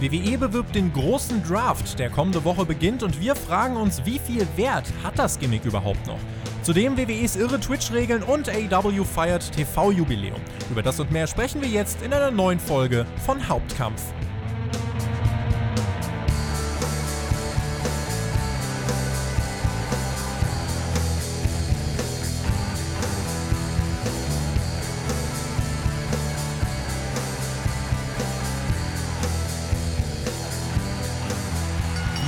WWE 0.00 0.38
bewirbt 0.38 0.76
den 0.76 0.92
großen 0.92 1.42
Draft, 1.42 1.98
der 1.98 2.08
kommende 2.08 2.44
Woche 2.44 2.64
beginnt 2.64 3.02
und 3.02 3.20
wir 3.20 3.34
fragen 3.34 3.76
uns, 3.76 4.04
wie 4.04 4.20
viel 4.20 4.46
Wert 4.54 4.84
hat 5.02 5.18
das 5.18 5.40
Gimmick 5.40 5.64
überhaupt 5.64 6.06
noch? 6.06 6.20
Zudem 6.62 6.96
WWEs 6.96 7.34
irre 7.34 7.58
Twitch-Regeln 7.58 8.22
und 8.22 8.48
AEW 8.48 9.02
feiert 9.02 9.50
TV-Jubiläum. 9.50 10.40
Über 10.70 10.84
das 10.84 11.00
und 11.00 11.10
mehr 11.10 11.26
sprechen 11.26 11.62
wir 11.62 11.68
jetzt 11.68 12.02
in 12.02 12.12
einer 12.12 12.30
neuen 12.30 12.60
Folge 12.60 13.06
von 13.26 13.48
Hauptkampf. 13.48 14.00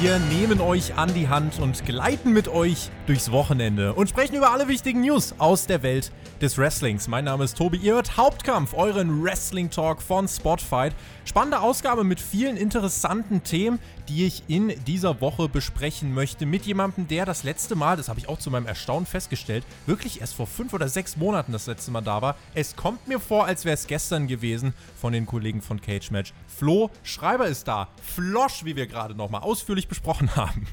Wir 0.00 0.18
nehmen 0.18 0.62
euch 0.62 0.94
an 0.94 1.12
die 1.12 1.28
Hand 1.28 1.58
und 1.58 1.84
gleiten 1.84 2.32
mit 2.32 2.48
euch 2.48 2.88
durchs 3.06 3.30
Wochenende 3.32 3.92
und 3.92 4.08
sprechen 4.08 4.34
über 4.34 4.50
alle 4.50 4.66
wichtigen 4.66 5.02
News 5.02 5.34
aus 5.36 5.66
der 5.66 5.82
Welt 5.82 6.10
des 6.40 6.56
Wrestlings. 6.56 7.06
Mein 7.06 7.26
Name 7.26 7.44
ist 7.44 7.58
Tobi, 7.58 7.76
ihr 7.76 7.92
hört 7.92 8.16
Hauptkampf, 8.16 8.72
euren 8.72 9.22
Wrestling-Talk 9.22 10.00
von 10.00 10.26
Spotfight. 10.26 10.94
Spannende 11.26 11.60
Ausgabe 11.60 12.02
mit 12.02 12.18
vielen 12.18 12.56
interessanten 12.56 13.42
Themen, 13.44 13.78
die 14.08 14.26
ich 14.26 14.42
in 14.48 14.72
dieser 14.86 15.20
Woche 15.20 15.50
besprechen 15.50 16.14
möchte. 16.14 16.46
Mit 16.46 16.64
jemandem, 16.64 17.06
der 17.06 17.26
das 17.26 17.44
letzte 17.44 17.76
Mal, 17.76 17.98
das 17.98 18.08
habe 18.08 18.18
ich 18.18 18.28
auch 18.28 18.38
zu 18.38 18.50
meinem 18.50 18.66
Erstaunen 18.66 19.04
festgestellt, 19.04 19.64
wirklich 19.86 20.22
erst 20.22 20.34
vor 20.34 20.46
fünf 20.46 20.72
oder 20.72 20.88
sechs 20.88 21.18
Monaten 21.18 21.52
das 21.52 21.66
letzte 21.66 21.90
Mal 21.90 22.00
da 22.00 22.22
war. 22.22 22.36
Es 22.54 22.74
kommt 22.74 23.06
mir 23.06 23.20
vor, 23.20 23.44
als 23.44 23.66
wäre 23.66 23.74
es 23.74 23.86
gestern 23.86 24.26
gewesen 24.26 24.72
von 24.98 25.12
den 25.12 25.26
Kollegen 25.26 25.60
von 25.60 25.80
Cage 25.80 26.10
Match. 26.10 26.32
Flo 26.48 26.90
Schreiber 27.02 27.46
ist 27.46 27.68
da. 27.68 27.88
Flosch, 28.02 28.64
wie 28.64 28.76
wir 28.76 28.86
gerade 28.86 29.14
nochmal 29.14 29.42
ausführlich 29.42 29.89
besprochen 29.90 30.34
haben. 30.36 30.66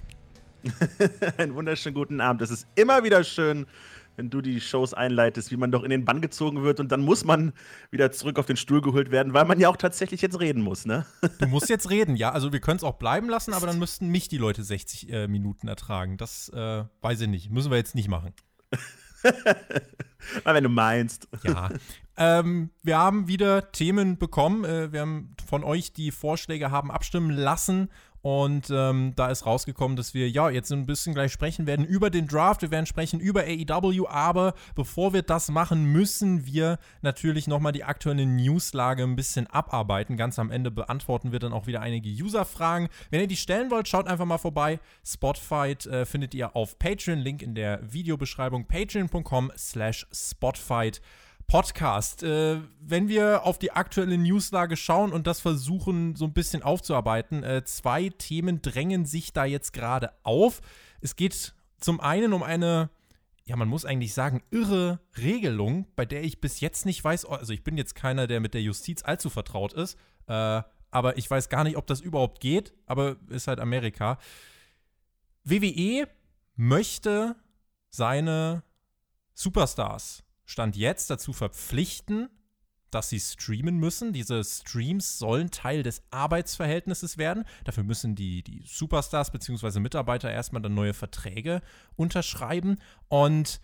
Einen 1.38 1.56
wunderschönen 1.56 1.96
guten 1.96 2.22
Abend. 2.22 2.42
Es 2.42 2.52
ist 2.52 2.68
immer 2.76 3.04
wieder 3.04 3.24
schön, 3.24 3.66
wenn 4.16 4.30
du 4.30 4.42
die 4.42 4.62
Shows 4.62 4.94
einleitest, 4.94 5.52
wie 5.52 5.58
man 5.58 5.72
doch 5.72 5.84
in 5.84 5.90
den 5.90 6.06
Bann 6.06 6.22
gezogen 6.22 6.64
wird 6.64 6.80
und 6.80 6.92
dann 6.92 7.02
muss 7.02 7.26
man 7.26 7.54
wieder 7.92 8.12
zurück 8.12 8.40
auf 8.40 8.46
den 8.46 8.58
Stuhl 8.58 8.82
geholt 8.82 9.12
werden, 9.12 9.34
weil 9.34 9.46
man 9.46 9.60
ja 9.60 9.70
auch 9.70 9.78
tatsächlich 9.78 10.22
jetzt 10.22 10.40
reden 10.40 10.62
muss, 10.62 10.86
ne? 10.86 11.06
Du 11.40 11.48
musst 11.48 11.70
jetzt 11.70 11.90
reden, 11.90 12.16
ja. 12.16 12.32
Also 12.32 12.54
wir 12.54 12.60
können 12.60 12.78
es 12.78 12.84
auch 12.84 12.96
bleiben 12.96 13.30
lassen, 13.30 13.54
aber 13.54 13.68
dann 13.68 13.80
müssten 13.80 14.08
mich 14.08 14.28
die 14.28 14.38
Leute 14.38 14.64
60 14.64 15.12
äh, 15.12 15.28
Minuten 15.28 15.68
ertragen. 15.68 16.18
Das 16.18 16.50
äh, 16.50 16.84
weiß 17.02 17.22
ich 17.22 17.28
nicht. 17.28 17.52
Müssen 17.52 17.72
wir 17.72 17.78
jetzt 17.78 17.96
nicht 17.96 18.08
machen. 18.08 18.34
wenn 20.44 20.64
du 20.64 20.70
meinst. 20.70 21.28
Ja. 21.44 21.70
Ähm, 22.18 22.72
wir 22.84 22.98
haben 22.98 23.28
wieder 23.28 23.72
Themen 23.72 24.18
bekommen. 24.18 24.64
Äh, 24.64 24.92
wir 24.92 25.02
haben 25.02 25.36
von 25.48 25.64
euch 25.64 25.94
die 25.94 26.12
Vorschläge 26.12 26.72
haben 26.72 26.92
abstimmen 26.92 27.30
lassen 27.32 27.90
und 28.28 28.70
ähm, 28.72 29.14
da 29.16 29.30
ist 29.30 29.46
rausgekommen, 29.46 29.96
dass 29.96 30.14
wir 30.14 30.30
ja 30.30 30.50
jetzt 30.50 30.70
ein 30.74 30.86
bisschen 30.86 31.14
gleich 31.14 31.32
sprechen 31.32 31.66
werden 31.66 31.86
über 31.86 32.10
den 32.10 32.28
Draft. 32.28 32.62
Wir 32.62 32.72
werden 32.72 32.86
sprechen 32.86 33.22
über 33.22 33.44
AEW, 33.44 34.06
aber 34.10 34.54
bevor 34.76 35.14
wir 35.14 35.22
das 35.22 35.50
machen, 35.50 35.94
müssen 35.94 36.46
wir 36.46 36.78
natürlich 37.02 37.48
nochmal 37.48 37.72
die 37.72 37.86
aktuelle 37.86 38.26
Newslage 38.26 39.04
ein 39.04 39.16
bisschen 39.16 39.48
abarbeiten. 39.48 40.18
Ganz 40.18 40.40
am 40.40 40.52
Ende 40.52 40.72
beantworten 40.72 41.32
wir 41.32 41.40
dann 41.40 41.54
auch 41.54 41.68
wieder 41.68 41.80
einige 41.80 42.10
User-Fragen. 42.10 42.90
Wenn 43.12 43.22
ihr 43.22 43.28
die 43.28 43.38
stellen 43.38 43.72
wollt, 43.72 43.88
schaut 43.88 44.08
einfach 44.08 44.26
mal 44.26 44.38
vorbei. 44.38 44.82
Spotfight 45.06 45.86
äh, 45.86 46.06
findet 46.06 46.34
ihr 46.34 46.54
auf 46.54 46.78
Patreon, 46.80 47.20
Link 47.20 47.42
in 47.42 47.56
der 47.56 47.80
Videobeschreibung 47.82 48.68
patreon.com 48.68 49.54
slash 49.56 50.06
spotfight. 50.12 51.00
Podcast. 51.48 52.24
Äh, 52.24 52.60
wenn 52.82 53.08
wir 53.08 53.46
auf 53.46 53.58
die 53.58 53.72
aktuelle 53.72 54.18
Newslage 54.18 54.76
schauen 54.76 55.14
und 55.14 55.28
das 55.28 55.40
versuchen 55.40 56.16
so 56.16 56.26
ein 56.26 56.34
bisschen 56.34 56.62
aufzuarbeiten, 56.62 57.42
äh, 57.44 57.64
zwei 57.64 58.10
Themen 58.10 58.62
drängen 58.62 59.06
sich 59.06 59.32
da 59.32 59.46
jetzt 59.46 59.72
gerade 59.72 60.12
auf. 60.24 60.62
Es 61.00 61.16
geht 61.16 61.56
zum 61.80 62.02
einen 62.02 62.34
um 62.34 62.44
eine, 62.44 62.90
ja, 63.46 63.56
man 63.56 63.70
muss 63.70 63.86
eigentlich 63.86 64.14
sagen, 64.14 64.44
irre 64.52 65.00
Regelung, 65.18 65.88
bei 65.96 66.06
der 66.06 66.24
ich 66.24 66.42
bis 66.42 66.60
jetzt 66.60 66.86
nicht 66.86 67.02
weiß, 67.02 67.26
also 67.26 67.54
ich 67.54 67.64
bin 67.64 67.78
jetzt 67.78 67.96
keiner, 67.96 68.28
der 68.28 68.42
mit 68.42 68.54
der 68.54 68.62
Justiz 68.62 69.04
allzu 69.04 69.30
vertraut 69.30 69.72
ist, 69.72 69.98
äh, 70.28 70.62
aber 70.92 71.18
ich 71.18 71.30
weiß 71.30 71.48
gar 71.48 71.64
nicht, 71.64 71.78
ob 71.78 71.88
das 71.88 72.02
überhaupt 72.02 72.42
geht, 72.42 72.74
aber 72.86 73.16
ist 73.30 73.48
halt 73.48 73.60
Amerika. 73.60 74.20
WWE 75.46 76.10
möchte 76.56 77.38
seine 77.90 78.64
Superstars 79.34 80.27
Stand 80.48 80.76
jetzt 80.78 81.10
dazu 81.10 81.34
verpflichten, 81.34 82.30
dass 82.90 83.10
sie 83.10 83.20
streamen 83.20 83.78
müssen. 83.78 84.14
Diese 84.14 84.44
Streams 84.44 85.20
sollen 85.20 85.52
Teil 85.52 85.84
des 85.84 86.02
Arbeitsverhältnisses 86.10 87.18
werden. 87.18 87.44
Dafür 87.66 87.84
müssen 87.84 88.16
die, 88.16 88.44
die 88.44 88.64
Superstars 88.66 89.30
bzw. 89.32 89.82
Mitarbeiter 89.82 90.32
erstmal 90.32 90.62
dann 90.62 90.74
neue 90.74 90.94
Verträge 90.94 91.62
unterschreiben. 91.98 92.80
Und 93.10 93.60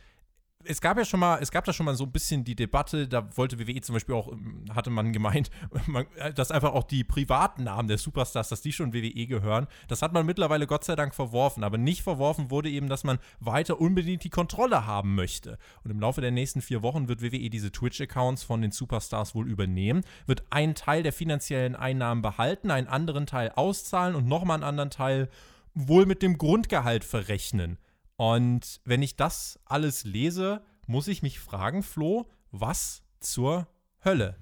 es 0.66 0.82
gab 0.82 0.98
ja 0.98 1.06
schon 1.06 1.20
mal, 1.20 1.40
es 1.42 1.52
gab 1.52 1.66
da 1.66 1.74
schon 1.74 1.86
mal 1.86 1.96
so 1.96 2.04
ein 2.04 2.12
bisschen 2.12 2.44
die 2.44 2.56
Debatte, 2.56 3.08
da 3.08 3.28
wollte 3.36 3.60
WWE 3.60 3.82
zum 3.82 3.94
Beispiel 3.94 4.16
auch, 4.16 4.32
ähm, 4.32 4.66
hatte 4.74 4.90
man 4.90 5.14
gemeint, 5.14 5.50
äh, 6.18 6.34
dass 6.34 6.52
einfach 6.52 6.74
auch 6.74 6.84
die 6.84 7.04
privaten 7.04 7.64
Namen 7.64 7.88
der 7.88 7.98
Superstars, 7.98 8.50
dass 8.50 8.62
die 8.62 8.74
schon 8.74 8.94
WWE 8.94 9.28
gehören. 9.28 9.68
Das 9.88 10.02
hat 10.02 10.14
man 10.14 10.26
mittlerweile 10.26 10.68
Gott 10.68 10.84
sei 10.84 10.96
Dank 10.96 11.16
verworfen, 11.16 11.64
aber 11.64 11.78
nicht 11.78 12.04
verworfen 12.04 12.52
wurde 12.52 12.70
eben, 12.70 12.90
dass 12.90 13.04
man 13.04 13.20
weiter 13.40 13.80
unbedingt 13.80 14.24
die 14.24 14.30
Kontrolle 14.30 14.86
haben 14.86 15.16
möchte. 15.16 15.58
Und 15.84 15.92
im 15.92 16.00
Laufe 16.00 16.22
der 16.22 16.32
nächsten 16.32 16.62
vier 16.62 16.82
Wochen 16.82 17.08
wird 17.08 17.22
WWE 17.22 17.50
diese 17.50 17.72
Twitch-Accounts 17.72 18.44
von 18.44 18.62
den 18.62 18.72
Superstars 18.72 19.36
wohl 19.36 19.50
übernehmen, 19.50 20.04
wird 20.26 20.44
einen 20.50 20.76
Teil 20.76 21.04
der 21.04 21.14
finanziellen 21.14 21.76
Einnahmen 21.76 22.22
behalten, 22.22 22.72
einen 22.72 22.88
anderen 22.88 23.26
Teil 23.26 23.52
auszahlen 23.56 24.16
und 24.16 24.28
nochmal 24.28 24.56
einen 24.56 24.64
anderen 24.64 24.90
Teil 24.90 25.30
wohl 25.74 26.06
mit 26.06 26.22
dem 26.22 26.38
Grundgehalt 26.38 27.04
verrechnen. 27.04 27.78
Und 28.16 28.82
wenn 28.86 29.02
ich 29.02 29.16
das 29.16 29.60
alles 29.66 30.04
lese, 30.04 30.62
muss 30.88 31.08
ich 31.08 31.24
mich 31.24 31.40
fragen, 31.40 31.84
Flo, 31.84 32.30
was 32.52 33.04
zur 33.20 33.68
Hölle? 34.04 34.38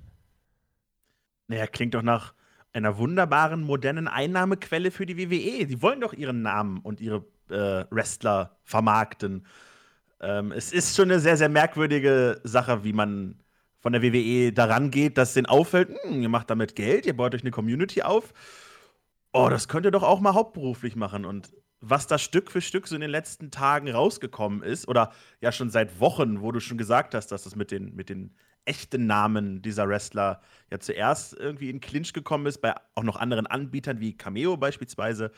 Naja, 1.47 1.67
klingt 1.67 1.93
doch 1.93 2.01
nach 2.01 2.33
einer 2.73 2.97
wunderbaren, 2.97 3.63
modernen 3.63 4.07
Einnahmequelle 4.07 4.91
für 4.91 5.05
die 5.05 5.17
WWE. 5.17 5.65
Die 5.67 5.81
wollen 5.81 6.01
doch 6.01 6.13
ihren 6.13 6.41
Namen 6.41 6.79
und 6.79 7.01
ihre 7.01 7.25
äh, 7.49 7.85
Wrestler 7.89 8.57
vermarkten. 8.63 9.45
Ähm, 10.21 10.51
es 10.51 10.71
ist 10.71 10.95
schon 10.95 11.11
eine 11.11 11.19
sehr, 11.19 11.37
sehr 11.37 11.49
merkwürdige 11.49 12.39
Sache, 12.43 12.83
wie 12.83 12.93
man 12.93 13.41
von 13.79 13.93
der 13.93 14.03
WWE 14.03 14.53
daran 14.53 14.91
geht, 14.91 15.17
dass 15.17 15.33
denen 15.33 15.47
auffällt, 15.47 15.89
hm, 16.03 16.21
ihr 16.21 16.29
macht 16.29 16.49
damit 16.49 16.75
Geld, 16.75 17.05
ihr 17.05 17.17
baut 17.17 17.33
euch 17.33 17.41
eine 17.41 17.51
Community 17.51 18.03
auf. 18.03 18.33
Oh, 19.33 19.47
das 19.49 19.67
könnt 19.67 19.85
ihr 19.85 19.91
doch 19.91 20.03
auch 20.03 20.19
mal 20.19 20.33
hauptberuflich 20.33 20.95
machen. 20.95 21.25
Und 21.25 21.51
was 21.81 22.07
da 22.07 22.17
Stück 22.17 22.51
für 22.51 22.61
Stück 22.61 22.87
so 22.87 22.95
in 22.95 23.01
den 23.01 23.09
letzten 23.09 23.51
Tagen 23.51 23.89
rausgekommen 23.89 24.61
ist, 24.61 24.87
oder 24.87 25.11
ja 25.41 25.51
schon 25.51 25.69
seit 25.69 25.99
Wochen, 25.99 26.41
wo 26.41 26.51
du 26.51 26.59
schon 26.59 26.77
gesagt 26.77 27.15
hast, 27.15 27.27
dass 27.27 27.43
das 27.43 27.55
mit 27.55 27.71
den, 27.71 27.95
mit 27.95 28.09
den 28.09 28.35
echten 28.65 29.07
Namen 29.07 29.61
dieser 29.63 29.89
Wrestler 29.89 30.41
ja 30.69 30.79
zuerst 30.79 31.33
irgendwie 31.33 31.71
in 31.71 31.81
Clinch 31.81 32.13
gekommen 32.13 32.45
ist, 32.45 32.59
bei 32.59 32.75
auch 32.95 33.03
noch 33.03 33.15
anderen 33.15 33.47
Anbietern 33.47 33.99
wie 33.99 34.15
Cameo 34.15 34.55
beispielsweise. 34.57 35.31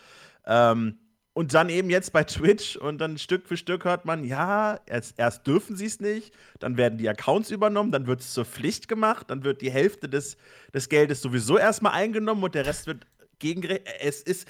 Ähm, 0.45 0.99
und 1.35 1.53
dann 1.53 1.69
eben 1.69 1.89
jetzt 1.89 2.13
bei 2.13 2.23
Twitch 2.23 2.75
und 2.75 2.99
dann 2.99 3.17
Stück 3.17 3.47
für 3.47 3.57
Stück 3.57 3.85
hört 3.85 4.05
man, 4.05 4.23
ja, 4.23 4.79
erst, 4.85 5.17
erst 5.17 5.47
dürfen 5.47 5.75
sie 5.75 5.87
es 5.87 5.99
nicht, 5.99 6.31
dann 6.59 6.77
werden 6.77 6.99
die 6.99 7.09
Accounts 7.09 7.49
übernommen, 7.49 7.91
dann 7.91 8.05
wird 8.05 8.19
es 8.19 8.33
zur 8.33 8.45
Pflicht 8.45 8.87
gemacht, 8.87 9.31
dann 9.31 9.43
wird 9.43 9.61
die 9.61 9.71
Hälfte 9.71 10.07
des, 10.07 10.37
des 10.73 10.89
Geldes 10.89 11.21
sowieso 11.21 11.57
erstmal 11.57 11.93
eingenommen 11.93 12.43
und 12.43 12.53
der 12.53 12.67
Rest 12.67 12.85
wird 12.85 13.07
gegengerechnet. 13.39 13.89
Es 13.99 14.21
ist, 14.21 14.47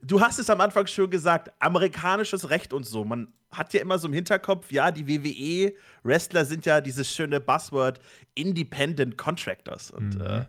Du 0.00 0.20
hast 0.20 0.38
es 0.38 0.48
am 0.48 0.60
Anfang 0.60 0.86
schon 0.86 1.10
gesagt, 1.10 1.52
amerikanisches 1.58 2.50
Recht 2.50 2.72
und 2.72 2.84
so. 2.84 3.04
Man 3.04 3.32
hat 3.50 3.74
ja 3.74 3.80
immer 3.80 3.98
so 3.98 4.08
im 4.08 4.14
Hinterkopf, 4.14 4.70
ja, 4.72 4.90
die 4.90 5.06
WWE-Wrestler 5.06 6.44
sind 6.44 6.66
ja 6.66 6.80
dieses 6.80 7.12
schöne 7.12 7.40
Buzzword 7.40 8.00
Independent 8.34 9.18
Contractors. 9.18 9.90
Und 9.90 10.16
mhm. 10.16 10.24
äh, 10.24 10.44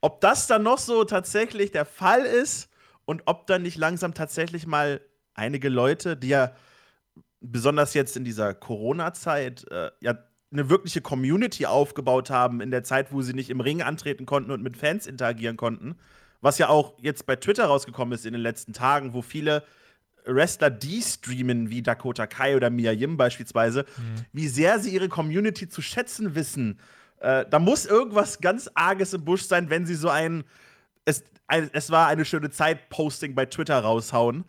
ob 0.00 0.20
das 0.20 0.46
dann 0.46 0.62
noch 0.62 0.78
so 0.78 1.04
tatsächlich 1.04 1.70
der 1.70 1.84
Fall 1.84 2.22
ist 2.22 2.68
und 3.04 3.22
ob 3.26 3.46
dann 3.46 3.62
nicht 3.62 3.76
langsam 3.76 4.14
tatsächlich 4.14 4.66
mal 4.66 5.00
einige 5.34 5.68
Leute, 5.68 6.16
die 6.16 6.28
ja 6.28 6.52
besonders 7.40 7.94
jetzt 7.94 8.16
in 8.16 8.24
dieser 8.24 8.54
Corona-Zeit 8.54 9.66
äh, 9.70 9.90
ja 10.00 10.18
eine 10.52 10.68
wirkliche 10.68 11.00
Community 11.00 11.66
aufgebaut 11.66 12.30
haben, 12.30 12.60
in 12.60 12.70
der 12.70 12.84
Zeit, 12.84 13.12
wo 13.12 13.22
sie 13.22 13.32
nicht 13.32 13.50
im 13.50 13.60
Ring 13.60 13.82
antreten 13.82 14.26
konnten 14.26 14.50
und 14.50 14.62
mit 14.62 14.76
Fans 14.76 15.06
interagieren 15.06 15.56
konnten, 15.56 15.96
was 16.42 16.58
ja 16.58 16.68
auch 16.68 16.94
jetzt 17.00 17.24
bei 17.24 17.36
Twitter 17.36 17.64
rausgekommen 17.64 18.12
ist 18.12 18.26
in 18.26 18.34
den 18.34 18.42
letzten 18.42 18.74
Tagen, 18.74 19.14
wo 19.14 19.22
viele 19.22 19.64
Wrestler, 20.26 20.70
die 20.70 21.00
streamen, 21.00 21.70
wie 21.70 21.82
Dakota 21.82 22.26
Kai 22.26 22.54
oder 22.54 22.68
Mia 22.68 22.92
Yim 22.92 23.16
beispielsweise, 23.16 23.86
mhm. 23.96 24.26
wie 24.32 24.48
sehr 24.48 24.78
sie 24.78 24.90
ihre 24.90 25.08
Community 25.08 25.68
zu 25.68 25.80
schätzen 25.82 26.34
wissen. 26.34 26.78
Äh, 27.20 27.46
da 27.48 27.58
muss 27.58 27.86
irgendwas 27.86 28.40
ganz 28.40 28.70
Arges 28.74 29.14
im 29.14 29.24
Busch 29.24 29.42
sein, 29.42 29.70
wenn 29.70 29.86
sie 29.86 29.94
so 29.94 30.10
ein 30.10 30.44
es, 31.04 31.24
ein, 31.46 31.70
es 31.72 31.90
war 31.90 32.08
eine 32.08 32.24
schöne 32.24 32.50
Zeit 32.50 32.88
Posting 32.88 33.34
bei 33.34 33.46
Twitter 33.46 33.78
raushauen. 33.80 34.44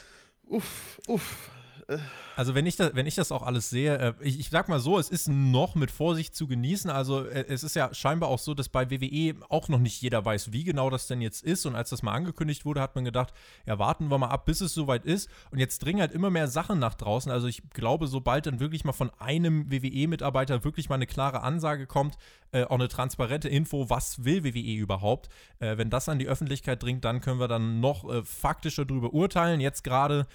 uff, 0.46 1.00
uff. 1.06 1.50
Äh. 1.88 1.98
Also 2.38 2.54
wenn 2.54 2.66
ich, 2.66 2.76
das, 2.76 2.94
wenn 2.94 3.06
ich 3.06 3.16
das 3.16 3.32
auch 3.32 3.42
alles 3.42 3.68
sehe, 3.68 3.98
äh, 3.98 4.14
ich, 4.20 4.38
ich 4.38 4.50
sag 4.50 4.68
mal 4.68 4.78
so, 4.78 4.96
es 4.96 5.08
ist 5.08 5.26
noch 5.28 5.74
mit 5.74 5.90
Vorsicht 5.90 6.36
zu 6.36 6.46
genießen. 6.46 6.88
Also 6.88 7.26
äh, 7.26 7.46
es 7.48 7.64
ist 7.64 7.74
ja 7.74 7.92
scheinbar 7.92 8.28
auch 8.28 8.38
so, 8.38 8.54
dass 8.54 8.68
bei 8.68 8.92
WWE 8.92 9.34
auch 9.48 9.68
noch 9.68 9.80
nicht 9.80 10.00
jeder 10.00 10.24
weiß, 10.24 10.52
wie 10.52 10.62
genau 10.62 10.88
das 10.88 11.08
denn 11.08 11.20
jetzt 11.20 11.42
ist. 11.42 11.66
Und 11.66 11.74
als 11.74 11.90
das 11.90 12.04
mal 12.04 12.12
angekündigt 12.12 12.64
wurde, 12.64 12.80
hat 12.80 12.94
man 12.94 13.04
gedacht, 13.04 13.34
ja, 13.66 13.80
warten 13.80 14.08
wir 14.08 14.18
mal 14.18 14.28
ab, 14.28 14.46
bis 14.46 14.60
es 14.60 14.72
soweit 14.72 15.04
ist. 15.04 15.28
Und 15.50 15.58
jetzt 15.58 15.80
dringen 15.80 15.98
halt 15.98 16.12
immer 16.12 16.30
mehr 16.30 16.46
Sachen 16.46 16.78
nach 16.78 16.94
draußen. 16.94 17.32
Also 17.32 17.48
ich 17.48 17.68
glaube, 17.70 18.06
sobald 18.06 18.46
dann 18.46 18.60
wirklich 18.60 18.84
mal 18.84 18.92
von 18.92 19.10
einem 19.18 19.68
WWE-Mitarbeiter 19.72 20.62
wirklich 20.62 20.88
mal 20.88 20.94
eine 20.94 21.08
klare 21.08 21.42
Ansage 21.42 21.88
kommt, 21.88 22.18
äh, 22.52 22.62
auch 22.62 22.78
eine 22.78 22.86
transparente 22.86 23.48
Info, 23.48 23.90
was 23.90 24.24
will 24.24 24.44
WWE 24.44 24.74
überhaupt, 24.76 25.28
äh, 25.58 25.76
wenn 25.76 25.90
das 25.90 26.08
an 26.08 26.20
die 26.20 26.28
Öffentlichkeit 26.28 26.82
dringt, 26.82 27.04
dann 27.04 27.20
können 27.20 27.40
wir 27.40 27.48
dann 27.48 27.80
noch 27.80 28.08
äh, 28.08 28.22
faktischer 28.24 28.84
darüber 28.84 29.12
urteilen. 29.12 29.60
Jetzt 29.60 29.82
gerade 29.82 30.28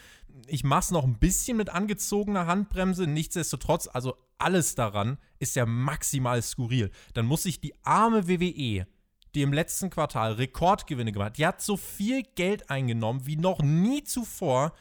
ich 0.47 0.63
mache 0.63 0.81
es 0.81 0.91
noch 0.91 1.03
ein 1.03 1.19
bisschen 1.19 1.57
mit 1.57 1.69
angezogener 1.69 2.47
Handbremse. 2.47 3.07
Nichtsdestotrotz, 3.07 3.87
also 3.91 4.15
alles 4.37 4.75
daran 4.75 5.17
ist 5.39 5.55
ja 5.55 5.65
maximal 5.65 6.41
skurril. 6.41 6.91
Dann 7.13 7.25
muss 7.25 7.43
sich 7.43 7.61
die 7.61 7.73
arme 7.83 8.27
WWE, 8.27 8.87
die 9.35 9.41
im 9.41 9.53
letzten 9.53 9.89
Quartal 9.89 10.33
Rekordgewinne 10.33 11.11
gemacht 11.11 11.31
hat, 11.31 11.37
die 11.37 11.47
hat 11.47 11.61
so 11.61 11.77
viel 11.77 12.23
Geld 12.35 12.69
eingenommen 12.69 13.25
wie 13.25 13.35
noch 13.35 13.61
nie 13.61 14.03
zuvor, 14.03 14.73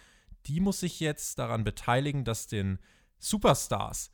die 0.47 0.61
muss 0.61 0.81
sich 0.81 1.01
jetzt 1.01 1.39
daran 1.39 1.65
beteiligen, 1.65 2.25
dass 2.25 2.49
den 2.49 2.79
Superstars 3.19 4.11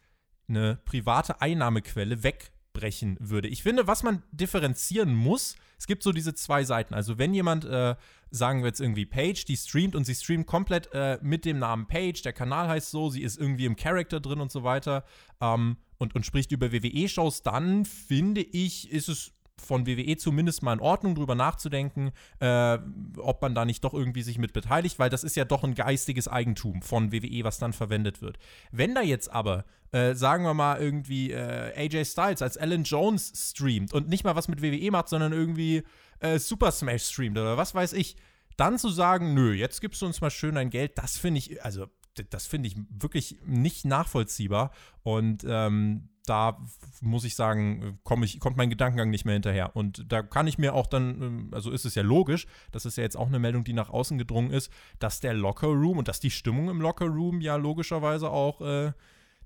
eine 0.49 0.76
private 0.84 1.41
Einnahmequelle 1.41 2.23
weg 2.23 2.52
brechen 2.78 3.16
würde. 3.20 3.48
Ich 3.48 3.62
finde, 3.62 3.86
was 3.86 4.02
man 4.02 4.22
differenzieren 4.30 5.14
muss, 5.14 5.56
es 5.78 5.86
gibt 5.86 6.02
so 6.02 6.12
diese 6.12 6.34
zwei 6.34 6.64
Seiten. 6.64 6.94
Also 6.94 7.19
wenn 7.19 7.34
jemand, 7.34 7.64
äh, 7.64 7.96
sagen 8.30 8.60
wir 8.60 8.69
jetzt 8.69 8.80
irgendwie 8.80 9.06
Page, 9.06 9.44
die 9.44 9.56
streamt 9.56 9.96
und 9.96 10.04
sie 10.04 10.14
streamt 10.14 10.46
komplett 10.46 10.88
äh, 10.92 11.19
mit 11.22 11.44
dem 11.44 11.58
Namen 11.58 11.86
Page, 11.86 12.22
der 12.22 12.32
Kanal 12.32 12.69
heißt 12.69 12.90
so, 12.90 13.10
sie 13.10 13.22
ist 13.22 13.38
irgendwie 13.38 13.64
im 13.64 13.76
Charakter 13.76 14.20
drin 14.20 14.40
und 14.40 14.52
so 14.52 14.62
weiter 14.64 15.04
ähm, 15.40 15.76
und, 15.98 16.14
und 16.14 16.25
spricht 16.25 16.52
über 16.52 16.72
WWE-Shows, 16.72 17.42
dann 17.42 17.84
finde 17.84 18.42
ich, 18.42 18.90
ist 18.90 19.08
es 19.08 19.32
von 19.60 19.87
WWE 19.87 20.16
zumindest 20.16 20.62
mal 20.62 20.72
in 20.72 20.81
Ordnung, 20.81 21.14
drüber 21.14 21.34
nachzudenken, 21.34 22.12
äh, 22.40 22.78
ob 23.16 23.43
man 23.43 23.55
da 23.55 23.64
nicht 23.64 23.84
doch 23.84 23.94
irgendwie 23.94 24.22
sich 24.22 24.38
mit 24.38 24.52
beteiligt, 24.52 24.99
weil 24.99 25.10
das 25.10 25.25
ist 25.25 25.37
ja 25.37 25.44
doch 25.44 25.64
ein 25.64 25.75
geistiges 25.75 26.28
Eigentum 26.28 26.82
von 26.82 27.12
WWE, 27.12 27.44
was 27.44 27.58
dann 27.58 27.72
verwendet 27.72 28.22
wird. 28.22 28.38
Wenn 28.72 28.94
da 28.94 29.02
jetzt 29.02 29.32
aber, 29.32 29.64
äh, 29.93 30.14
sagen 30.14 30.44
wir 30.44 30.55
mal, 30.55 30.81
irgendwie 30.81 31.32
äh, 31.32 31.72
AJ 31.76 32.05
Styles 32.06 32.43
als 32.43 32.56
Alan 32.56 32.84
Jones 32.84 33.32
streamt 33.34 33.93
und 33.93 34.08
nicht 34.08 34.25
mal 34.25 34.37
was 34.37 34.49
mit 34.49 34.62
WWE 34.62 34.90
macht, 34.90 35.08
sondern 35.08 35.32
irgendwie 35.32 35.82
äh, 36.20 36.38
Super 36.38 36.70
Smash 36.72 37.05
streamt 37.05 37.38
oder 37.38 37.56
was 37.56 37.75
weiß 37.75 37.93
ich, 37.94 38.16
dann 38.56 38.78
zu 38.78 38.88
sagen, 38.88 39.34
nö, 39.34 39.52
jetzt 39.52 39.81
gibst 39.81 40.02
du 40.02 40.06
uns 40.06 40.20
mal 40.20 40.31
schön 40.31 40.56
dein 40.56 40.70
Geld, 40.70 40.99
das 40.99 41.16
finde 41.16 41.38
ich, 41.38 41.62
also 41.64 41.87
das 42.31 42.46
finde 42.46 42.69
ich 42.69 42.76
wirklich 42.90 43.38
nicht 43.46 43.84
nachvollziehbar 43.84 44.72
und 45.02 45.44
ähm, 45.46 46.08
da 46.28 46.64
muss 47.00 47.25
ich 47.25 47.34
sagen, 47.34 47.98
komm 48.04 48.22
ich, 48.22 48.40
kommt 48.40 48.56
mein 48.56 48.70
Gedankengang 48.70 49.10
nicht 49.10 49.25
mehr 49.25 49.34
hinterher. 49.34 49.75
Und 49.76 50.12
da 50.12 50.22
kann 50.22 50.46
ich 50.46 50.58
mir 50.58 50.75
auch 50.75 50.86
dann, 50.86 51.22
ähm, 51.22 51.50
also 51.52 51.70
ist 51.70 51.84
es 51.84 51.94
ja 51.94 52.02
logisch, 52.02 52.46
das 52.72 52.86
ist 52.86 52.96
ja 52.96 53.04
jetzt 53.04 53.16
auch 53.16 53.28
eine 53.28 53.38
Meldung, 53.38 53.64
die 53.64 53.72
nach 53.72 53.90
außen 53.90 54.19
gedrungen 54.19 54.50
ist, 54.50 54.72
dass 54.98 55.20
der 55.20 55.34
Locker 55.34 55.69
Room 55.69 55.98
und 55.98 56.08
dass 56.08 56.20
die 56.20 56.30
Stimmung 56.30 56.69
im 56.69 56.80
Locker 56.80 57.06
Room 57.06 57.40
ja 57.40 57.56
logischerweise 57.56 58.30
auch 58.30 58.60
äh, 58.60 58.92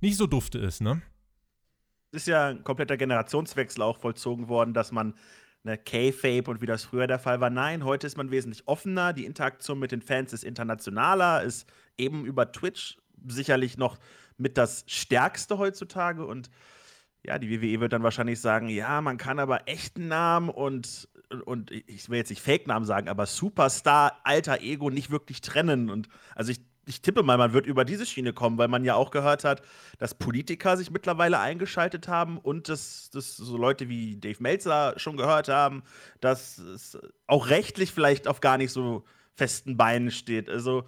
nicht 0.00 0.17
so 0.17 0.26
dufte 0.26 0.58
ist, 0.58 0.81
ne? 0.81 1.02
Ist 2.11 2.26
ja 2.26 2.49
ein 2.49 2.64
kompletter 2.64 2.96
Generationswechsel 2.96 3.82
auch 3.82 3.99
vollzogen 3.99 4.49
worden, 4.49 4.75
dass 4.75 4.93
man 4.93 5.14
eine 5.64 5.78
K-Fape 5.78 6.50
und 6.50 6.61
wie 6.61 6.67
das 6.67 6.85
früher 6.85 7.06
der 7.06 7.19
Fall 7.19 7.40
war. 7.40 7.50
Nein, 7.50 7.85
heute 7.85 8.06
ist 8.06 8.17
man 8.17 8.31
wesentlich 8.31 8.67
offener, 8.67 9.12
die 9.12 9.25
Interaktion 9.25 9.78
mit 9.78 9.93
den 9.93 10.02
Fans 10.02 10.32
ist 10.32 10.44
internationaler, 10.44 11.43
ist 11.43 11.67
eben 11.96 12.25
über 12.25 12.50
Twitch 12.50 12.99
sicherlich 13.26 13.78
noch 13.78 13.99
mit 14.38 14.58
das 14.58 14.85
Stärkste 14.88 15.58
heutzutage. 15.58 16.26
Und 16.26 16.50
ja, 17.25 17.39
die 17.39 17.51
WWE 17.51 17.81
wird 17.81 17.93
dann 17.93 18.03
wahrscheinlich 18.03 18.41
sagen, 18.41 18.69
ja, 18.69 19.01
man 19.01 19.17
kann 19.17 19.39
aber 19.39 19.69
echten 19.69 20.09
Namen 20.09 20.49
und, 20.49 21.09
und 21.45 21.71
ich 21.71 22.09
will 22.09 22.19
jetzt 22.19 22.31
nicht 22.31 22.43
Fake-Namen 22.43 22.85
sagen, 22.85 23.09
aber 23.09 23.27
Superstar, 23.27 24.21
alter 24.25 24.61
Ego 24.61 24.91
nicht 24.91 25.11
wirklich 25.11 25.41
trennen. 25.41 25.89
Und 25.89 26.09
also 26.35 26.51
ich, 26.51 26.61
ich 26.85 27.01
tippe 27.01 27.23
mal, 27.23 27.39
man 27.39 27.53
wird 27.53 27.67
über 27.67 27.85
diese 27.85 28.07
Schiene 28.07 28.33
kommen, 28.33 28.59
weil 28.59 28.67
man 28.67 28.85
ja 28.85 28.97
auch 28.97 29.13
gehört 29.13 29.45
hat, 29.45 29.63
dass 29.99 30.17
Politiker 30.17 30.77
sich 30.77 30.91
mittlerweile 30.91 31.39
eingeschaltet 31.39 32.09
haben 32.09 32.39
und 32.39 32.69
dass, 32.69 33.09
dass 33.11 33.37
so 33.37 33.57
Leute 33.57 33.89
wie 33.89 34.17
Dave 34.19 34.43
Meltzer 34.43 34.95
schon 34.97 35.17
gehört 35.17 35.49
haben, 35.49 35.85
dass 36.21 36.59
es 36.59 36.99
auch 37.29 37.51
rechtlich 37.51 37.93
vielleicht 37.93 38.27
auf 38.27 38.41
gar 38.41 38.59
nicht 38.59 38.73
so 38.73 39.05
festen 39.35 39.77
Beinen 39.77 40.11
steht. 40.11 40.51
Also 40.51 40.85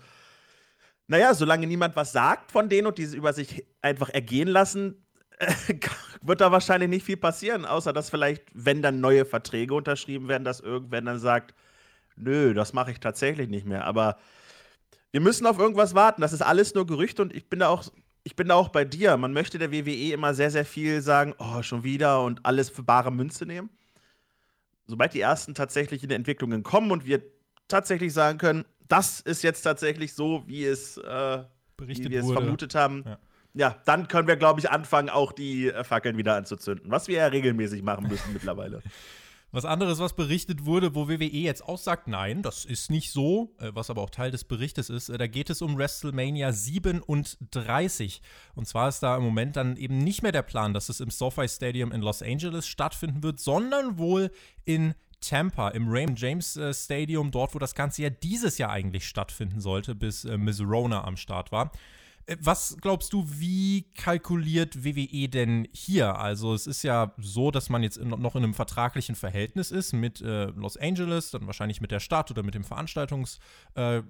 naja, 1.06 1.34
solange 1.34 1.66
niemand 1.66 1.94
was 1.96 2.12
sagt 2.12 2.50
von 2.50 2.68
denen 2.68 2.88
und 2.88 2.98
diese 2.98 3.16
über 3.16 3.32
sich 3.32 3.64
einfach 3.82 4.08
ergehen 4.08 4.48
lassen, 4.48 5.03
wird 6.22 6.40
da 6.40 6.52
wahrscheinlich 6.52 6.88
nicht 6.88 7.04
viel 7.04 7.16
passieren, 7.16 7.64
außer 7.64 7.92
dass 7.92 8.10
vielleicht, 8.10 8.42
wenn 8.52 8.82
dann 8.82 9.00
neue 9.00 9.24
Verträge 9.24 9.74
unterschrieben 9.74 10.28
werden, 10.28 10.44
dass 10.44 10.60
irgendwer 10.60 11.02
dann 11.02 11.18
sagt, 11.18 11.54
nö, 12.16 12.54
das 12.54 12.72
mache 12.72 12.92
ich 12.92 13.00
tatsächlich 13.00 13.48
nicht 13.48 13.66
mehr. 13.66 13.84
Aber 13.84 14.16
wir 15.12 15.20
müssen 15.20 15.46
auf 15.46 15.58
irgendwas 15.58 15.94
warten. 15.94 16.22
Das 16.22 16.32
ist 16.32 16.42
alles 16.42 16.74
nur 16.74 16.86
Gerüchte 16.86 17.22
und 17.22 17.34
ich 17.34 17.48
bin 17.48 17.60
da 17.60 17.68
auch, 17.68 17.84
ich 18.24 18.36
bin 18.36 18.48
da 18.48 18.54
auch 18.54 18.68
bei 18.68 18.84
dir. 18.84 19.16
Man 19.16 19.32
möchte 19.32 19.58
der 19.58 19.70
WWE 19.70 20.12
immer 20.12 20.34
sehr, 20.34 20.50
sehr 20.50 20.64
viel 20.64 21.02
sagen, 21.02 21.34
oh, 21.38 21.62
schon 21.62 21.84
wieder 21.84 22.22
und 22.22 22.44
alles 22.44 22.70
für 22.70 22.82
bare 22.82 23.12
Münze 23.12 23.46
nehmen. 23.46 23.70
Sobald 24.86 25.14
die 25.14 25.20
ersten 25.20 25.54
tatsächlichen 25.54 26.10
Entwicklungen 26.10 26.62
kommen 26.62 26.90
und 26.90 27.06
wir 27.06 27.22
tatsächlich 27.68 28.12
sagen 28.12 28.38
können, 28.38 28.64
das 28.88 29.20
ist 29.20 29.42
jetzt 29.42 29.62
tatsächlich 29.62 30.14
so, 30.14 30.42
wie 30.46 30.64
es, 30.64 30.98
äh, 30.98 31.44
wie 31.78 32.10
wir 32.10 32.20
es 32.20 32.30
vermutet 32.30 32.74
haben. 32.74 33.04
Ja. 33.06 33.18
Ja. 33.54 33.76
dann 33.84 34.08
können 34.08 34.28
wir, 34.28 34.36
glaube 34.36 34.60
ich, 34.60 34.70
anfangen, 34.70 35.08
auch 35.08 35.32
die 35.32 35.68
äh, 35.68 35.84
Fackeln 35.84 36.16
wieder 36.16 36.36
anzuzünden, 36.36 36.90
was 36.90 37.08
wir 37.08 37.18
ja 37.18 37.26
regelmäßig 37.26 37.82
machen 37.82 38.08
müssen 38.08 38.32
mittlerweile. 38.32 38.82
Was 39.54 39.64
anderes, 39.64 40.00
was 40.00 40.16
berichtet 40.16 40.64
wurde, 40.64 40.96
wo 40.96 41.06
WWE 41.08 41.26
jetzt 41.26 41.62
auch 41.62 41.78
sagt, 41.78 42.08
nein, 42.08 42.42
das 42.42 42.64
ist 42.64 42.90
nicht 42.90 43.12
so, 43.12 43.54
äh, 43.60 43.70
was 43.72 43.88
aber 43.88 44.02
auch 44.02 44.10
Teil 44.10 44.32
des 44.32 44.42
Berichtes 44.42 44.90
ist, 44.90 45.10
äh, 45.10 45.16
da 45.16 45.28
geht 45.28 45.48
es 45.48 45.62
um 45.62 45.78
WrestleMania 45.78 46.50
37. 46.50 48.20
Und 48.56 48.66
zwar 48.66 48.88
ist 48.88 48.98
da 49.04 49.16
im 49.16 49.22
Moment 49.22 49.54
dann 49.54 49.76
eben 49.76 49.98
nicht 49.98 50.24
mehr 50.24 50.32
der 50.32 50.42
Plan, 50.42 50.74
dass 50.74 50.88
es 50.88 50.98
im 50.98 51.08
SoFi 51.08 51.46
Stadium 51.46 51.92
in 51.92 52.00
Los 52.00 52.20
Angeles 52.20 52.66
stattfinden 52.66 53.22
wird, 53.22 53.38
sondern 53.38 53.96
wohl 53.96 54.32
in 54.64 54.96
Tampa 55.20 55.68
im 55.68 55.88
Raymond 55.88 56.18
James 56.18 56.58
Stadium, 56.72 57.30
dort, 57.30 57.54
wo 57.54 57.60
das 57.60 57.76
Ganze 57.76 58.02
ja 58.02 58.10
dieses 58.10 58.58
Jahr 58.58 58.70
eigentlich 58.70 59.06
stattfinden 59.06 59.60
sollte, 59.60 59.94
bis 59.94 60.24
äh, 60.24 60.36
Miss 60.36 60.60
Rona 60.60 61.04
am 61.04 61.16
Start 61.16 61.52
war. 61.52 61.70
Äh, 62.26 62.36
was 62.40 62.76
glaubst 62.80 63.12
du, 63.12 63.24
wie 63.28 63.82
kalkuliert 63.96 64.84
WWE 64.84 65.28
denn 65.28 65.68
hier? 65.72 66.18
Also 66.18 66.54
es 66.54 66.66
ist 66.66 66.82
ja 66.82 67.12
so, 67.18 67.50
dass 67.50 67.68
man 67.68 67.82
jetzt 67.82 68.02
noch 68.02 68.36
in 68.36 68.44
einem 68.44 68.54
vertraglichen 68.54 69.14
Verhältnis 69.14 69.70
ist 69.70 69.92
mit 69.92 70.20
äh, 70.20 70.46
Los 70.46 70.76
Angeles, 70.76 71.30
dann 71.30 71.46
wahrscheinlich 71.46 71.80
mit 71.80 71.90
der 71.90 72.00
Stadt 72.00 72.30
oder 72.30 72.42
mit 72.42 72.54
dem 72.54 72.64
Veranstaltungsort, 72.64 73.40
äh, 73.76 74.02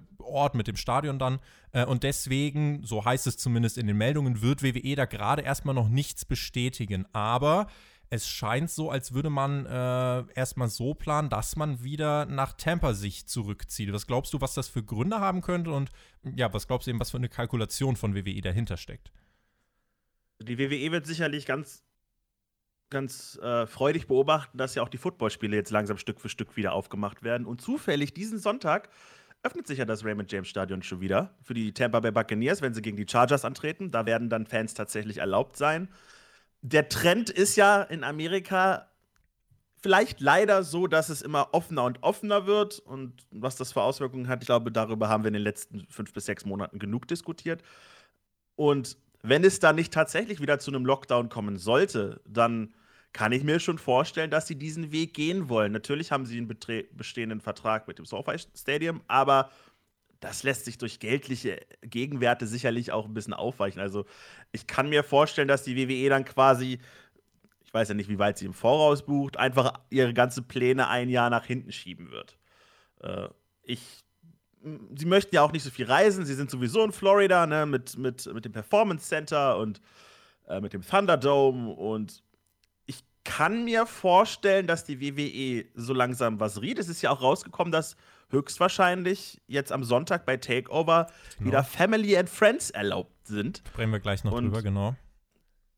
mit 0.53 0.67
dem 0.67 0.77
Stadion 0.77 1.19
dann. 1.19 1.39
Äh, 1.71 1.85
und 1.85 2.03
deswegen, 2.03 2.83
so 2.83 3.03
heißt 3.03 3.27
es 3.27 3.37
zumindest 3.37 3.77
in 3.77 3.87
den 3.87 3.97
Meldungen, 3.97 4.41
wird 4.41 4.63
WWE 4.63 4.95
da 4.95 5.05
gerade 5.05 5.41
erstmal 5.41 5.75
noch 5.75 5.89
nichts 5.89 6.25
bestätigen. 6.25 7.05
Aber 7.13 7.67
es 8.15 8.27
scheint 8.27 8.71
so, 8.71 8.89
als 8.89 9.13
würde 9.13 9.29
man 9.29 9.65
äh, 9.65 10.23
erstmal 10.33 10.69
so 10.69 10.93
planen, 10.93 11.29
dass 11.29 11.55
man 11.55 11.83
wieder 11.83 12.25
nach 12.25 12.53
Tampa 12.53 12.93
sich 12.93 13.27
zurückzieht. 13.27 13.91
Was 13.93 14.07
glaubst 14.07 14.33
du, 14.33 14.41
was 14.41 14.53
das 14.53 14.67
für 14.67 14.83
Gründe 14.83 15.19
haben 15.19 15.41
könnte? 15.41 15.71
Und 15.71 15.91
ja, 16.23 16.51
was 16.53 16.67
glaubst 16.67 16.87
du 16.87 16.91
eben, 16.91 16.99
was 16.99 17.11
für 17.11 17.17
eine 17.17 17.29
Kalkulation 17.29 17.95
von 17.95 18.15
WWE 18.15 18.41
dahinter 18.41 18.77
steckt? 18.77 19.11
Die 20.41 20.57
WWE 20.57 20.91
wird 20.91 21.05
sicherlich 21.05 21.45
ganz, 21.45 21.83
ganz 22.89 23.37
äh, 23.41 23.67
freudig 23.67 24.07
beobachten, 24.07 24.57
dass 24.57 24.75
ja 24.75 24.83
auch 24.83 24.89
die 24.89 24.97
Footballspiele 24.97 25.55
jetzt 25.55 25.71
langsam 25.71 25.97
Stück 25.97 26.19
für 26.21 26.29
Stück 26.29 26.55
wieder 26.55 26.73
aufgemacht 26.73 27.21
werden. 27.23 27.45
Und 27.45 27.61
zufällig 27.61 28.13
diesen 28.13 28.39
Sonntag 28.39 28.89
öffnet 29.43 29.67
sich 29.67 29.79
ja 29.79 29.85
das 29.85 30.03
Raymond 30.03 30.31
James 30.31 30.47
Stadion 30.47 30.81
schon 30.81 31.01
wieder 31.01 31.35
für 31.43 31.53
die 31.53 31.73
Tampa 31.73 31.99
Bay 31.99 32.11
Buccaneers, 32.11 32.61
wenn 32.61 32.73
sie 32.73 32.81
gegen 32.81 32.97
die 32.97 33.07
Chargers 33.07 33.45
antreten. 33.45 33.91
Da 33.91 34.05
werden 34.05 34.29
dann 34.29 34.45
Fans 34.45 34.73
tatsächlich 34.73 35.17
erlaubt 35.17 35.57
sein 35.57 35.89
der 36.71 36.89
Trend 36.89 37.29
ist 37.29 37.55
ja 37.57 37.83
in 37.83 38.03
Amerika 38.03 38.89
vielleicht 39.81 40.19
leider 40.19 40.63
so, 40.63 40.87
dass 40.87 41.09
es 41.09 41.21
immer 41.21 41.49
offener 41.53 41.83
und 41.83 42.01
offener 42.01 42.47
wird. 42.47 42.79
Und 42.79 43.13
was 43.29 43.55
das 43.55 43.73
für 43.73 43.83
Auswirkungen 43.83 44.27
hat, 44.27 44.41
ich 44.41 44.47
glaube, 44.47 44.71
darüber 44.71 45.07
haben 45.07 45.23
wir 45.23 45.27
in 45.27 45.35
den 45.35 45.43
letzten 45.43 45.85
fünf 45.89 46.11
bis 46.11 46.25
sechs 46.25 46.43
Monaten 46.43 46.79
genug 46.79 47.07
diskutiert. 47.07 47.61
Und 48.55 48.97
wenn 49.21 49.43
es 49.43 49.59
dann 49.59 49.75
nicht 49.75 49.93
tatsächlich 49.93 50.41
wieder 50.41 50.57
zu 50.57 50.71
einem 50.71 50.85
Lockdown 50.85 51.29
kommen 51.29 51.57
sollte, 51.57 52.21
dann 52.27 52.73
kann 53.13 53.31
ich 53.31 53.43
mir 53.43 53.59
schon 53.59 53.77
vorstellen, 53.77 54.31
dass 54.31 54.47
sie 54.47 54.55
diesen 54.55 54.91
Weg 54.91 55.13
gehen 55.13 55.49
wollen. 55.49 55.71
Natürlich 55.71 56.11
haben 56.11 56.25
sie 56.25 56.37
einen 56.37 56.47
bestehenden 56.47 57.41
Vertrag 57.41 57.87
mit 57.87 57.99
dem 57.99 58.05
SoFi 58.05 58.37
Stadium, 58.55 59.01
aber 59.07 59.51
das 60.19 60.43
lässt 60.43 60.65
sich 60.65 60.77
durch 60.77 60.99
geldliche 60.99 61.59
Gegenwerte 61.81 62.47
sicherlich 62.47 62.91
auch 62.91 63.05
ein 63.05 63.13
bisschen 63.13 63.33
aufweichen. 63.33 63.81
Also 63.81 64.05
ich 64.51 64.67
kann 64.67 64.89
mir 64.89 65.03
vorstellen, 65.03 65.47
dass 65.47 65.63
die 65.63 65.75
WWE 65.75 66.09
dann 66.09 66.25
quasi, 66.25 66.79
ich 67.63 67.73
weiß 67.73 67.89
ja 67.89 67.95
nicht, 67.95 68.09
wie 68.09 68.19
weit 68.19 68.37
sie 68.37 68.45
im 68.45 68.53
Voraus 68.53 69.05
bucht, 69.05 69.37
einfach 69.37 69.73
ihre 69.89 70.13
ganzen 70.13 70.47
Pläne 70.47 70.87
ein 70.87 71.09
Jahr 71.09 71.29
nach 71.29 71.45
hinten 71.45 71.71
schieben 71.71 72.11
wird. 72.11 72.37
Äh, 73.01 73.27
ich 73.63 74.05
sie 74.95 75.05
möchten 75.05 75.35
ja 75.35 75.43
auch 75.43 75.51
nicht 75.51 75.63
so 75.63 75.69
viel 75.69 75.85
reisen. 75.85 76.25
Sie 76.25 76.33
sind 76.33 76.49
sowieso 76.49 76.83
in 76.83 76.91
Florida, 76.91 77.45
ne, 77.45 77.65
mit, 77.65 77.97
mit, 77.97 78.25
mit 78.33 78.45
dem 78.45 78.51
Performance 78.51 79.07
Center 79.07 79.57
und 79.57 79.81
äh, 80.47 80.59
mit 80.59 80.73
dem 80.73 80.81
Thunderdome. 80.81 81.71
Und 81.71 82.23
ich 82.85 83.03
kann 83.23 83.65
mir 83.65 83.85
vorstellen, 83.85 84.67
dass 84.67 84.83
die 84.83 84.99
WWE 85.01 85.65
so 85.75 85.93
langsam 85.93 86.39
was 86.39 86.61
riet. 86.61 86.79
Es 86.79 86.89
ist 86.89 87.01
ja 87.01 87.11
auch 87.11 87.21
rausgekommen, 87.21 87.71
dass 87.71 87.95
höchstwahrscheinlich 88.29 89.41
jetzt 89.47 89.71
am 89.71 89.83
Sonntag 89.83 90.25
bei 90.25 90.37
Takeover 90.37 91.07
genau. 91.37 91.47
wieder 91.49 91.63
Family 91.63 92.17
and 92.17 92.29
Friends 92.29 92.69
erlaubt 92.69 93.27
sind. 93.27 93.63
Sprechen 93.67 93.91
wir 93.91 93.99
gleich 93.99 94.23
noch 94.23 94.33
und 94.33 94.45
drüber, 94.45 94.61
genau. 94.61 94.95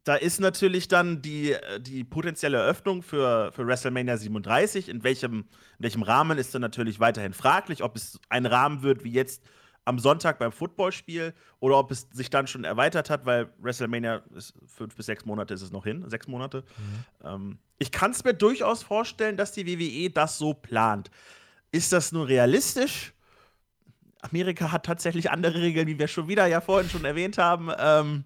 Da 0.04 0.16
ist 0.16 0.40
natürlich 0.40 0.88
dann 0.88 1.22
die, 1.22 1.54
die 1.82 2.06
potenzielle 2.06 2.58
Eröffnung 2.58 3.04
für, 3.04 3.52
für 3.52 3.68
WrestleMania 3.68 4.16
37. 4.16 4.88
In 4.88 5.04
welchem, 5.04 5.40
in 5.40 5.46
welchem 5.80 6.02
Rahmen 6.02 6.38
ist 6.38 6.56
dann 6.56 6.62
natürlich 6.62 7.02
weiterhin 7.02 7.34
fraglich, 7.34 7.84
ob 7.84 7.98
es 7.98 8.18
ein 8.30 8.46
Rahmen 8.46 8.84
wird 8.84 9.04
wie 9.04 9.12
jetzt 9.12 9.44
am 9.84 10.00
Sonntag 10.00 10.40
beim 10.40 10.52
Footballspiel 10.52 11.34
oder 11.60 11.78
ob 11.78 11.92
es 11.92 12.08
sich 12.12 12.30
dann 12.30 12.48
schon 12.48 12.66
erweitert 12.66 13.10
hat, 13.10 13.26
weil 13.26 13.50
WrestleMania 13.60 14.22
ist 14.36 14.54
fünf 14.66 14.96
bis 14.96 15.06
sechs 15.06 15.26
Monate 15.26 15.54
ist 15.54 15.62
es 15.62 15.72
noch 15.72 15.86
hin, 15.86 16.04
sechs 16.10 16.28
Monate. 16.28 16.64
Mhm. 16.78 17.28
Ähm, 17.28 17.60
ich 17.80 17.92
kann 17.92 18.12
es 18.12 18.24
mir 18.24 18.34
durchaus 18.34 18.84
vorstellen, 18.84 19.38
dass 19.38 19.54
die 19.54 19.66
WWE 19.66 20.10
das 20.10 20.38
so 20.38 20.54
plant. 20.54 21.10
Ist 21.72 21.92
das 21.94 22.12
nur 22.12 22.28
realistisch? 22.28 23.14
Amerika 24.22 24.72
hat 24.72 24.86
tatsächlich 24.86 25.32
andere 25.32 25.62
Regeln, 25.62 25.88
wie 25.88 26.00
wir 26.00 26.08
schon 26.08 26.28
wieder 26.28 26.48
ja 26.48 26.62
vorhin 26.62 26.90
schon 26.90 27.06
erwähnt 27.06 27.38
haben. 27.38 27.70
Ähm, 27.78 28.24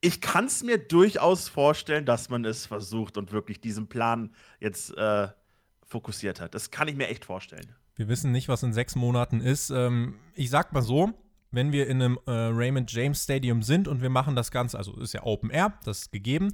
ich 0.00 0.20
kann 0.20 0.46
es 0.46 0.62
mir 0.62 0.78
durchaus 0.78 1.48
vorstellen, 1.48 2.04
dass 2.04 2.28
man 2.28 2.44
es 2.44 2.66
versucht 2.66 3.16
und 3.16 3.32
wirklich 3.32 3.60
diesen 3.60 3.88
Plan 3.88 4.34
jetzt 4.60 4.96
äh, 4.96 5.28
fokussiert 5.86 6.40
hat. 6.40 6.54
Das 6.54 6.70
kann 6.70 6.88
ich 6.88 6.96
mir 6.96 7.08
echt 7.08 7.24
vorstellen. 7.24 7.74
Wir 7.94 8.08
wissen 8.08 8.32
nicht, 8.32 8.48
was 8.48 8.62
in 8.62 8.72
sechs 8.72 8.96
Monaten 8.96 9.40
ist. 9.40 9.70
Ähm, 9.70 10.16
ich 10.34 10.50
sag 10.50 10.72
mal 10.72 10.82
so, 10.82 11.12
wenn 11.50 11.70
wir 11.70 11.86
in 11.86 12.02
einem 12.02 12.18
äh, 12.26 12.30
Raymond 12.30 12.90
James 12.90 13.22
Stadium 13.22 13.62
sind 13.62 13.86
und 13.86 14.02
wir 14.02 14.10
machen 14.10 14.34
das 14.34 14.50
Ganze, 14.50 14.78
also 14.78 14.98
ist 15.00 15.12
ja 15.12 15.22
Open 15.22 15.50
Air, 15.50 15.78
das 15.84 16.00
ist 16.00 16.12
gegeben. 16.12 16.52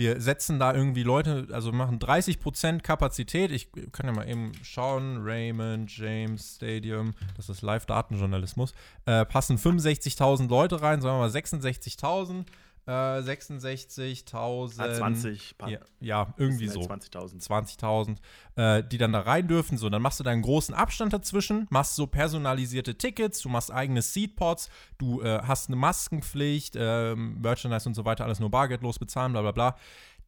Wir 0.00 0.18
setzen 0.18 0.58
da 0.58 0.72
irgendwie 0.72 1.02
Leute, 1.02 1.48
also 1.52 1.72
machen 1.72 1.98
30% 1.98 2.80
Kapazität. 2.80 3.52
Ich 3.52 3.68
kann 3.92 4.06
ja 4.06 4.12
mal 4.12 4.26
eben 4.26 4.52
schauen. 4.62 5.18
Raymond 5.20 5.94
James 5.94 6.54
Stadium, 6.56 7.12
das 7.36 7.50
ist 7.50 7.60
Live-Datenjournalismus. 7.60 8.72
Äh, 9.04 9.26
passen 9.26 9.58
65.000 9.58 10.48
Leute 10.48 10.80
rein, 10.80 11.02
sagen 11.02 11.16
wir 11.16 11.26
mal 11.26 11.28
66.000. 11.28 12.46
66.000. 12.90 14.84
Äh, 14.84 14.94
20. 14.94 15.54
Ja, 15.66 15.78
ja 16.00 16.34
irgendwie 16.36 16.68
so. 16.68 16.80
20.000. 16.80 17.42
20.000, 17.46 18.16
äh, 18.56 18.82
die 18.86 18.98
dann 18.98 19.12
da 19.12 19.20
rein 19.20 19.48
dürfen. 19.48 19.78
So, 19.78 19.88
dann 19.88 20.02
machst 20.02 20.20
du 20.20 20.24
da 20.24 20.30
einen 20.30 20.42
großen 20.42 20.74
Abstand 20.74 21.12
dazwischen, 21.12 21.66
machst 21.70 21.96
so 21.96 22.06
personalisierte 22.06 22.96
Tickets, 22.96 23.40
du 23.40 23.48
machst 23.48 23.72
eigene 23.72 24.02
Seatpots, 24.02 24.70
du 24.98 25.22
äh, 25.22 25.40
hast 25.42 25.68
eine 25.68 25.76
Maskenpflicht, 25.76 26.74
ähm, 26.76 27.40
Merchandise 27.40 27.88
und 27.88 27.94
so 27.94 28.04
weiter, 28.04 28.24
alles 28.24 28.40
nur 28.40 28.50
bargeldlos 28.50 28.98
bezahlen, 28.98 29.32
bla 29.32 29.42
bla 29.42 29.52
bla. 29.52 29.76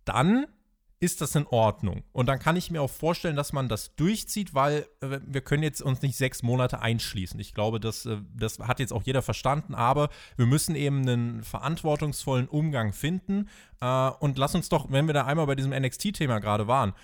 Dann 0.04 0.46
ist 1.02 1.20
das 1.20 1.34
in 1.34 1.48
Ordnung. 1.48 2.04
Und 2.12 2.26
dann 2.26 2.38
kann 2.38 2.54
ich 2.54 2.70
mir 2.70 2.80
auch 2.80 2.90
vorstellen, 2.90 3.34
dass 3.34 3.52
man 3.52 3.68
das 3.68 3.96
durchzieht, 3.96 4.54
weil 4.54 4.86
äh, 5.00 5.18
wir 5.26 5.40
können 5.40 5.64
jetzt 5.64 5.82
uns 5.82 6.00
nicht 6.00 6.16
sechs 6.16 6.44
Monate 6.44 6.80
einschließen. 6.80 7.40
Ich 7.40 7.54
glaube, 7.54 7.80
das, 7.80 8.06
äh, 8.06 8.18
das 8.32 8.60
hat 8.60 8.78
jetzt 8.78 8.92
auch 8.92 9.02
jeder 9.02 9.20
verstanden, 9.20 9.74
aber 9.74 10.10
wir 10.36 10.46
müssen 10.46 10.76
eben 10.76 11.00
einen 11.00 11.42
verantwortungsvollen 11.42 12.46
Umgang 12.46 12.92
finden. 12.92 13.48
Äh, 13.80 14.10
und 14.20 14.38
lass 14.38 14.54
uns 14.54 14.68
doch, 14.68 14.92
wenn 14.92 15.08
wir 15.08 15.12
da 15.12 15.26
einmal 15.26 15.46
bei 15.46 15.56
diesem 15.56 15.72
NXT-Thema 15.72 16.38
gerade 16.38 16.68
waren, 16.68 16.94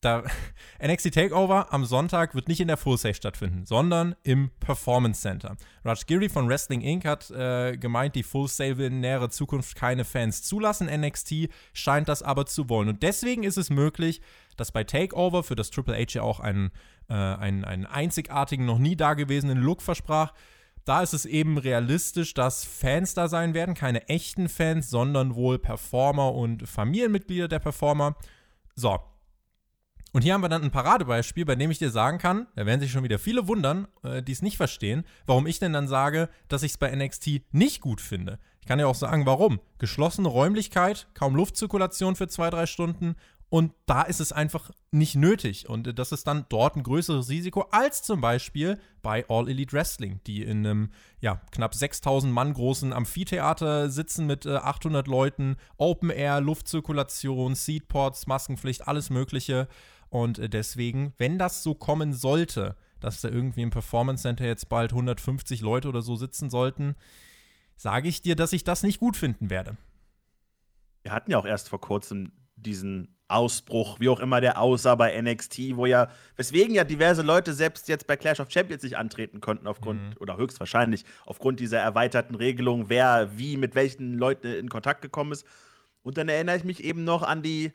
da, 0.00 0.24
NXT 0.84 1.12
Takeover 1.12 1.72
am 1.72 1.84
Sonntag 1.84 2.34
wird 2.34 2.48
nicht 2.48 2.60
in 2.60 2.68
der 2.68 2.76
Full 2.76 2.98
Safe 2.98 3.14
stattfinden, 3.14 3.64
sondern 3.64 4.14
im 4.22 4.50
Performance 4.60 5.20
Center. 5.20 5.56
Raj 5.84 6.04
Giri 6.06 6.28
von 6.28 6.48
Wrestling 6.48 6.80
Inc. 6.80 7.04
hat 7.04 7.30
äh, 7.30 7.76
gemeint, 7.76 8.14
die 8.14 8.22
Full 8.22 8.48
Safe 8.48 8.78
will 8.78 8.86
in 8.86 9.00
näherer 9.00 9.30
Zukunft 9.30 9.76
keine 9.76 10.04
Fans 10.04 10.42
zulassen. 10.42 10.88
NXT 10.88 11.48
scheint 11.72 12.08
das 12.08 12.22
aber 12.22 12.46
zu 12.46 12.68
wollen. 12.68 12.88
Und 12.88 13.02
deswegen 13.02 13.42
ist 13.42 13.56
es 13.56 13.70
möglich, 13.70 14.20
dass 14.56 14.72
bei 14.72 14.84
Takeover, 14.84 15.42
für 15.42 15.56
das 15.56 15.70
Triple 15.70 15.96
H 15.96 16.14
ja 16.14 16.22
auch 16.22 16.40
einen, 16.40 16.70
äh, 17.08 17.14
einen, 17.14 17.64
einen 17.64 17.86
einzigartigen, 17.86 18.66
noch 18.66 18.78
nie 18.78 18.96
dagewesenen 18.96 19.58
Look 19.58 19.82
versprach, 19.82 20.32
da 20.84 21.02
ist 21.02 21.14
es 21.14 21.24
eben 21.24 21.58
realistisch, 21.58 22.32
dass 22.32 22.64
Fans 22.64 23.14
da 23.14 23.26
sein 23.26 23.54
werden, 23.54 23.74
keine 23.74 24.08
echten 24.08 24.48
Fans, 24.48 24.88
sondern 24.88 25.34
wohl 25.34 25.58
Performer 25.58 26.32
und 26.32 26.68
Familienmitglieder 26.68 27.48
der 27.48 27.58
Performer. 27.58 28.14
So, 28.76 29.00
und 30.16 30.22
hier 30.22 30.32
haben 30.32 30.40
wir 30.40 30.48
dann 30.48 30.62
ein 30.62 30.70
Paradebeispiel, 30.70 31.44
bei 31.44 31.56
dem 31.56 31.70
ich 31.70 31.76
dir 31.76 31.90
sagen 31.90 32.16
kann, 32.16 32.46
da 32.54 32.64
werden 32.64 32.80
sich 32.80 32.90
schon 32.90 33.04
wieder 33.04 33.18
viele 33.18 33.48
wundern, 33.48 33.86
äh, 34.02 34.22
die 34.22 34.32
es 34.32 34.40
nicht 34.40 34.56
verstehen, 34.56 35.04
warum 35.26 35.46
ich 35.46 35.58
denn 35.58 35.74
dann 35.74 35.88
sage, 35.88 36.30
dass 36.48 36.62
ich 36.62 36.72
es 36.72 36.78
bei 36.78 36.90
NXT 36.90 37.42
nicht 37.52 37.82
gut 37.82 38.00
finde. 38.00 38.38
Ich 38.62 38.66
kann 38.66 38.78
ja 38.78 38.86
auch 38.86 38.94
sagen, 38.94 39.26
warum. 39.26 39.60
Geschlossene 39.76 40.28
Räumlichkeit, 40.28 41.06
kaum 41.12 41.36
Luftzirkulation 41.36 42.16
für 42.16 42.28
zwei, 42.28 42.48
drei 42.48 42.64
Stunden 42.64 43.16
und 43.48 43.72
da 43.86 44.02
ist 44.02 44.20
es 44.20 44.32
einfach 44.32 44.70
nicht 44.90 45.14
nötig. 45.14 45.68
Und 45.68 45.98
das 45.98 46.10
ist 46.10 46.26
dann 46.26 46.46
dort 46.48 46.76
ein 46.76 46.82
größeres 46.82 47.28
Risiko 47.28 47.66
als 47.70 48.02
zum 48.02 48.20
Beispiel 48.20 48.80
bei 49.02 49.24
All 49.28 49.48
Elite 49.48 49.72
Wrestling, 49.72 50.20
die 50.26 50.42
in 50.42 50.66
einem 50.66 50.90
ja, 51.20 51.40
knapp 51.52 51.74
6000 51.74 52.32
Mann 52.32 52.54
großen 52.54 52.92
Amphitheater 52.92 53.88
sitzen 53.88 54.26
mit 54.26 54.46
äh, 54.46 54.56
800 54.56 55.06
Leuten, 55.06 55.56
Open 55.76 56.10
Air, 56.10 56.40
Luftzirkulation, 56.40 57.54
Seatports, 57.54 58.26
Maskenpflicht, 58.26 58.88
alles 58.88 59.10
Mögliche. 59.10 59.68
Und 60.08 60.38
äh, 60.38 60.48
deswegen, 60.48 61.12
wenn 61.18 61.38
das 61.38 61.62
so 61.62 61.74
kommen 61.74 62.12
sollte, 62.12 62.76
dass 63.00 63.20
da 63.20 63.28
irgendwie 63.28 63.62
im 63.62 63.70
Performance 63.70 64.22
Center 64.22 64.46
jetzt 64.46 64.68
bald 64.68 64.92
150 64.92 65.60
Leute 65.60 65.88
oder 65.88 66.02
so 66.02 66.16
sitzen 66.16 66.50
sollten, 66.50 66.94
sage 67.76 68.08
ich 68.08 68.22
dir, 68.22 68.36
dass 68.36 68.52
ich 68.52 68.64
das 68.64 68.82
nicht 68.82 68.98
gut 68.98 69.16
finden 69.16 69.50
werde. 69.50 69.76
Wir 71.02 71.12
hatten 71.12 71.30
ja 71.30 71.38
auch 71.38 71.44
erst 71.44 71.68
vor 71.68 71.80
kurzem 71.80 72.32
diesen 72.56 73.16
Ausbruch, 73.28 74.00
wie 74.00 74.08
auch 74.08 74.20
immer 74.20 74.40
der 74.40 74.60
aussah 74.60 74.94
bei 74.94 75.20
NXT, 75.20 75.76
wo 75.76 75.86
ja, 75.86 76.08
weswegen 76.36 76.74
ja 76.74 76.84
diverse 76.84 77.22
Leute 77.22 77.52
selbst 77.54 77.88
jetzt 77.88 78.06
bei 78.06 78.16
Clash 78.16 78.40
of 78.40 78.50
Champions 78.50 78.82
nicht 78.82 78.96
antreten 78.96 79.40
konnten, 79.40 79.66
aufgrund, 79.66 80.00
mhm. 80.00 80.14
oder 80.20 80.36
höchstwahrscheinlich 80.36 81.04
aufgrund 81.24 81.60
dieser 81.60 81.80
erweiterten 81.80 82.34
Regelung, 82.36 82.88
wer 82.88 83.36
wie 83.36 83.56
mit 83.56 83.74
welchen 83.74 84.14
Leuten 84.14 84.46
in 84.46 84.68
Kontakt 84.68 85.02
gekommen 85.02 85.32
ist. 85.32 85.44
Und 86.02 86.18
dann 86.18 86.28
erinnere 86.28 86.56
ich 86.56 86.64
mich 86.64 86.84
eben 86.84 87.02
noch 87.04 87.22
an 87.22 87.42
die 87.42 87.72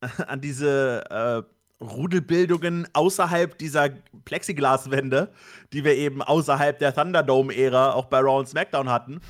an 0.26 0.40
diese 0.40 1.04
äh, 1.10 1.84
Rudelbildungen 1.84 2.88
außerhalb 2.92 3.56
dieser 3.58 3.90
Plexiglaswände, 4.24 5.32
die 5.72 5.84
wir 5.84 5.94
eben 5.94 6.22
außerhalb 6.22 6.78
der 6.78 6.94
Thunderdome-Ära 6.94 7.92
auch 7.92 8.06
bei 8.06 8.18
Raw 8.18 8.40
und 8.40 8.48
SmackDown 8.48 8.88
hatten. 8.88 9.20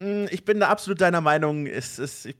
Hm, 0.00 0.28
ich 0.30 0.44
bin 0.44 0.60
da 0.60 0.68
absolut 0.68 1.00
deiner 1.00 1.20
Meinung. 1.20 1.66
Es, 1.66 1.98
es, 1.98 2.26
ich, 2.26 2.36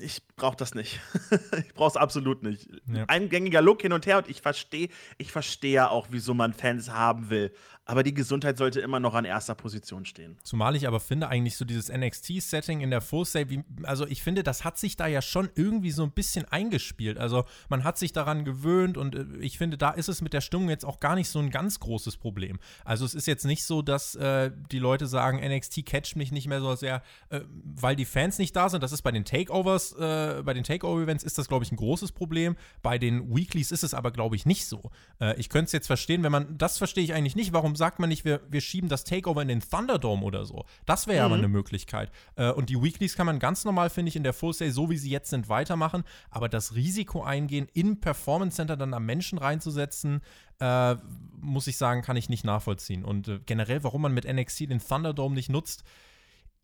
ich 0.00 0.22
brauche 0.36 0.56
das 0.56 0.74
nicht. 0.74 1.00
ich 1.66 1.74
brauche 1.74 1.90
es 1.90 1.96
absolut 1.96 2.42
nicht. 2.42 2.68
Ja. 2.86 3.04
Ein 3.08 3.28
gängiger 3.28 3.62
Look 3.62 3.82
hin 3.82 3.92
und 3.92 4.06
her 4.06 4.18
und 4.18 4.28
ich 4.28 4.42
verstehe 4.42 4.88
ich 5.18 5.32
versteh 5.32 5.72
ja 5.72 5.88
auch, 5.88 6.08
wieso 6.10 6.34
man 6.34 6.52
Fans 6.52 6.90
haben 6.90 7.30
will 7.30 7.52
aber 7.86 8.02
die 8.02 8.12
Gesundheit 8.14 8.58
sollte 8.58 8.80
immer 8.80 8.98
noch 8.98 9.14
an 9.14 9.24
erster 9.24 9.54
Position 9.54 10.04
stehen. 10.04 10.36
Zumal 10.42 10.74
ich 10.74 10.88
aber 10.88 10.98
finde, 10.98 11.28
eigentlich 11.28 11.56
so 11.56 11.64
dieses 11.64 11.88
NXT-Setting 11.88 12.80
in 12.80 12.90
der 12.90 13.00
Full 13.00 13.24
Save, 13.24 13.64
also 13.84 14.06
ich 14.08 14.24
finde, 14.24 14.42
das 14.42 14.64
hat 14.64 14.76
sich 14.76 14.96
da 14.96 15.06
ja 15.06 15.22
schon 15.22 15.48
irgendwie 15.54 15.92
so 15.92 16.02
ein 16.02 16.10
bisschen 16.10 16.44
eingespielt. 16.46 17.16
Also 17.16 17.44
man 17.68 17.84
hat 17.84 17.96
sich 17.96 18.12
daran 18.12 18.44
gewöhnt 18.44 18.98
und 18.98 19.14
äh, 19.14 19.24
ich 19.38 19.56
finde, 19.56 19.78
da 19.78 19.90
ist 19.90 20.08
es 20.08 20.20
mit 20.20 20.32
der 20.32 20.40
Stimmung 20.40 20.68
jetzt 20.68 20.84
auch 20.84 20.98
gar 20.98 21.14
nicht 21.14 21.28
so 21.28 21.38
ein 21.38 21.50
ganz 21.50 21.78
großes 21.78 22.16
Problem. 22.16 22.58
Also 22.84 23.04
es 23.04 23.14
ist 23.14 23.28
jetzt 23.28 23.44
nicht 23.44 23.64
so, 23.64 23.82
dass 23.82 24.16
äh, 24.16 24.50
die 24.72 24.80
Leute 24.80 25.06
sagen, 25.06 25.38
NXT 25.38 25.86
catcht 25.86 26.16
mich 26.16 26.32
nicht 26.32 26.48
mehr 26.48 26.60
so 26.60 26.74
sehr, 26.74 27.02
äh, 27.28 27.42
weil 27.52 27.94
die 27.94 28.04
Fans 28.04 28.38
nicht 28.38 28.56
da 28.56 28.68
sind. 28.68 28.82
Das 28.82 28.90
ist 28.90 29.02
bei 29.02 29.12
den 29.12 29.24
Takeovers, 29.24 29.92
äh, 29.92 30.42
bei 30.44 30.54
den 30.54 30.64
Takeover-Events 30.64 31.22
ist 31.22 31.38
das, 31.38 31.46
glaube 31.46 31.64
ich, 31.64 31.70
ein 31.70 31.76
großes 31.76 32.10
Problem. 32.10 32.56
Bei 32.82 32.98
den 32.98 33.32
Weeklies 33.32 33.70
ist 33.70 33.84
es 33.84 33.94
aber, 33.94 34.10
glaube 34.10 34.34
ich, 34.34 34.44
nicht 34.44 34.66
so. 34.66 34.90
Äh, 35.20 35.38
ich 35.38 35.48
könnte 35.50 35.66
es 35.66 35.72
jetzt 35.72 35.86
verstehen, 35.86 36.24
wenn 36.24 36.32
man, 36.32 36.58
das 36.58 36.78
verstehe 36.78 37.04
ich 37.04 37.14
eigentlich 37.14 37.36
nicht, 37.36 37.52
warum 37.52 37.75
sagt 37.76 37.98
man 38.00 38.08
nicht, 38.08 38.24
wir, 38.24 38.40
wir 38.48 38.60
schieben 38.60 38.88
das 38.88 39.04
Takeover 39.04 39.42
in 39.42 39.48
den 39.48 39.60
Thunderdome 39.60 40.22
oder 40.24 40.44
so? 40.44 40.64
Das 40.84 41.06
wäre 41.06 41.18
ja 41.18 41.22
mhm. 41.28 41.32
aber 41.32 41.38
eine 41.38 41.48
Möglichkeit. 41.48 42.10
Äh, 42.34 42.50
und 42.50 42.68
die 42.70 42.82
Weeklies 42.82 43.14
kann 43.14 43.26
man 43.26 43.38
ganz 43.38 43.64
normal, 43.64 43.90
finde 43.90 44.08
ich, 44.08 44.16
in 44.16 44.24
der 44.24 44.32
Full 44.32 44.54
Day, 44.54 44.70
so 44.70 44.90
wie 44.90 44.96
sie 44.96 45.10
jetzt 45.10 45.30
sind, 45.30 45.48
weitermachen. 45.48 46.04
Aber 46.30 46.48
das 46.48 46.74
Risiko 46.74 47.22
eingehen, 47.22 47.68
im 47.74 48.00
Performance 48.00 48.56
Center 48.56 48.76
dann 48.76 48.94
am 48.94 49.06
Menschen 49.06 49.38
reinzusetzen, 49.38 50.22
äh, 50.60 50.96
muss 51.38 51.66
ich 51.66 51.76
sagen, 51.76 52.02
kann 52.02 52.16
ich 52.16 52.28
nicht 52.28 52.44
nachvollziehen. 52.44 53.04
Und 53.04 53.28
äh, 53.28 53.40
generell, 53.44 53.84
warum 53.84 54.02
man 54.02 54.14
mit 54.14 54.24
NXT 54.24 54.70
den 54.70 54.80
Thunderdome 54.80 55.34
nicht 55.34 55.50
nutzt, 55.50 55.84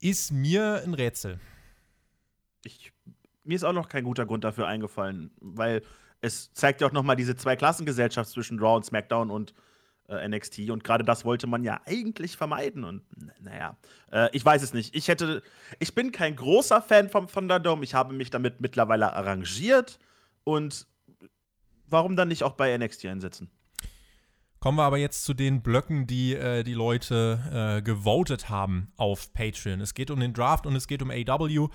ist 0.00 0.32
mir 0.32 0.82
ein 0.84 0.94
Rätsel. 0.94 1.38
Ich, 2.64 2.92
mir 3.44 3.54
ist 3.54 3.64
auch 3.64 3.72
noch 3.72 3.88
kein 3.88 4.04
guter 4.04 4.26
Grund 4.26 4.44
dafür 4.44 4.66
eingefallen, 4.66 5.30
weil 5.40 5.82
es 6.20 6.52
zeigt 6.54 6.80
ja 6.80 6.86
auch 6.86 6.92
noch 6.92 7.02
mal 7.02 7.16
diese 7.16 7.36
Zweiklassengesellschaft 7.36 8.30
zwischen 8.30 8.58
Raw 8.58 8.76
und 8.76 8.84
SmackDown 8.84 9.30
und 9.30 9.54
äh, 10.12 10.28
NXT. 10.28 10.70
Und 10.70 10.84
gerade 10.84 11.04
das 11.04 11.24
wollte 11.24 11.46
man 11.46 11.64
ja 11.64 11.80
eigentlich 11.86 12.36
vermeiden. 12.36 12.84
Und 12.84 13.02
naja, 13.40 13.76
äh, 14.10 14.28
ich 14.32 14.44
weiß 14.44 14.62
es 14.62 14.74
nicht. 14.74 14.94
Ich 14.94 15.08
hätte, 15.08 15.42
ich 15.78 15.94
bin 15.94 16.12
kein 16.12 16.36
großer 16.36 16.82
Fan 16.82 17.08
vom 17.08 17.26
Thunderdome. 17.26 17.84
Ich 17.84 17.94
habe 17.94 18.14
mich 18.14 18.30
damit 18.30 18.60
mittlerweile 18.60 19.12
arrangiert. 19.14 19.98
Und 20.44 20.86
warum 21.86 22.16
dann 22.16 22.28
nicht 22.28 22.42
auch 22.42 22.52
bei 22.52 22.76
NXT 22.76 23.06
einsetzen? 23.06 23.50
Kommen 24.62 24.78
wir 24.78 24.84
aber 24.84 24.98
jetzt 24.98 25.24
zu 25.24 25.34
den 25.34 25.60
Blöcken, 25.60 26.06
die 26.06 26.34
äh, 26.34 26.62
die 26.62 26.74
Leute 26.74 27.78
äh, 27.78 27.82
gewotet 27.82 28.48
haben 28.48 28.92
auf 28.96 29.32
Patreon. 29.32 29.80
Es 29.80 29.92
geht 29.92 30.08
um 30.10 30.20
den 30.20 30.32
Draft 30.32 30.66
und 30.66 30.76
es 30.76 30.86
geht 30.86 31.02
um 31.02 31.10
AW. 31.10 31.68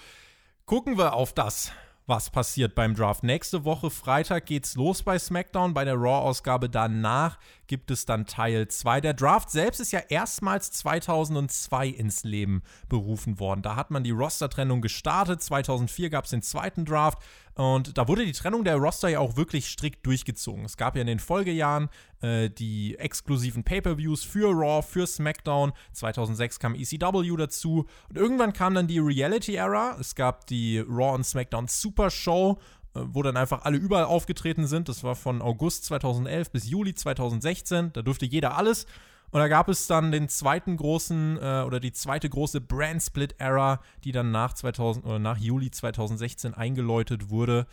Gucken 0.66 0.98
wir 0.98 1.14
auf 1.14 1.34
das, 1.34 1.74
was 2.08 2.30
passiert 2.30 2.74
beim 2.74 2.96
Draft. 2.96 3.24
Nächste 3.24 3.66
Woche 3.66 3.90
Freitag 3.90 4.46
geht's 4.46 4.76
los 4.76 5.04
bei 5.04 5.20
SmackDown. 5.20 5.74
Bei 5.74 5.84
der 5.84 5.96
Raw-Ausgabe 5.96 6.70
danach 6.70 7.38
gibt 7.68 7.92
es 7.92 8.06
dann 8.06 8.26
Teil 8.26 8.70
2. 8.70 9.02
Der 9.02 9.14
Draft 9.14 9.52
selbst 9.52 9.82
ist 9.82 9.92
ja 9.92 10.00
erstmals 10.08 10.72
2002 10.72 11.90
ins 11.90 12.24
Leben 12.24 12.64
berufen 12.88 13.40
worden. 13.40 13.62
Da 13.62 13.76
hat 13.76 13.92
man 13.92 14.06
die 14.06 14.12
Roster-Trennung 14.12 14.82
gestartet. 14.82 15.44
2004 15.44 16.10
gab 16.10 16.24
es 16.24 16.32
den 16.32 16.42
zweiten 16.42 16.86
Draft. 16.86 17.22
Und 17.58 17.98
da 17.98 18.08
wurde 18.08 18.24
die 18.24 18.34
Trennung 18.34 18.64
der 18.64 18.76
Roster 18.76 19.10
ja 19.10 19.20
auch 19.20 19.36
wirklich 19.36 19.68
strikt 19.68 20.06
durchgezogen. 20.06 20.64
Es 20.64 20.78
gab 20.78 20.96
ja 20.96 21.02
in 21.02 21.08
den 21.08 21.18
Folgejahren 21.18 21.90
äh, 22.22 22.52
die 22.52 22.96
exklusiven 23.00 23.64
Pay-per-Views 23.64 24.24
für 24.24 24.52
Raw, 24.52 24.84
für 24.84 25.08
SmackDown. 25.08 25.74
2006 25.94 26.60
kam 26.60 26.76
ECW 26.76 27.36
dazu. 27.36 27.88
Und 28.10 28.16
irgendwann 28.16 28.54
kam 28.54 28.76
dann 28.76 28.86
die 28.86 29.00
Reality-Era. 29.00 29.98
Es 30.00 30.14
gab 30.14 30.46
die 30.46 30.80
Raw 30.80 31.16
und 31.16 31.24
SmackDown 31.24 31.68
Super 31.68 32.12
Show 32.12 32.60
äh, 32.94 33.00
wo 33.06 33.24
dann 33.24 33.38
einfach 33.38 33.64
alle 33.64 33.78
überall 33.78 34.06
aufgetreten 34.06 34.68
sind. 34.68 34.88
Das 34.88 35.04
war 35.04 35.16
von 35.16 35.42
August 35.42 35.86
2011 35.86 36.52
bis 36.52 36.70
Juli 36.70 36.94
2016. 36.94 37.92
Da 37.94 38.04
durfte 38.04 38.28
jeder 38.28 38.56
alles. 38.56 38.86
Und 39.32 39.40
da 39.40 39.48
gab 39.48 39.68
es 39.70 39.88
dann 39.88 40.12
den 40.12 40.30
zweiten 40.30 40.78
großen 40.78 41.38
äh, 41.38 41.64
oder 41.66 41.80
die 41.80 41.92
zweite 41.92 42.30
große 42.30 42.62
Brand 42.62 43.04
Split 43.04 43.36
Era, 43.40 43.82
die 44.04 44.12
dann 44.12 44.32
nach 44.32 44.54
2000 44.54 45.06
oder 45.06 45.20
nach 45.20 45.38
Juli 45.38 45.70
2016 45.70 46.54
eingeläutet 46.54 47.30
wurde. 47.30 47.68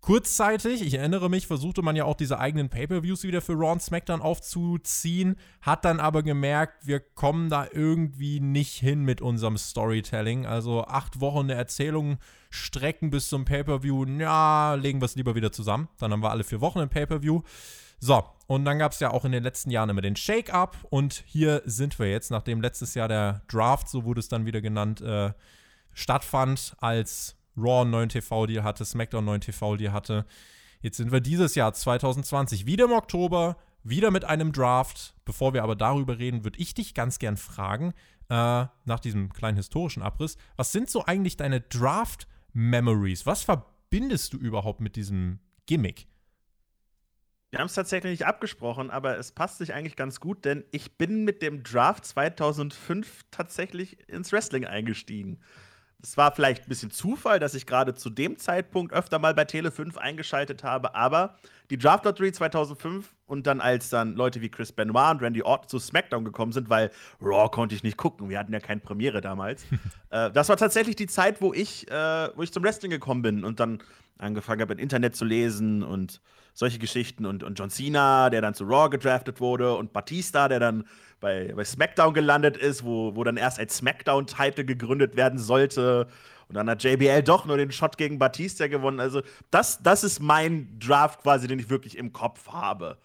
Kurzzeitig, 0.00 0.80
ich 0.82 0.94
erinnere 0.94 1.28
mich, 1.28 1.48
versuchte 1.48 1.82
man 1.82 1.96
ja 1.96 2.04
auch 2.04 2.14
diese 2.14 2.38
eigenen 2.38 2.68
Pay-per-Views 2.68 3.24
wieder 3.24 3.40
für 3.42 3.54
Raw 3.54 3.72
und 3.72 3.82
SmackDown 3.82 4.22
aufzuziehen, 4.22 5.36
hat 5.60 5.84
dann 5.84 5.98
aber 5.98 6.22
gemerkt, 6.22 6.86
wir 6.86 7.00
kommen 7.00 7.50
da 7.50 7.66
irgendwie 7.72 8.38
nicht 8.38 8.74
hin 8.74 9.02
mit 9.02 9.20
unserem 9.20 9.58
Storytelling. 9.58 10.46
Also 10.46 10.84
acht 10.84 11.20
Wochen 11.20 11.50
eine 11.50 11.54
Erzählung 11.54 12.18
strecken 12.48 13.10
bis 13.10 13.28
zum 13.28 13.44
Pay-per-View, 13.44 14.06
ja, 14.20 14.74
legen 14.74 15.00
wir 15.00 15.06
es 15.06 15.16
lieber 15.16 15.34
wieder 15.34 15.50
zusammen. 15.50 15.88
Dann 15.98 16.12
haben 16.12 16.22
wir 16.22 16.30
alle 16.30 16.44
vier 16.44 16.60
Wochen 16.60 16.78
ein 16.78 16.88
Pay-per-View. 16.88 17.42
So, 17.98 18.22
und 18.48 18.64
dann 18.64 18.78
gab 18.78 18.92
es 18.92 19.00
ja 19.00 19.10
auch 19.10 19.26
in 19.26 19.32
den 19.32 19.42
letzten 19.42 19.70
Jahren 19.70 19.90
immer 19.90 20.00
den 20.00 20.16
Shake-Up. 20.16 20.78
Und 20.88 21.22
hier 21.26 21.60
sind 21.66 21.98
wir 21.98 22.10
jetzt, 22.10 22.30
nachdem 22.30 22.62
letztes 22.62 22.94
Jahr 22.94 23.06
der 23.06 23.42
Draft, 23.46 23.90
so 23.90 24.04
wurde 24.04 24.20
es 24.20 24.28
dann 24.28 24.46
wieder 24.46 24.62
genannt, 24.62 25.02
äh, 25.02 25.32
stattfand, 25.92 26.74
als 26.78 27.36
Raw 27.58 27.82
einen 27.82 27.90
neuen 27.90 28.08
TV-Deal 28.08 28.64
hatte, 28.64 28.86
SmackDown 28.86 29.18
einen 29.18 29.26
neuen 29.26 29.40
TV-Deal 29.42 29.92
hatte. 29.92 30.24
Jetzt 30.80 30.96
sind 30.96 31.12
wir 31.12 31.20
dieses 31.20 31.56
Jahr 31.56 31.74
2020 31.74 32.64
wieder 32.64 32.86
im 32.86 32.92
Oktober, 32.92 33.58
wieder 33.82 34.10
mit 34.10 34.24
einem 34.24 34.52
Draft. 34.52 35.14
Bevor 35.26 35.52
wir 35.52 35.62
aber 35.62 35.76
darüber 35.76 36.18
reden, 36.18 36.42
würde 36.42 36.58
ich 36.58 36.72
dich 36.72 36.94
ganz 36.94 37.18
gern 37.18 37.36
fragen, 37.36 37.92
äh, 38.30 38.64
nach 38.86 39.00
diesem 39.00 39.30
kleinen 39.30 39.58
historischen 39.58 40.02
Abriss, 40.02 40.38
was 40.56 40.72
sind 40.72 40.88
so 40.88 41.04
eigentlich 41.04 41.36
deine 41.36 41.60
Draft-Memories? 41.60 43.26
Was 43.26 43.42
verbindest 43.42 44.32
du 44.32 44.38
überhaupt 44.38 44.80
mit 44.80 44.96
diesem 44.96 45.38
Gimmick? 45.66 46.07
Wir 47.50 47.60
haben 47.60 47.66
es 47.66 47.74
tatsächlich 47.74 48.10
nicht 48.10 48.26
abgesprochen, 48.26 48.90
aber 48.90 49.16
es 49.16 49.32
passt 49.32 49.58
sich 49.58 49.72
eigentlich 49.72 49.96
ganz 49.96 50.20
gut, 50.20 50.44
denn 50.44 50.64
ich 50.70 50.98
bin 50.98 51.24
mit 51.24 51.40
dem 51.40 51.62
Draft 51.62 52.04
2005 52.04 53.24
tatsächlich 53.30 54.06
ins 54.08 54.32
Wrestling 54.32 54.66
eingestiegen. 54.66 55.40
Es 56.02 56.16
war 56.16 56.30
vielleicht 56.30 56.64
ein 56.64 56.68
bisschen 56.68 56.90
Zufall, 56.90 57.40
dass 57.40 57.54
ich 57.54 57.66
gerade 57.66 57.94
zu 57.94 58.10
dem 58.10 58.36
Zeitpunkt 58.36 58.92
öfter 58.92 59.18
mal 59.18 59.34
bei 59.34 59.46
Tele 59.46 59.72
5 59.72 59.96
eingeschaltet 59.96 60.62
habe, 60.62 60.94
aber 60.94 61.36
die 61.70 61.78
Draft 61.78 62.04
Lottery 62.04 62.32
2005 62.32 63.16
und 63.26 63.46
dann 63.46 63.60
als 63.60 63.88
dann 63.88 64.14
Leute 64.14 64.42
wie 64.42 64.50
Chris 64.50 64.70
Benoit 64.70 65.12
und 65.12 65.22
Randy 65.22 65.42
Orton 65.42 65.68
zu 65.68 65.78
SmackDown 65.78 66.24
gekommen 66.24 66.52
sind, 66.52 66.68
weil 66.68 66.90
Raw 67.20 67.48
konnte 67.50 67.74
ich 67.74 67.82
nicht 67.82 67.96
gucken, 67.96 68.28
wir 68.28 68.38
hatten 68.38 68.52
ja 68.52 68.60
keine 68.60 68.80
Premiere 68.80 69.22
damals. 69.22 69.64
äh, 70.10 70.30
das 70.30 70.50
war 70.50 70.56
tatsächlich 70.58 70.96
die 70.96 71.06
Zeit, 71.06 71.40
wo 71.40 71.54
ich, 71.54 71.90
äh, 71.90 72.28
wo 72.36 72.42
ich 72.42 72.52
zum 72.52 72.62
Wrestling 72.62 72.90
gekommen 72.90 73.22
bin 73.22 73.42
und 73.42 73.58
dann 73.58 73.78
angefangen 74.18 74.60
habe, 74.60 74.74
im 74.74 74.78
Internet 74.78 75.16
zu 75.16 75.24
lesen 75.24 75.82
und 75.82 76.20
solche 76.58 76.80
Geschichten 76.80 77.24
und, 77.24 77.44
und 77.44 77.56
John 77.56 77.70
Cena, 77.70 78.30
der 78.30 78.42
dann 78.42 78.52
zu 78.52 78.64
Raw 78.64 78.90
gedraftet 78.90 79.40
wurde 79.40 79.76
und 79.76 79.92
Batista, 79.92 80.48
der 80.48 80.58
dann 80.58 80.88
bei, 81.20 81.52
bei 81.54 81.64
SmackDown 81.64 82.12
gelandet 82.14 82.56
ist, 82.56 82.84
wo, 82.84 83.14
wo 83.14 83.22
dann 83.22 83.36
erst 83.36 83.60
ein 83.60 83.68
SmackDown-Title 83.68 84.64
gegründet 84.64 85.14
werden 85.14 85.38
sollte. 85.38 86.08
Und 86.48 86.56
dann 86.56 86.68
hat 86.68 86.82
JBL 86.82 87.22
doch 87.22 87.44
nur 87.44 87.58
den 87.58 87.70
Shot 87.70 87.96
gegen 87.96 88.18
Batista 88.18 88.66
gewonnen. 88.66 88.98
Also, 88.98 89.22
das, 89.52 89.80
das 89.84 90.02
ist 90.02 90.18
mein 90.18 90.76
Draft 90.80 91.22
quasi, 91.22 91.46
den 91.46 91.60
ich 91.60 91.70
wirklich 91.70 91.96
im 91.96 92.12
Kopf 92.12 92.48
habe. 92.48 92.98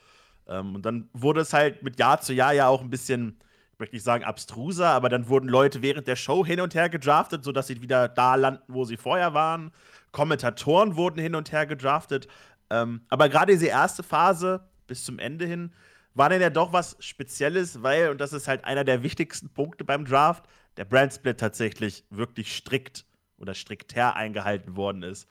Ähm, 0.48 0.74
und 0.74 0.84
dann 0.84 1.08
wurde 1.13 1.42
es 1.42 1.54
halt 1.54 1.84
mit 1.84 2.00
Jahr 2.00 2.22
zu 2.22 2.34
Jahr 2.34 2.54
ja 2.54 2.68
auch 2.70 2.82
ein 2.82 2.89
bisschen, 2.89 3.38
ich 3.74 3.80
möchte 3.80 3.96
nicht 3.96 4.04
sagen 4.04 4.24
abstruser, 4.24 4.89
aber 4.89 5.10
dann 5.10 5.30
wurden 5.30 5.48
Leute 5.48 5.84
während 5.84 6.08
der 6.08 6.16
Show 6.16 6.44
hin 6.44 6.60
und 6.60 6.74
her 6.74 6.89
gedraftet, 6.89 7.44
sodass 7.44 7.68
sie 7.68 7.84
wieder 7.84 8.08
da 8.08 8.34
landen, 8.34 8.63
wo 8.68 8.84
sie 8.84 8.98
vorher 8.98 9.36
waren. 9.36 9.72
Kommentatoren 10.12 10.96
wurden 10.96 11.20
hin 11.20 11.36
und 11.36 11.52
her 11.52 11.66
gedraftet. 11.66 12.28
Ähm, 12.74 13.02
aber 13.08 13.30
gerade 13.30 13.52
diese 13.52 13.68
erste 13.68 14.02
Phase 14.02 14.68
bis 14.88 15.06
zum 15.06 15.20
Ende 15.20 15.46
hin 15.46 15.72
war 16.16 16.30
dann 16.30 16.42
ja 16.42 16.50
doch 16.50 16.74
was 16.74 16.98
Spezielles, 17.00 17.84
weil, 17.84 18.10
und 18.10 18.20
das 18.20 18.34
ist 18.34 18.48
halt 18.48 18.66
einer 18.66 18.84
der 18.84 19.04
wichtigsten 19.04 19.50
Punkte 19.50 19.86
beim 19.86 20.06
Draft, 20.06 20.46
der 20.78 20.86
Brandsplit 20.86 21.40
tatsächlich 21.40 22.04
wirklich 22.10 22.56
strikt 22.56 23.06
oder 23.38 23.54
striktär 23.54 24.16
eingehalten 24.16 24.76
worden 24.76 25.04
ist. 25.04 25.28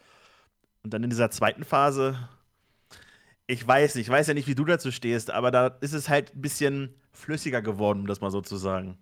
Und 0.84 0.94
dann 0.94 1.02
in 1.02 1.10
dieser 1.10 1.32
zweiten 1.32 1.64
Phase, 1.64 2.28
ich 3.48 3.66
weiß 3.66 3.96
nicht, 3.96 4.06
ich 4.06 4.12
weiß 4.12 4.28
ja 4.28 4.34
nicht, 4.34 4.46
wie 4.46 4.54
du 4.54 4.64
dazu 4.64 4.92
stehst, 4.92 5.32
aber 5.32 5.50
da 5.50 5.66
ist 5.80 5.94
es 5.94 6.08
halt 6.08 6.36
ein 6.36 6.42
bisschen 6.42 6.94
flüssiger 7.10 7.60
geworden, 7.60 8.00
um 8.00 8.06
das 8.06 8.20
mal 8.20 8.30
so 8.30 8.40
zu 8.40 8.56
sagen. 8.56 8.98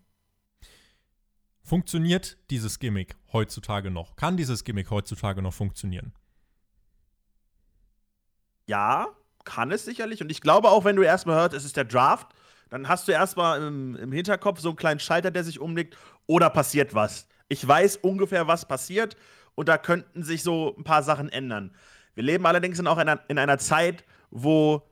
Funktioniert 1.63 2.39
dieses 2.49 2.79
Gimmick 2.79 3.17
heutzutage 3.35 3.91
noch? 3.91 4.17
Kann 4.17 4.39
dieses 4.39 4.65
Gimmick 4.65 4.91
heutzutage 4.91 5.43
noch 5.43 5.53
funktionieren? 5.53 6.15
Ja, 8.71 9.09
kann 9.45 9.73
es 9.73 9.85
sicherlich. 9.85 10.23
Und 10.23 10.31
ich 10.31 10.41
glaube 10.41 10.69
auch, 10.71 10.85
wenn 10.85 10.97
du 10.97 11.03
erstmal 11.03 11.37
hörst, 11.37 11.55
es 11.55 11.65
ist 11.65 11.77
der 11.77 11.85
Draft, 11.85 12.29
dann 12.71 12.89
hast 12.89 13.09
du 13.09 13.13
erstmal 13.13 13.61
im, 13.61 13.97
im 13.97 14.13
Hinterkopf 14.13 14.61
so 14.61 14.69
einen 14.69 14.77
kleinen 14.77 15.01
Schalter, 15.01 15.31
der 15.33 15.45
sich 15.45 15.61
umlegt, 15.61 15.97
oder 16.27 16.49
passiert 16.51 16.95
was. 16.95 17.27
Ich 17.49 17.67
weiß 17.67 17.97
ungefähr, 17.97 18.47
was 18.47 18.67
passiert, 18.67 19.17
und 19.57 19.69
da 19.69 19.77
könnten 19.77 20.23
sich 20.23 20.45
so 20.45 20.77
ein 20.79 20.85
paar 20.85 21.03
Sachen 21.03 21.29
ändern. 21.29 21.75
Wir 22.15 22.23
leben 22.23 22.47
allerdings 22.47 22.79
in 22.79 22.87
auch 22.87 22.99
in 22.99 23.09
einer, 23.09 23.21
in 23.29 23.39
einer 23.39 23.59
Zeit, 23.59 24.05
wo 24.31 24.83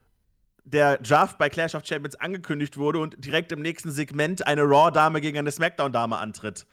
der 0.65 0.99
Draft 0.99 1.39
bei 1.39 1.49
Clash 1.49 1.77
of 1.77 1.87
Champions 1.87 2.17
angekündigt 2.17 2.77
wurde 2.77 2.99
und 2.99 3.25
direkt 3.25 3.53
im 3.53 3.63
nächsten 3.63 3.93
Segment 3.93 4.47
eine 4.47 4.63
Raw-Dame 4.63 5.21
gegen 5.21 5.39
eine 5.39 5.53
SmackDown-Dame 5.53 6.19
antritt 6.19 6.67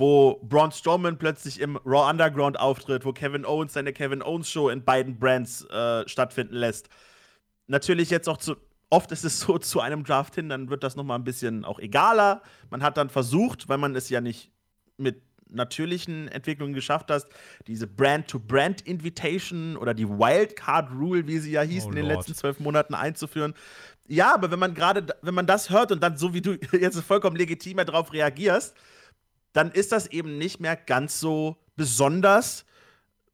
wo 0.00 0.40
Braun 0.42 0.72
Strowman 0.72 1.18
plötzlich 1.18 1.60
im 1.60 1.76
Raw 1.84 2.10
Underground 2.10 2.58
auftritt, 2.58 3.04
wo 3.04 3.12
Kevin 3.12 3.44
Owens 3.44 3.74
seine 3.74 3.92
Kevin 3.92 4.22
Owens 4.22 4.50
Show 4.50 4.70
in 4.70 4.82
beiden 4.82 5.18
Brands 5.18 5.64
äh, 5.66 6.08
stattfinden 6.08 6.54
lässt. 6.54 6.88
Natürlich 7.66 8.08
jetzt 8.08 8.26
auch 8.26 8.38
zu, 8.38 8.56
oft 8.88 9.12
ist 9.12 9.24
es 9.24 9.40
so 9.40 9.58
zu 9.58 9.80
einem 9.80 10.02
Draft 10.02 10.36
hin, 10.36 10.48
dann 10.48 10.70
wird 10.70 10.82
das 10.84 10.96
nochmal 10.96 11.18
ein 11.18 11.24
bisschen 11.24 11.66
auch 11.66 11.78
egaler. 11.78 12.42
Man 12.70 12.82
hat 12.82 12.96
dann 12.96 13.10
versucht, 13.10 13.68
weil 13.68 13.76
man 13.76 13.94
es 13.94 14.08
ja 14.08 14.22
nicht 14.22 14.50
mit 14.96 15.22
natürlichen 15.50 16.28
Entwicklungen 16.28 16.72
geschafft 16.72 17.10
hast, 17.10 17.26
diese 17.66 17.86
Brand-to-Brand-Invitation 17.86 19.76
oder 19.76 19.92
die 19.92 20.08
Wildcard-Rule, 20.08 21.26
wie 21.26 21.40
sie 21.40 21.52
ja 21.52 21.60
hieß, 21.60 21.84
oh 21.84 21.88
in 21.90 21.96
den 21.96 22.06
Lord. 22.06 22.18
letzten 22.18 22.34
zwölf 22.34 22.58
Monaten 22.58 22.94
einzuführen. 22.94 23.52
Ja, 24.08 24.32
aber 24.32 24.50
wenn 24.50 24.60
man 24.60 24.72
gerade, 24.74 25.14
wenn 25.20 25.34
man 25.34 25.46
das 25.46 25.68
hört 25.68 25.92
und 25.92 26.02
dann 26.02 26.16
so 26.16 26.32
wie 26.32 26.40
du 26.40 26.54
jetzt 26.72 26.98
vollkommen 27.00 27.36
legitimer 27.36 27.84
darauf 27.84 28.14
reagierst, 28.14 28.74
dann 29.52 29.70
ist 29.70 29.92
das 29.92 30.06
eben 30.06 30.38
nicht 30.38 30.60
mehr 30.60 30.76
ganz 30.76 31.20
so 31.20 31.56
besonders, 31.76 32.64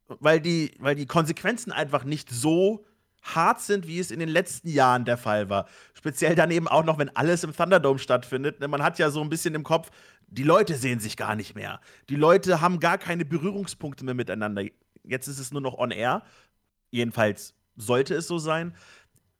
weil 0.07 0.39
die, 0.39 0.71
weil 0.79 0.95
die 0.95 1.05
Konsequenzen 1.05 1.71
einfach 1.71 2.03
nicht 2.03 2.29
so 2.29 2.85
hart 3.21 3.61
sind, 3.61 3.87
wie 3.87 3.99
es 3.99 4.11
in 4.11 4.19
den 4.19 4.29
letzten 4.29 4.69
Jahren 4.69 5.05
der 5.05 5.17
Fall 5.17 5.49
war. 5.49 5.67
Speziell 5.93 6.35
dann 6.35 6.51
eben 6.51 6.67
auch 6.67 6.83
noch, 6.83 6.97
wenn 6.97 7.13
alles 7.15 7.43
im 7.43 7.55
Thunderdome 7.55 7.99
stattfindet. 7.99 8.65
Man 8.65 8.83
hat 8.83 8.99
ja 8.99 9.09
so 9.09 9.21
ein 9.21 9.29
bisschen 9.29 9.55
im 9.55 9.63
Kopf, 9.63 9.89
die 10.27 10.43
Leute 10.43 10.75
sehen 10.75 10.99
sich 10.99 11.17
gar 11.17 11.35
nicht 11.35 11.55
mehr. 11.55 11.79
Die 12.09 12.15
Leute 12.15 12.61
haben 12.61 12.79
gar 12.79 12.97
keine 12.97 13.25
Berührungspunkte 13.25 14.05
mehr 14.05 14.13
miteinander. 14.13 14.63
Jetzt 15.03 15.27
ist 15.27 15.39
es 15.39 15.51
nur 15.51 15.61
noch 15.61 15.77
on 15.77 15.91
air. 15.91 16.23
Jedenfalls 16.89 17.53
sollte 17.75 18.15
es 18.15 18.27
so 18.27 18.37
sein. 18.37 18.75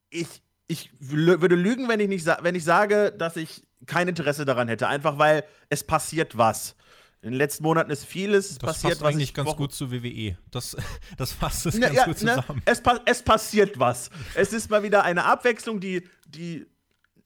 Ich, 0.09 0.41
ich 0.67 0.91
würde 0.99 1.55
lügen, 1.55 1.87
wenn 1.87 1.99
ich, 1.99 2.07
nicht 2.07 2.27
wenn 2.41 2.55
ich 2.55 2.63
sage, 2.63 3.13
dass 3.17 3.35
ich 3.35 3.66
kein 3.85 4.07
Interesse 4.07 4.45
daran 4.45 4.67
hätte, 4.67 4.87
einfach 4.87 5.17
weil 5.17 5.43
es 5.69 5.83
passiert 5.83 6.37
was. 6.37 6.75
In 7.21 7.31
den 7.31 7.37
letzten 7.37 7.63
Monaten 7.63 7.89
ist 7.89 8.05
vieles 8.05 8.49
das 8.49 8.57
passiert. 8.59 8.93
Das 8.93 8.99
passt 8.99 9.13
eigentlich 9.13 9.33
ganz 9.33 9.55
gut 9.55 9.73
zu 9.73 9.91
WWE. 9.91 10.37
Das, 10.51 10.77
das 11.17 11.31
fasst 11.31 11.65
es 11.65 11.79
ganz 11.79 11.95
ja, 11.95 12.05
gut 12.05 12.21
ne, 12.21 12.35
zusammen. 12.35 12.57
Ne, 12.57 12.61
es, 12.65 12.81
es, 13.05 13.23
passiert 13.23 13.79
was. 13.79 14.09
es 14.35 14.53
ist 14.53 14.69
mal 14.69 14.83
wieder 14.83 15.03
eine 15.03 15.25
Abwechslung, 15.25 15.79
die, 15.79 16.07
die 16.27 16.67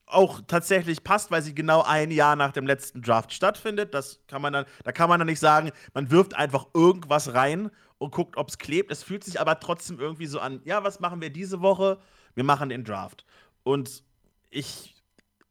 auch 0.05 0.41
tatsächlich 0.47 1.03
passt, 1.03 1.31
weil 1.31 1.41
sie 1.41 1.55
genau 1.55 1.83
ein 1.83 2.11
Jahr 2.11 2.35
nach 2.35 2.51
dem 2.51 2.65
letzten 2.65 3.01
Draft 3.01 3.33
stattfindet. 3.33 3.93
Das 3.93 4.21
kann 4.27 4.41
man 4.41 4.53
dann, 4.53 4.65
da 4.83 4.91
kann 4.91 5.09
man 5.09 5.19
dann 5.19 5.27
nicht 5.27 5.39
sagen, 5.39 5.71
man 5.93 6.09
wirft 6.09 6.35
einfach 6.35 6.67
irgendwas 6.73 7.33
rein 7.33 7.69
und 7.97 8.11
guckt, 8.11 8.37
ob 8.37 8.49
es 8.49 8.57
klebt. 8.57 8.91
Es 8.91 9.03
fühlt 9.03 9.23
sich 9.23 9.39
aber 9.39 9.59
trotzdem 9.59 9.99
irgendwie 9.99 10.25
so 10.25 10.39
an, 10.39 10.61
ja, 10.63 10.83
was 10.83 10.99
machen 10.99 11.21
wir 11.21 11.29
diese 11.29 11.61
Woche? 11.61 11.99
Wir 12.33 12.43
machen 12.43 12.69
den 12.69 12.83
Draft. 12.83 13.25
Und 13.63 14.03
ich, 14.49 14.95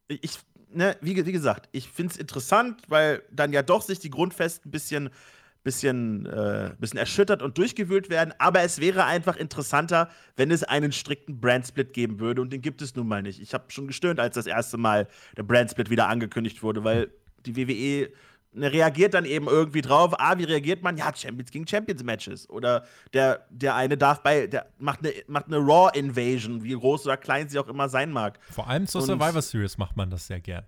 ich, 0.09 0.39
ne, 0.73 0.97
wie, 1.01 1.25
wie 1.25 1.33
gesagt, 1.33 1.69
ich 1.73 1.89
finde 1.89 2.13
es 2.13 2.19
interessant, 2.19 2.83
weil 2.89 3.23
dann 3.31 3.53
ja 3.53 3.63
doch 3.63 3.83
sich 3.83 3.99
die 3.99 4.11
Grundfesten 4.11 4.69
ein 4.69 4.71
bisschen, 4.71 5.11
bisschen, 5.63 6.27
äh, 6.27 6.73
bisschen 6.79 6.99
erschüttert 6.99 7.43
und 7.43 7.59
durchgewühlt 7.59 8.11
werden. 8.11 8.35
Aber 8.39 8.63
es 8.63 8.81
wäre 8.81 9.05
einfach 9.05 9.37
interessanter, 9.37 10.09
wenn 10.37 10.51
es 10.51 10.65
einen 10.65 10.93
strikten 10.93 11.41
Brandsplit 11.41 11.93
geben 11.93 12.21
würde. 12.21 12.41
Und 12.41 12.53
den 12.53 12.63
gibt 12.63 12.83
es 12.83 12.95
nun 12.95 13.09
mal 13.09 13.23
nicht. 13.23 13.41
Ich 13.41 13.55
habe 13.55 13.65
schon 13.69 13.87
gestöhnt, 13.87 14.21
als 14.21 14.35
das 14.35 14.47
erste 14.47 14.79
Mal 14.79 15.09
der 15.37 15.43
Brandsplit 15.43 15.91
wieder 15.91 16.09
angekündigt 16.09 16.63
wurde, 16.63 16.85
weil 16.85 17.11
die 17.47 17.57
WWE 17.57 18.13
reagiert 18.55 19.15
dann 19.15 19.25
eben 19.25 19.47
irgendwie 19.47 19.81
drauf. 19.81 20.13
Ah, 20.19 20.37
wie 20.39 20.45
reagiert 20.45 20.83
man? 20.83 20.97
Ja, 20.97 21.15
Champions 21.15 21.51
gegen 21.51 21.67
Champions 21.67 22.03
Matches. 22.03 22.49
Oder 22.51 22.85
der, 23.13 23.47
der 23.51 23.75
eine 23.75 23.97
darf 23.97 24.23
bei, 24.23 24.47
der 24.47 24.67
macht 24.79 25.01
eine, 25.01 25.13
macht 25.29 25.47
eine 25.47 25.59
Raw 25.59 25.91
Invasion, 25.97 26.63
wie 26.63 26.73
groß 26.73 27.07
oder 27.07 27.17
klein 27.17 27.49
sie 27.49 27.59
auch 27.59 27.69
immer 27.69 27.89
sein 27.89 28.13
mag. 28.13 28.39
Vor 28.51 28.69
allem 28.69 28.87
zur 28.87 29.03
Survivor 29.03 29.43
Series 29.43 29.79
macht 29.79 29.97
man 29.97 30.11
das 30.11 30.27
sehr 30.27 30.41
gern. 30.41 30.65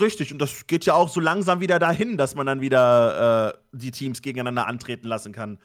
Richtig, 0.00 0.32
und 0.32 0.38
das 0.38 0.66
geht 0.66 0.86
ja 0.86 0.94
auch 0.94 1.08
so 1.08 1.20
langsam 1.20 1.60
wieder 1.60 1.78
dahin, 1.78 2.16
dass 2.16 2.34
man 2.34 2.46
dann 2.46 2.60
wieder 2.60 3.54
äh, 3.54 3.58
die 3.72 3.90
Teams 3.90 4.22
gegeneinander 4.22 4.66
antreten 4.66 5.08
lassen 5.08 5.32
kann. 5.32 5.58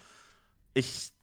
Ich 0.74 1.12
ne, 1.14 1.21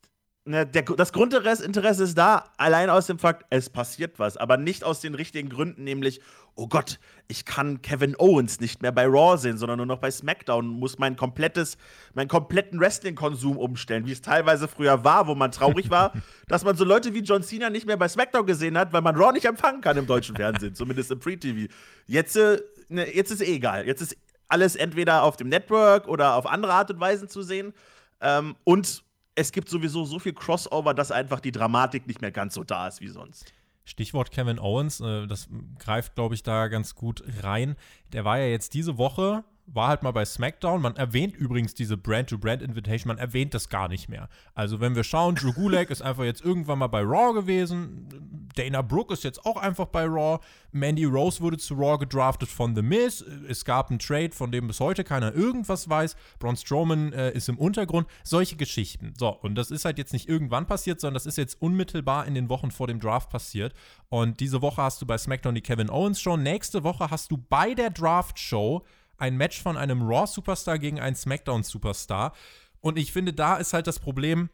der, 0.52 0.82
das 0.82 1.12
Grundinteresse 1.12 2.04
ist 2.04 2.16
da, 2.16 2.44
allein 2.56 2.90
aus 2.90 3.06
dem 3.06 3.18
Fakt, 3.18 3.44
es 3.50 3.68
passiert 3.68 4.18
was, 4.18 4.36
aber 4.36 4.56
nicht 4.56 4.84
aus 4.84 5.00
den 5.00 5.14
richtigen 5.14 5.48
Gründen, 5.48 5.84
nämlich, 5.84 6.20
oh 6.54 6.68
Gott, 6.68 6.98
ich 7.26 7.44
kann 7.44 7.82
Kevin 7.82 8.14
Owens 8.18 8.58
nicht 8.60 8.80
mehr 8.80 8.92
bei 8.92 9.06
Raw 9.06 9.36
sehen, 9.36 9.58
sondern 9.58 9.76
nur 9.76 9.86
noch 9.86 9.98
bei 9.98 10.10
SmackDown 10.10 10.66
und 10.70 10.78
muss 10.78 10.98
mein 10.98 11.16
komplettes, 11.16 11.76
meinen 12.14 12.28
kompletten 12.28 12.80
Wrestling-Konsum 12.80 13.56
umstellen, 13.56 14.06
wie 14.06 14.12
es 14.12 14.22
teilweise 14.22 14.68
früher 14.68 15.04
war, 15.04 15.26
wo 15.26 15.34
man 15.34 15.52
traurig 15.52 15.90
war, 15.90 16.12
dass 16.48 16.64
man 16.64 16.76
so 16.76 16.84
Leute 16.84 17.14
wie 17.14 17.20
John 17.20 17.42
Cena 17.42 17.68
nicht 17.68 17.86
mehr 17.86 17.96
bei 17.96 18.08
SmackDown 18.08 18.46
gesehen 18.46 18.78
hat, 18.78 18.92
weil 18.92 19.02
man 19.02 19.16
Raw 19.16 19.32
nicht 19.32 19.44
empfangen 19.44 19.80
kann 19.80 19.96
im 19.96 20.06
deutschen 20.06 20.36
Fernsehen, 20.36 20.74
zumindest 20.74 21.10
im 21.10 21.18
Pre-TV. 21.18 21.72
Jetzt, 22.06 22.36
äh, 22.36 22.60
ne, 22.88 23.14
jetzt 23.14 23.30
ist 23.30 23.42
eh 23.42 23.54
egal. 23.54 23.86
Jetzt 23.86 24.00
ist 24.00 24.16
alles 24.48 24.76
entweder 24.76 25.24
auf 25.24 25.36
dem 25.36 25.48
Network 25.48 26.08
oder 26.08 26.34
auf 26.34 26.46
andere 26.46 26.72
Art 26.72 26.90
und 26.90 27.00
Weise 27.00 27.28
zu 27.28 27.42
sehen. 27.42 27.74
Ähm, 28.20 28.56
und 28.64 29.04
es 29.38 29.52
gibt 29.52 29.68
sowieso 29.68 30.04
so 30.04 30.18
viel 30.18 30.32
Crossover, 30.32 30.94
dass 30.94 31.12
einfach 31.12 31.38
die 31.38 31.52
Dramatik 31.52 32.06
nicht 32.08 32.20
mehr 32.20 32.32
ganz 32.32 32.54
so 32.54 32.64
da 32.64 32.88
ist 32.88 33.00
wie 33.00 33.08
sonst. 33.08 33.52
Stichwort 33.84 34.32
Kevin 34.32 34.58
Owens, 34.58 35.00
äh, 35.00 35.26
das 35.26 35.48
greift, 35.78 36.16
glaube 36.16 36.34
ich, 36.34 36.42
da 36.42 36.66
ganz 36.66 36.94
gut 36.94 37.22
rein. 37.42 37.76
Der 38.12 38.24
war 38.24 38.38
ja 38.38 38.46
jetzt 38.46 38.74
diese 38.74 38.98
Woche 38.98 39.44
war 39.72 39.88
halt 39.88 40.02
mal 40.02 40.12
bei 40.12 40.24
SmackDown. 40.24 40.80
Man 40.80 40.96
erwähnt 40.96 41.36
übrigens 41.36 41.74
diese 41.74 41.96
Brand-to-Brand-Invitation, 41.96 43.08
man 43.08 43.18
erwähnt 43.18 43.54
das 43.54 43.68
gar 43.68 43.88
nicht 43.88 44.08
mehr. 44.08 44.28
Also, 44.54 44.80
wenn 44.80 44.96
wir 44.96 45.04
schauen, 45.04 45.34
Drew 45.34 45.52
Gulak 45.52 45.90
ist 45.90 46.02
einfach 46.02 46.24
jetzt 46.24 46.44
irgendwann 46.44 46.78
mal 46.78 46.86
bei 46.86 47.02
Raw 47.02 47.34
gewesen. 47.34 48.48
Dana 48.54 48.82
Brooke 48.82 49.12
ist 49.12 49.24
jetzt 49.24 49.44
auch 49.44 49.56
einfach 49.56 49.86
bei 49.86 50.04
Raw. 50.04 50.38
Mandy 50.72 51.04
Rose 51.04 51.40
wurde 51.40 51.58
zu 51.58 51.74
Raw 51.74 51.98
gedraftet 51.98 52.48
von 52.48 52.74
The 52.74 52.82
Miz. 52.82 53.24
Es 53.48 53.64
gab 53.64 53.90
einen 53.90 53.98
Trade, 53.98 54.32
von 54.32 54.50
dem 54.50 54.66
bis 54.66 54.80
heute 54.80 55.04
keiner 55.04 55.34
irgendwas 55.34 55.88
weiß. 55.88 56.16
Braun 56.38 56.56
Strowman 56.56 57.12
äh, 57.12 57.32
ist 57.32 57.48
im 57.48 57.58
Untergrund. 57.58 58.08
Solche 58.24 58.56
Geschichten. 58.56 59.14
So, 59.16 59.28
und 59.28 59.54
das 59.54 59.70
ist 59.70 59.84
halt 59.84 59.98
jetzt 59.98 60.12
nicht 60.12 60.28
irgendwann 60.28 60.66
passiert, 60.66 61.00
sondern 61.00 61.14
das 61.14 61.26
ist 61.26 61.38
jetzt 61.38 61.60
unmittelbar 61.60 62.26
in 62.26 62.34
den 62.34 62.48
Wochen 62.48 62.70
vor 62.70 62.86
dem 62.86 63.00
Draft 63.00 63.30
passiert. 63.30 63.74
Und 64.08 64.40
diese 64.40 64.62
Woche 64.62 64.82
hast 64.82 65.00
du 65.02 65.06
bei 65.06 65.18
SmackDown 65.18 65.54
die 65.54 65.60
Kevin 65.60 65.90
Owens 65.90 66.20
Show. 66.20 66.36
Nächste 66.36 66.82
Woche 66.82 67.10
hast 67.10 67.30
du 67.30 67.36
bei 67.36 67.74
der 67.74 67.90
Draft 67.90 68.38
Show 68.38 68.84
ein 69.18 69.36
Match 69.36 69.62
von 69.62 69.76
einem 69.76 70.02
Raw-Superstar 70.02 70.78
gegen 70.78 71.00
einen 71.00 71.16
SmackDown-Superstar. 71.16 72.32
Und 72.80 72.98
ich 72.98 73.12
finde, 73.12 73.32
da 73.32 73.56
ist 73.56 73.72
halt 73.72 73.86
das 73.86 73.98
Problem, 73.98 74.50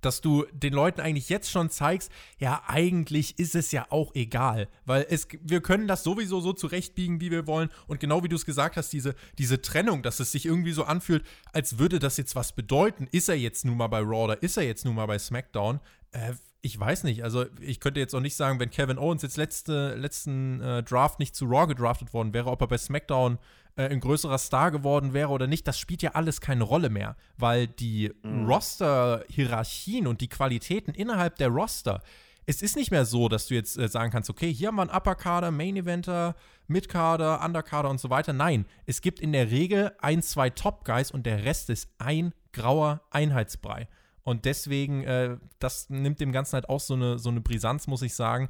dass 0.00 0.20
du 0.20 0.46
den 0.52 0.72
Leuten 0.72 1.00
eigentlich 1.00 1.28
jetzt 1.28 1.50
schon 1.50 1.70
zeigst, 1.70 2.12
ja, 2.38 2.62
eigentlich 2.66 3.38
ist 3.38 3.54
es 3.54 3.72
ja 3.72 3.86
auch 3.90 4.14
egal, 4.14 4.68
weil 4.84 5.06
es, 5.08 5.26
wir 5.42 5.60
können 5.60 5.88
das 5.88 6.04
sowieso 6.04 6.40
so 6.40 6.52
zurechtbiegen, 6.52 7.20
wie 7.20 7.30
wir 7.30 7.46
wollen. 7.46 7.70
Und 7.86 7.98
genau 7.98 8.22
wie 8.22 8.28
du 8.28 8.36
es 8.36 8.46
gesagt 8.46 8.76
hast, 8.76 8.92
diese, 8.92 9.14
diese 9.38 9.60
Trennung, 9.62 10.02
dass 10.02 10.20
es 10.20 10.32
sich 10.32 10.46
irgendwie 10.46 10.72
so 10.72 10.84
anfühlt, 10.84 11.24
als 11.52 11.78
würde 11.78 11.98
das 11.98 12.16
jetzt 12.16 12.36
was 12.36 12.52
bedeuten. 12.52 13.08
Ist 13.10 13.28
er 13.28 13.36
jetzt 13.36 13.64
nun 13.64 13.76
mal 13.76 13.88
bei 13.88 13.98
Raw 13.98 14.24
oder 14.24 14.42
ist 14.42 14.56
er 14.56 14.64
jetzt 14.64 14.84
nun 14.84 14.94
mal 14.94 15.06
bei 15.06 15.18
SmackDown? 15.18 15.80
Äh, 16.12 16.34
ich 16.62 16.78
weiß 16.78 17.04
nicht. 17.04 17.22
Also, 17.22 17.46
ich 17.60 17.80
könnte 17.80 18.00
jetzt 18.00 18.14
auch 18.14 18.20
nicht 18.20 18.34
sagen, 18.34 18.58
wenn 18.58 18.70
Kevin 18.70 18.98
Owens 18.98 19.22
jetzt 19.22 19.36
letzte, 19.36 19.94
letzten 19.94 20.60
äh, 20.60 20.82
Draft 20.82 21.20
nicht 21.20 21.36
zu 21.36 21.46
Raw 21.46 21.66
gedraftet 21.66 22.12
worden 22.12 22.34
wäre, 22.34 22.50
ob 22.50 22.60
er 22.60 22.66
bei 22.66 22.78
SmackDown 22.78 23.38
äh, 23.76 23.88
ein 23.88 24.00
größerer 24.00 24.38
Star 24.38 24.70
geworden 24.70 25.12
wäre 25.12 25.28
oder 25.28 25.46
nicht, 25.46 25.66
das 25.68 25.78
spielt 25.78 26.02
ja 26.02 26.12
alles 26.12 26.40
keine 26.40 26.64
Rolle 26.64 26.90
mehr, 26.90 27.16
weil 27.36 27.66
die 27.66 28.12
mhm. 28.22 28.46
Roster-Hierarchien 28.46 30.06
und 30.06 30.20
die 30.20 30.28
Qualitäten 30.28 30.92
innerhalb 30.92 31.36
der 31.36 31.48
Roster, 31.48 32.00
es 32.46 32.62
ist 32.62 32.76
nicht 32.76 32.92
mehr 32.92 33.04
so, 33.04 33.28
dass 33.28 33.48
du 33.48 33.54
jetzt 33.54 33.76
äh, 33.76 33.88
sagen 33.88 34.12
kannst, 34.12 34.30
okay, 34.30 34.52
hier 34.52 34.68
haben 34.68 34.76
wir 34.76 34.82
einen 34.82 34.90
Upper-Kader, 34.90 35.50
Main-Eventer, 35.50 36.36
Mid-Kader, 36.68 37.44
Underkader 37.44 37.90
und 37.90 38.00
so 38.00 38.08
weiter. 38.08 38.32
Nein, 38.32 38.66
es 38.86 39.00
gibt 39.00 39.20
in 39.20 39.32
der 39.32 39.50
Regel 39.50 39.92
ein, 40.00 40.22
zwei 40.22 40.50
Top-Guys 40.50 41.10
und 41.10 41.26
der 41.26 41.44
Rest 41.44 41.70
ist 41.70 41.90
ein 41.98 42.32
grauer 42.52 43.02
Einheitsbrei. 43.10 43.88
Und 44.22 44.44
deswegen, 44.44 45.04
äh, 45.04 45.36
das 45.58 45.90
nimmt 45.90 46.20
dem 46.20 46.32
Ganzen 46.32 46.54
halt 46.54 46.68
auch 46.68 46.80
so 46.80 46.94
eine, 46.94 47.18
so 47.18 47.30
eine 47.30 47.40
Brisanz, 47.40 47.86
muss 47.86 48.02
ich 48.02 48.14
sagen. 48.14 48.48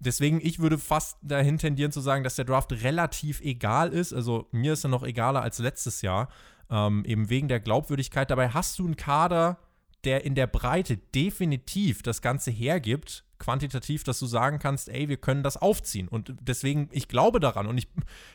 Deswegen, 0.00 0.40
ich 0.40 0.58
würde 0.58 0.78
fast 0.78 1.18
dahin 1.22 1.58
tendieren 1.58 1.92
zu 1.92 2.00
sagen, 2.00 2.24
dass 2.24 2.36
der 2.36 2.44
Draft 2.44 2.72
relativ 2.72 3.40
egal 3.40 3.92
ist. 3.92 4.12
Also 4.12 4.46
mir 4.52 4.74
ist 4.74 4.84
er 4.84 4.90
noch 4.90 5.02
egaler 5.02 5.42
als 5.42 5.58
letztes 5.58 6.02
Jahr. 6.02 6.28
Ähm, 6.70 7.04
eben 7.04 7.30
wegen 7.30 7.48
der 7.48 7.60
Glaubwürdigkeit. 7.60 8.30
Dabei 8.30 8.50
hast 8.50 8.78
du 8.78 8.84
einen 8.84 8.96
Kader, 8.96 9.58
der 10.04 10.24
in 10.24 10.34
der 10.34 10.46
Breite 10.46 10.96
definitiv 10.96 12.02
das 12.02 12.22
Ganze 12.22 12.50
hergibt, 12.50 13.24
quantitativ, 13.38 14.04
dass 14.04 14.18
du 14.18 14.26
sagen 14.26 14.58
kannst, 14.58 14.88
ey, 14.88 15.08
wir 15.08 15.16
können 15.16 15.42
das 15.42 15.56
aufziehen. 15.56 16.08
Und 16.08 16.34
deswegen, 16.40 16.88
ich 16.92 17.08
glaube 17.08 17.40
daran. 17.40 17.66
Und 17.66 17.78
ich, 17.78 17.88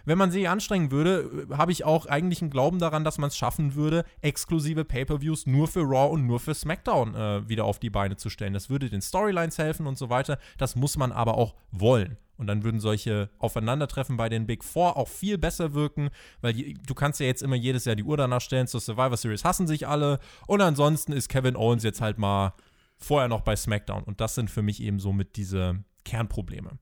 wenn 0.06 0.18
man 0.18 0.32
sich 0.32 0.48
anstrengen 0.48 0.92
würde, 0.92 1.48
habe 1.52 1.72
ich 1.72 1.84
auch 1.84 2.06
eigentlich 2.06 2.42
einen 2.42 2.52
Glauben 2.52 2.80
daran, 2.80 3.04
dass 3.04 3.18
man 3.18 3.28
es 3.28 3.38
schaffen 3.38 3.76
würde, 3.76 4.06
exklusive 4.22 4.86
Pay-per-Views 4.86 5.46
nur 5.46 5.68
für 5.68 5.82
Raw 5.82 6.12
und 6.14 6.26
nur 6.26 6.40
für 6.40 6.54
SmackDown 6.54 7.16
äh, 7.16 7.50
wieder 7.50 7.66
auf 7.66 7.80
die 7.80 7.90
Beine 7.90 8.16
zu 8.16 8.30
stellen. 8.30 8.54
Das 8.54 8.70
würde 8.70 8.90
den 8.90 9.02
Storylines 9.02 9.58
helfen 9.58 9.88
und 9.88 9.98
so 9.98 10.10
weiter. 10.10 10.40
Das 10.58 10.76
muss 10.76 10.98
man 10.98 11.12
aber 11.12 11.38
auch 11.38 11.56
wollen. 11.72 12.18
Und 12.38 12.48
dann 12.48 12.64
würden 12.64 12.80
solche 12.80 13.30
Aufeinandertreffen 13.38 14.18
bei 14.18 14.28
den 14.28 14.48
Big 14.48 14.64
Four 14.64 14.98
auch 14.98 15.08
viel 15.08 15.38
besser 15.38 15.74
wirken, 15.74 16.10
weil 16.42 16.54
du 16.54 16.94
kannst 16.94 17.20
ja 17.20 17.26
jetzt 17.26 17.44
immer 17.44 17.56
jedes 17.56 17.86
Jahr 17.86 17.96
die 17.96 18.04
Uhr 18.04 18.18
danach 18.18 18.42
stellen, 18.42 18.68
zur 18.68 18.82
Survivor 18.82 19.18
Series 19.18 19.44
hassen 19.44 19.68
sich 19.68 19.88
alle 19.88 20.20
und 20.48 20.62
ansonsten 20.62 21.14
ist 21.14 21.30
Kevin 21.30 21.56
Owens 21.56 21.84
jetzt 21.84 22.02
halt 22.02 22.18
mal 22.18 22.54
vorher 22.98 23.28
noch 23.28 23.42
bei 23.42 23.56
SmackDown. 23.56 24.04
Und 24.04 24.22
das 24.22 24.36
sind 24.36 24.50
für 24.50 24.62
mich 24.62 24.82
eben 24.82 25.00
so 25.00 25.14
mit 25.14 25.36
diese 25.36 25.84
Kernprobleme. 26.06 26.80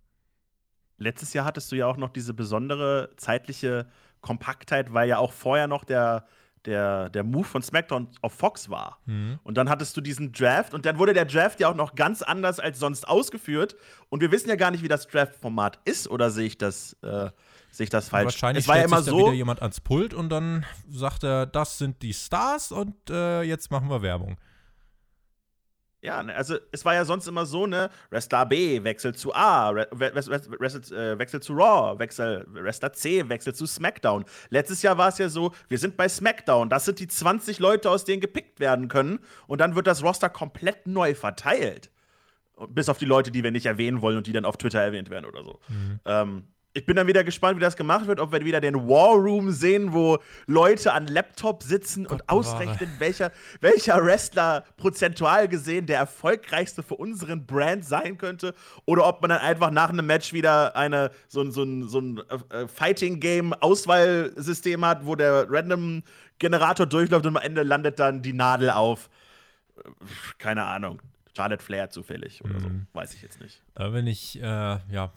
Letztes 0.98 1.34
Jahr 1.34 1.46
hattest 1.46 1.72
du 1.72 1.76
ja 1.76 1.88
auch 1.88 1.98
noch 1.98 2.10
diese 2.10 2.34
besondere 2.34 3.10
zeitliche 3.18 3.88
Kompaktheit, 4.22 4.94
weil 4.94 5.10
ja 5.10 5.18
auch 5.18 5.34
vorher 5.34 5.68
noch 5.68 5.84
der, 5.84 6.26
der, 6.66 7.10
der 7.10 7.24
Move 7.24 7.44
von 7.44 7.62
SmackDown 7.62 8.08
auf 8.22 8.34
Fox 8.34 8.70
war. 8.70 9.00
Mhm. 9.06 9.40
Und 9.44 9.56
dann 9.58 9.70
hattest 9.70 9.96
du 9.98 10.02
diesen 10.02 10.32
Draft 10.32 10.74
und 10.74 10.86
dann 10.86 10.98
wurde 10.98 11.14
der 11.14 11.26
Draft 11.26 11.60
ja 11.60 11.70
auch 11.70 11.76
noch 11.76 11.96
ganz 11.96 12.22
anders 12.22 12.60
als 12.60 12.80
sonst 12.80 13.08
ausgeführt. 13.08 13.76
Und 14.10 14.22
wir 14.22 14.32
wissen 14.32 14.50
ja 14.50 14.56
gar 14.56 14.72
nicht, 14.72 14.84
wie 14.84 14.88
das 14.88 15.08
Draft-Format 15.08 15.80
ist, 15.86 16.08
oder 16.08 16.30
sehe 16.30 16.46
ich 16.46 16.58
das, 16.58 16.94
äh, 17.02 17.30
sehe 17.72 17.86
ich 17.86 17.90
das 17.90 18.10
falsch? 18.10 18.26
Wahrscheinlich 18.26 18.66
es 18.66 18.68
war 18.68 18.78
ja 18.78 18.86
immer 18.86 19.02
so. 19.02 19.18
wieder 19.18 19.34
jemand 19.34 19.62
ans 19.62 19.80
Pult 19.80 20.14
und 20.14 20.30
dann 20.30 20.66
sagt 20.90 21.24
er, 21.24 21.46
das 21.46 21.78
sind 21.78 22.02
die 22.02 22.14
Stars 22.14 22.72
und 22.72 22.96
äh, 23.10 23.42
jetzt 23.42 23.72
machen 23.72 23.90
wir 23.90 24.02
Werbung. 24.02 24.38
Ja, 26.02 26.24
ne, 26.24 26.36
also 26.36 26.58
es 26.72 26.84
war 26.84 26.96
ja 26.96 27.06
sonst 27.06 27.28
immer 27.28 27.46
so, 27.46 27.68
ne? 27.68 27.92
Wrestler 28.10 28.48
B 28.48 28.84
wechselt 28.84 29.20
zu 29.20 29.36
A, 29.36 29.74
wechselt, 29.76 30.92
äh, 30.92 31.20
wechselt 31.20 31.44
zu 31.44 31.54
Raw, 31.54 32.00
wechselt, 32.00 32.48
Wrestler 32.50 32.92
C 32.94 33.30
wechselt 33.30 33.56
zu 33.56 33.68
SmackDown. 33.68 34.26
Letztes 34.50 34.82
Jahr 34.82 34.98
war 34.98 35.10
es 35.10 35.20
ja 35.20 35.30
so, 35.30 35.54
wir 35.70 35.78
sind 35.78 35.98
bei 35.98 36.10
SmackDown, 36.10 36.70
das 36.70 36.86
sind 36.86 37.00
die 37.00 37.08
20 37.08 37.60
Leute, 37.60 37.92
aus 37.92 38.04
denen 38.04 38.20
gepickt 38.20 38.60
werden 38.60 38.88
können 38.88 39.20
und 39.46 39.62
dann 39.62 39.76
wird 39.76 39.86
das 39.86 40.04
Roster 40.04 40.30
komplett 40.30 40.88
neu 40.88 41.14
verteilt. 41.14 41.92
Bis 42.70 42.90
auf 42.90 42.98
die 42.98 43.06
Leute, 43.06 43.32
die 43.32 43.44
wir 43.44 43.52
nicht 43.52 43.68
erwähnen 43.68 44.02
wollen 44.02 44.18
und 44.18 44.26
die 44.26 44.34
dann 44.34 44.46
auf 44.46 44.58
Twitter 44.58 44.82
erwähnt 44.82 45.10
werden 45.12 45.26
oder 45.26 45.44
so. 45.44 45.60
Mhm. 45.68 46.00
Ähm, 46.06 46.44
ich 46.74 46.86
bin 46.86 46.96
dann 46.96 47.08
wieder 47.08 47.24
gespannt, 47.24 47.58
wie 47.58 47.62
das 47.62 47.76
gemacht 47.76 48.06
wird, 48.08 48.20
ob 48.20 48.32
wir 48.32 48.46
wieder 48.46 48.62
den 48.62 48.88
War 48.88 49.16
Room 49.16 49.52
sehen, 49.52 49.94
wo 49.94 50.20
Leute 50.48 50.94
an 50.94 51.08
Laptop 51.08 51.64
sitzen 51.64 52.06
Gott 52.06 52.22
und 52.22 52.30
ausrechnen, 52.30 52.90
welcher, 53.00 53.32
welcher 53.60 54.06
Wrestler 54.06 54.64
prozentual 54.78 55.50
gesehen 55.50 55.86
der 55.86 55.98
erfolgreichste 55.98 56.82
für 56.84 56.96
unseren 56.96 57.46
Brand 57.46 57.86
sein 57.86 58.18
könnte. 58.18 58.54
Oder 58.86 59.06
ob 59.08 59.22
man 59.22 59.32
dann 59.32 59.40
einfach 59.40 59.72
nach 59.72 59.90
einem 59.90 60.06
Match 60.06 60.32
wieder 60.32 60.74
eine, 60.76 61.12
so, 61.28 61.44
so, 61.52 61.66
so 61.88 62.00
ein 62.00 62.22
äh, 62.50 62.68
Fighting-Game-Auswahlsystem 62.68 64.86
hat, 64.86 65.06
wo 65.06 65.16
der 65.16 65.48
Random-Generator 65.50 66.86
durchläuft 66.86 67.26
und 67.26 67.36
am 67.36 67.44
Ende 67.44 67.64
landet 67.64 68.00
dann 68.00 68.22
die 68.22 68.34
Nadel 68.34 68.70
auf. 68.70 69.10
Äh, 69.78 69.82
keine 70.38 70.64
Ahnung. 70.64 71.02
Charlotte 71.36 71.64
Flair 71.64 71.90
zufällig 71.90 72.44
oder 72.44 72.56
mhm. 72.56 72.60
so. 72.60 72.70
Weiß 72.94 73.14
ich 73.14 73.22
jetzt 73.22 73.40
nicht. 73.42 73.62
Da 73.76 73.90
bin 73.90 74.08
ich, 74.08 74.40
äh, 74.40 74.44
ja, 74.44 75.14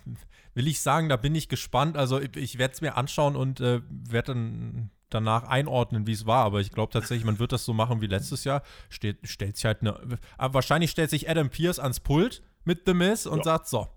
will 0.54 0.66
ich 0.66 0.80
sagen, 0.80 1.08
da 1.08 1.16
bin 1.16 1.34
ich 1.34 1.48
gespannt. 1.48 1.96
Also 1.96 2.20
ich, 2.20 2.36
ich 2.36 2.58
werde 2.58 2.74
es 2.74 2.80
mir 2.80 2.96
anschauen 2.96 3.36
und 3.36 3.60
äh, 3.60 3.80
werde 3.88 4.34
dann 4.34 4.90
danach 5.10 5.44
einordnen, 5.44 6.06
wie 6.06 6.12
es 6.12 6.26
war. 6.26 6.44
Aber 6.44 6.60
ich 6.60 6.70
glaube 6.70 6.92
tatsächlich, 6.92 7.24
man 7.24 7.38
wird 7.38 7.52
das 7.52 7.64
so 7.64 7.72
machen 7.72 8.00
wie 8.00 8.06
letztes 8.06 8.44
Jahr. 8.44 8.62
Steht, 8.88 9.18
stellt 9.28 9.56
sich 9.56 9.64
halt 9.64 9.80
eine. 9.80 10.18
Aber 10.38 10.54
wahrscheinlich 10.54 10.90
stellt 10.90 11.10
sich 11.10 11.28
Adam 11.28 11.50
Pierce 11.50 11.78
ans 11.78 12.00
Pult 12.00 12.42
mit 12.64 12.82
The 12.86 12.94
Miz 12.94 13.26
und 13.26 13.38
ja. 13.38 13.44
sagt 13.44 13.68
so. 13.68 13.88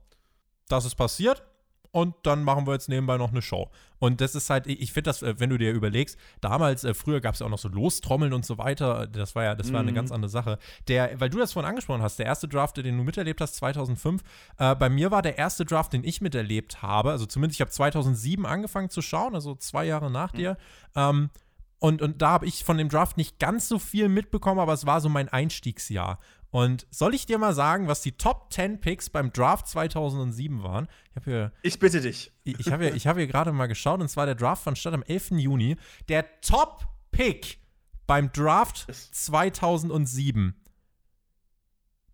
das 0.67 0.85
ist 0.85 0.95
passiert 0.95 1.43
und 1.91 2.15
dann 2.23 2.43
machen 2.43 2.67
wir 2.67 2.73
jetzt 2.73 2.89
nebenbei 2.89 3.17
noch 3.17 3.31
eine 3.31 3.41
Show. 3.41 3.69
Und 3.99 4.21
das 4.21 4.35
ist 4.35 4.49
halt, 4.49 4.67
ich 4.67 4.93
finde 4.93 5.09
das, 5.09 5.23
äh, 5.23 5.39
wenn 5.39 5.49
du 5.49 5.57
dir 5.57 5.71
überlegst, 5.71 6.17
damals, 6.41 6.83
äh, 6.83 6.93
früher 6.93 7.21
gab 7.21 7.33
es 7.33 7.39
ja 7.39 7.45
auch 7.45 7.51
noch 7.51 7.57
so 7.57 7.69
Lostrommeln 7.69 8.33
und 8.33 8.45
so 8.45 8.57
weiter, 8.57 9.07
das 9.07 9.35
war 9.35 9.43
ja, 9.43 9.55
das 9.55 9.73
war 9.73 9.79
eine 9.79 9.91
mhm. 9.91 9.95
ganz 9.95 10.11
andere 10.11 10.29
Sache. 10.29 10.59
Der, 10.87 11.19
weil 11.19 11.29
du 11.29 11.39
das 11.39 11.53
vorhin 11.53 11.69
angesprochen 11.69 12.01
hast, 12.01 12.19
der 12.19 12.25
erste 12.25 12.47
Draft, 12.47 12.77
den 12.77 12.97
du 12.97 13.03
miterlebt 13.03 13.41
hast, 13.41 13.55
2005, 13.55 14.21
äh, 14.57 14.75
bei 14.75 14.89
mir 14.89 15.11
war 15.11 15.21
der 15.21 15.37
erste 15.37 15.65
Draft, 15.65 15.93
den 15.93 16.03
ich 16.03 16.21
miterlebt 16.21 16.81
habe, 16.81 17.11
also 17.11 17.25
zumindest 17.25 17.57
ich 17.57 17.61
habe 17.61 17.71
2007 17.71 18.45
angefangen 18.45 18.89
zu 18.89 19.01
schauen, 19.01 19.33
also 19.33 19.55
zwei 19.55 19.85
Jahre 19.85 20.11
nach 20.11 20.33
mhm. 20.33 20.37
dir, 20.37 20.57
ähm, 20.95 21.29
und, 21.79 22.01
und 22.01 22.21
da 22.21 22.29
habe 22.31 22.47
ich 22.47 22.63
von 22.63 22.77
dem 22.77 22.89
Draft 22.89 23.17
nicht 23.17 23.37
ganz 23.39 23.67
so 23.67 23.77
viel 23.77 24.09
mitbekommen, 24.09 24.59
aber 24.59 24.73
es 24.73 24.85
war 24.85 24.99
so 24.99 25.09
mein 25.09 25.29
Einstiegsjahr. 25.29 26.19
Und 26.57 26.87
soll 26.89 27.13
ich 27.13 27.27
dir 27.27 27.37
mal 27.37 27.53
sagen, 27.53 27.87
was 27.87 28.01
die 28.01 28.13
Top 28.13 28.51
10 28.51 28.81
Picks 28.81 29.11
beim 29.11 29.31
Draft 29.31 29.67
2007 29.67 30.63
waren? 30.63 30.87
Ich, 31.15 31.23
hier, 31.23 31.51
ich 31.61 31.77
bitte 31.77 32.01
dich. 32.01 32.31
Ich, 32.45 32.59
ich 32.59 32.71
habe 32.71 32.89
hier, 32.89 32.99
hab 33.11 33.15
hier 33.15 33.27
gerade 33.27 33.51
mal 33.51 33.67
geschaut 33.67 34.01
und 34.01 34.07
zwar 34.07 34.25
der 34.25 34.33
Draft 34.33 34.63
fand 34.63 34.75
statt 34.75 34.95
am 34.95 35.03
11. 35.03 35.33
Juni. 35.33 35.75
Der 36.09 36.41
Top 36.41 36.87
Pick 37.11 37.59
beim 38.07 38.31
Draft 38.31 38.87
2007, 38.91 40.59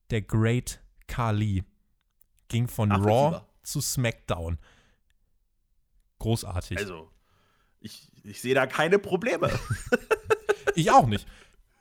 der 0.09 0.21
Great 0.23 0.81
Kali, 1.07 1.63
ging 2.49 2.67
von 2.67 2.91
Ach, 2.91 2.99
Raw 2.99 3.41
zu 3.63 3.79
SmackDown. 3.79 4.57
Großartig. 6.19 6.79
Also, 6.79 7.09
ich, 7.79 8.11
ich 8.25 8.41
sehe 8.41 8.55
da 8.55 8.67
keine 8.67 8.99
Probleme. 8.99 9.57
ich 10.75 10.91
auch 10.91 11.07
nicht. 11.07 11.25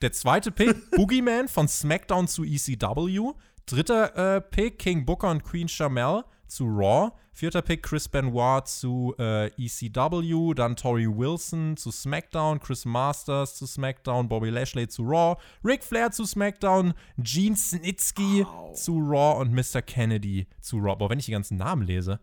Der 0.02 0.10
zweite 0.10 0.50
Pick, 0.50 0.90
Boogeyman 0.96 1.46
von 1.46 1.68
SmackDown 1.68 2.26
zu 2.26 2.42
ECW. 2.42 3.34
Dritter 3.66 4.36
äh, 4.36 4.40
Pick, 4.40 4.80
King 4.80 5.06
Booker 5.06 5.30
und 5.30 5.44
Queen 5.44 5.68
Shamel 5.68 6.24
zu 6.48 6.64
Raw. 6.64 7.12
Vierter 7.32 7.62
Pick, 7.62 7.84
Chris 7.84 8.08
Benoit 8.08 8.66
zu 8.66 9.14
äh, 9.20 9.46
ECW. 9.56 10.54
Dann 10.54 10.74
Tori 10.74 11.06
Wilson 11.06 11.76
zu 11.76 11.92
SmackDown. 11.92 12.58
Chris 12.58 12.84
Masters 12.84 13.56
zu 13.56 13.64
SmackDown. 13.64 14.28
Bobby 14.28 14.50
Lashley 14.50 14.88
zu 14.88 15.04
Raw. 15.04 15.40
Ric 15.64 15.84
Flair 15.84 16.10
zu 16.10 16.24
SmackDown. 16.24 16.94
Gene 17.18 17.56
Snitsky 17.56 18.44
wow. 18.44 18.74
zu 18.74 18.98
Raw 18.98 19.40
und 19.40 19.52
Mr. 19.52 19.82
Kennedy 19.82 20.48
zu 20.60 20.78
Raw. 20.78 20.96
Boah, 20.96 21.10
wenn 21.10 21.20
ich 21.20 21.26
die 21.26 21.32
ganzen 21.32 21.58
Namen 21.58 21.86
lese. 21.86 22.18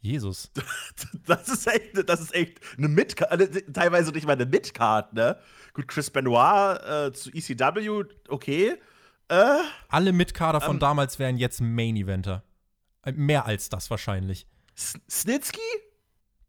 Jesus. 0.00 0.50
Das 1.26 1.48
ist 1.48 1.66
echt, 1.66 2.08
das 2.08 2.20
ist 2.20 2.34
echt 2.34 2.60
eine 2.76 2.88
Midcard, 2.88 3.30
also 3.30 3.46
teilweise 3.72 4.10
nicht 4.12 4.26
mal 4.26 4.32
eine 4.32 4.46
Midcard, 4.46 5.12
ne? 5.12 5.38
Gut, 5.72 5.86
Chris 5.88 6.10
Benoit 6.10 6.80
äh, 6.82 7.12
zu 7.12 7.30
ECW, 7.30 8.04
okay. 8.28 8.76
Äh, 9.28 9.58
Alle 9.88 10.12
Midcarder 10.12 10.60
von 10.60 10.76
ähm, 10.76 10.80
damals 10.80 11.18
wären 11.18 11.36
jetzt 11.36 11.60
Main-Eventer. 11.60 12.42
Äh, 13.04 13.12
mehr 13.12 13.46
als 13.46 13.68
das 13.68 13.90
wahrscheinlich. 13.90 14.46
Snitsky? 14.76 15.60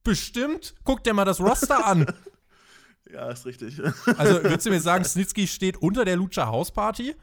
Bestimmt. 0.04 0.74
Guck 0.84 1.04
dir 1.04 1.14
mal 1.14 1.26
das 1.26 1.40
Roster 1.40 1.86
an. 1.86 2.12
ja, 3.12 3.30
ist 3.30 3.46
richtig. 3.46 3.80
also, 4.18 4.44
würdest 4.44 4.66
du 4.66 4.72
mir 4.72 4.82
sagen, 4.82 5.04
Snitsky 5.06 5.46
steht 5.46 5.78
unter 5.78 6.06
der 6.06 6.16
Lucha 6.16 6.48
House 6.48 6.72
Party? 6.72 7.16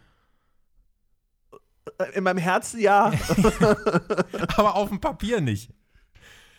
In 2.14 2.23
meinem 2.23 2.38
Herzen 2.38 2.79
ja. 2.81 3.12
Aber 4.57 4.77
auf 4.77 4.91
dem 4.91 5.01
Papier 5.01 5.41
nicht. 5.41 5.73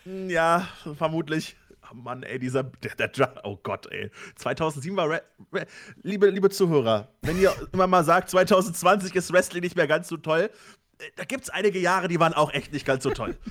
Ja, 0.04 0.68
vermutlich. 0.96 1.56
Oh 1.90 1.94
Mann, 1.94 2.22
ey, 2.22 2.38
dieser. 2.38 2.64
Der, 2.64 3.08
der, 3.08 3.40
oh 3.44 3.58
Gott, 3.62 3.90
ey. 3.90 4.10
2007 4.36 4.96
war. 4.96 5.10
Re, 5.10 5.22
Re, 5.52 5.66
liebe, 6.02 6.28
liebe 6.30 6.50
Zuhörer, 6.50 7.08
wenn 7.22 7.38
ihr 7.38 7.52
immer 7.72 7.86
mal 7.86 8.04
sagt, 8.04 8.30
2020 8.30 9.14
ist 9.14 9.32
Wrestling 9.32 9.62
nicht 9.62 9.76
mehr 9.76 9.86
ganz 9.86 10.08
so 10.08 10.16
toll, 10.16 10.50
äh, 10.98 11.04
da 11.16 11.24
gibt 11.24 11.44
es 11.44 11.50
einige 11.50 11.78
Jahre, 11.78 12.08
die 12.08 12.20
waren 12.20 12.34
auch 12.34 12.52
echt 12.52 12.72
nicht 12.72 12.86
ganz 12.86 13.02
so 13.02 13.10
toll. 13.10 13.36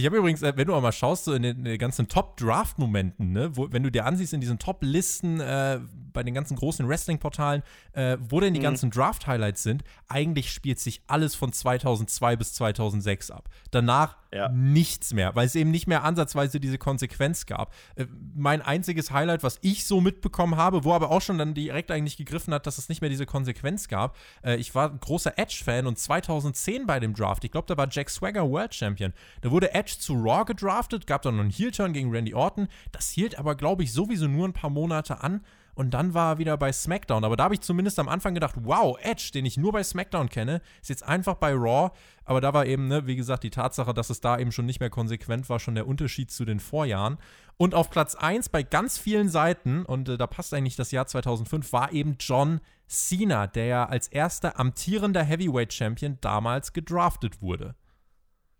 Ich 0.00 0.06
habe 0.06 0.16
übrigens, 0.16 0.40
äh, 0.42 0.52
wenn 0.56 0.66
du 0.66 0.74
auch 0.74 0.80
mal 0.80 0.92
schaust, 0.92 1.24
so 1.24 1.34
in 1.34 1.42
den, 1.42 1.58
in 1.58 1.64
den 1.64 1.78
ganzen 1.78 2.08
Top-Draft-Momenten, 2.08 3.32
ne, 3.32 3.54
wo, 3.54 3.70
wenn 3.70 3.82
du 3.82 3.90
dir 3.90 4.06
ansiehst 4.06 4.32
in 4.32 4.40
diesen 4.40 4.58
Top-Listen 4.58 5.40
äh, 5.40 5.80
bei 6.12 6.22
den 6.22 6.32
ganzen 6.32 6.56
großen 6.56 6.88
Wrestling-Portalen, 6.88 7.62
äh, 7.92 8.16
wo 8.20 8.40
denn 8.40 8.54
die 8.54 8.60
mhm. 8.60 8.64
ganzen 8.64 8.90
Draft-Highlights 8.90 9.62
sind, 9.62 9.82
eigentlich 10.08 10.52
spielt 10.52 10.78
sich 10.78 11.02
alles 11.06 11.34
von 11.34 11.52
2002 11.52 12.36
bis 12.36 12.54
2006 12.54 13.30
ab. 13.30 13.50
Danach 13.70 14.16
ja. 14.32 14.48
nichts 14.50 15.12
mehr, 15.12 15.34
weil 15.34 15.46
es 15.46 15.54
eben 15.54 15.70
nicht 15.70 15.86
mehr 15.86 16.04
ansatzweise 16.04 16.60
diese 16.60 16.78
Konsequenz 16.78 17.46
gab. 17.46 17.74
Äh, 17.96 18.06
mein 18.34 18.62
einziges 18.62 19.10
Highlight, 19.10 19.42
was 19.42 19.58
ich 19.62 19.86
so 19.86 20.00
mitbekommen 20.00 20.56
habe, 20.56 20.84
wo 20.84 20.92
aber 20.92 21.10
auch 21.10 21.22
schon 21.22 21.38
dann 21.38 21.54
direkt 21.54 21.90
eigentlich 21.90 22.16
gegriffen 22.16 22.54
hat, 22.54 22.66
dass 22.66 22.78
es 22.78 22.88
nicht 22.88 23.00
mehr 23.00 23.10
diese 23.10 23.26
Konsequenz 23.26 23.88
gab. 23.88 24.16
Äh, 24.42 24.56
ich 24.56 24.74
war 24.74 24.90
ein 24.90 25.00
großer 25.00 25.38
Edge-Fan 25.38 25.86
und 25.86 25.98
2010 25.98 26.86
bei 26.86 27.00
dem 27.00 27.14
Draft, 27.14 27.44
ich 27.44 27.50
glaube, 27.50 27.66
da 27.66 27.76
war 27.76 27.88
Jack 27.90 28.10
Swagger 28.10 28.48
World 28.48 28.74
Champion. 28.74 29.12
Da 29.40 29.50
wurde 29.50 29.74
Edge 29.74 29.96
zu 29.98 30.14
Raw 30.14 30.44
gedraftet, 30.44 31.06
gab 31.06 31.22
dann 31.22 31.36
noch 31.36 31.42
einen 31.42 31.50
Heel-Turn 31.50 31.92
gegen 31.92 32.10
Randy 32.10 32.34
Orton. 32.34 32.68
Das 32.92 33.10
hielt 33.10 33.38
aber, 33.38 33.54
glaube 33.54 33.82
ich, 33.82 33.92
sowieso 33.92 34.28
nur 34.28 34.46
ein 34.46 34.52
paar 34.52 34.70
Monate 34.70 35.22
an. 35.22 35.42
Und 35.80 35.92
dann 35.92 36.12
war 36.12 36.34
er 36.34 36.38
wieder 36.38 36.58
bei 36.58 36.72
SmackDown. 36.72 37.24
Aber 37.24 37.38
da 37.38 37.44
habe 37.44 37.54
ich 37.54 37.62
zumindest 37.62 37.98
am 37.98 38.10
Anfang 38.10 38.34
gedacht, 38.34 38.54
wow, 38.64 38.98
Edge, 39.00 39.30
den 39.32 39.46
ich 39.46 39.56
nur 39.56 39.72
bei 39.72 39.82
SmackDown 39.82 40.28
kenne, 40.28 40.60
ist 40.82 40.90
jetzt 40.90 41.02
einfach 41.02 41.36
bei 41.36 41.54
Raw. 41.54 41.90
Aber 42.26 42.42
da 42.42 42.52
war 42.52 42.66
eben, 42.66 42.86
ne, 42.86 43.06
wie 43.06 43.16
gesagt, 43.16 43.44
die 43.44 43.50
Tatsache, 43.50 43.94
dass 43.94 44.10
es 44.10 44.20
da 44.20 44.38
eben 44.38 44.52
schon 44.52 44.66
nicht 44.66 44.80
mehr 44.80 44.90
konsequent 44.90 45.48
war, 45.48 45.58
schon 45.58 45.74
der 45.74 45.86
Unterschied 45.86 46.30
zu 46.30 46.44
den 46.44 46.60
Vorjahren. 46.60 47.16
Und 47.56 47.74
auf 47.74 47.88
Platz 47.88 48.14
1 48.14 48.50
bei 48.50 48.62
ganz 48.62 48.98
vielen 48.98 49.30
Seiten, 49.30 49.86
und 49.86 50.10
äh, 50.10 50.18
da 50.18 50.26
passt 50.26 50.52
eigentlich 50.52 50.76
das 50.76 50.90
Jahr 50.90 51.06
2005, 51.06 51.72
war 51.72 51.92
eben 51.92 52.16
John 52.20 52.60
Cena, 52.86 53.46
der 53.46 53.64
ja 53.64 53.86
als 53.86 54.08
erster 54.08 54.60
amtierender 54.60 55.22
Heavyweight 55.22 55.72
Champion 55.72 56.18
damals 56.20 56.74
gedraftet 56.74 57.40
wurde. 57.40 57.74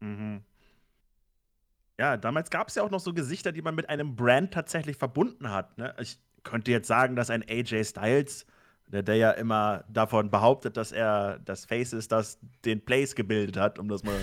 Mhm. 0.00 0.42
Ja, 2.00 2.16
damals 2.16 2.48
gab 2.48 2.68
es 2.68 2.76
ja 2.76 2.82
auch 2.82 2.90
noch 2.90 2.98
so 2.98 3.12
Gesichter, 3.12 3.52
die 3.52 3.60
man 3.60 3.74
mit 3.74 3.90
einem 3.90 4.16
Brand 4.16 4.54
tatsächlich 4.54 4.96
verbunden 4.96 5.50
hat. 5.50 5.76
Ne? 5.76 5.94
Ich 6.00 6.18
könnte 6.42 6.70
jetzt 6.70 6.88
sagen, 6.88 7.16
dass 7.16 7.30
ein 7.30 7.44
AJ 7.48 7.84
Styles, 7.84 8.46
der, 8.86 9.02
der 9.02 9.16
ja 9.16 9.30
immer 9.32 9.84
davon 9.88 10.30
behauptet, 10.30 10.76
dass 10.76 10.92
er 10.92 11.38
das 11.44 11.64
Face 11.64 11.92
ist, 11.92 12.12
das 12.12 12.38
den 12.64 12.84
Place 12.84 13.14
gebildet 13.14 13.56
hat, 13.56 13.78
um 13.78 13.88
das 13.88 14.02
mal 14.02 14.16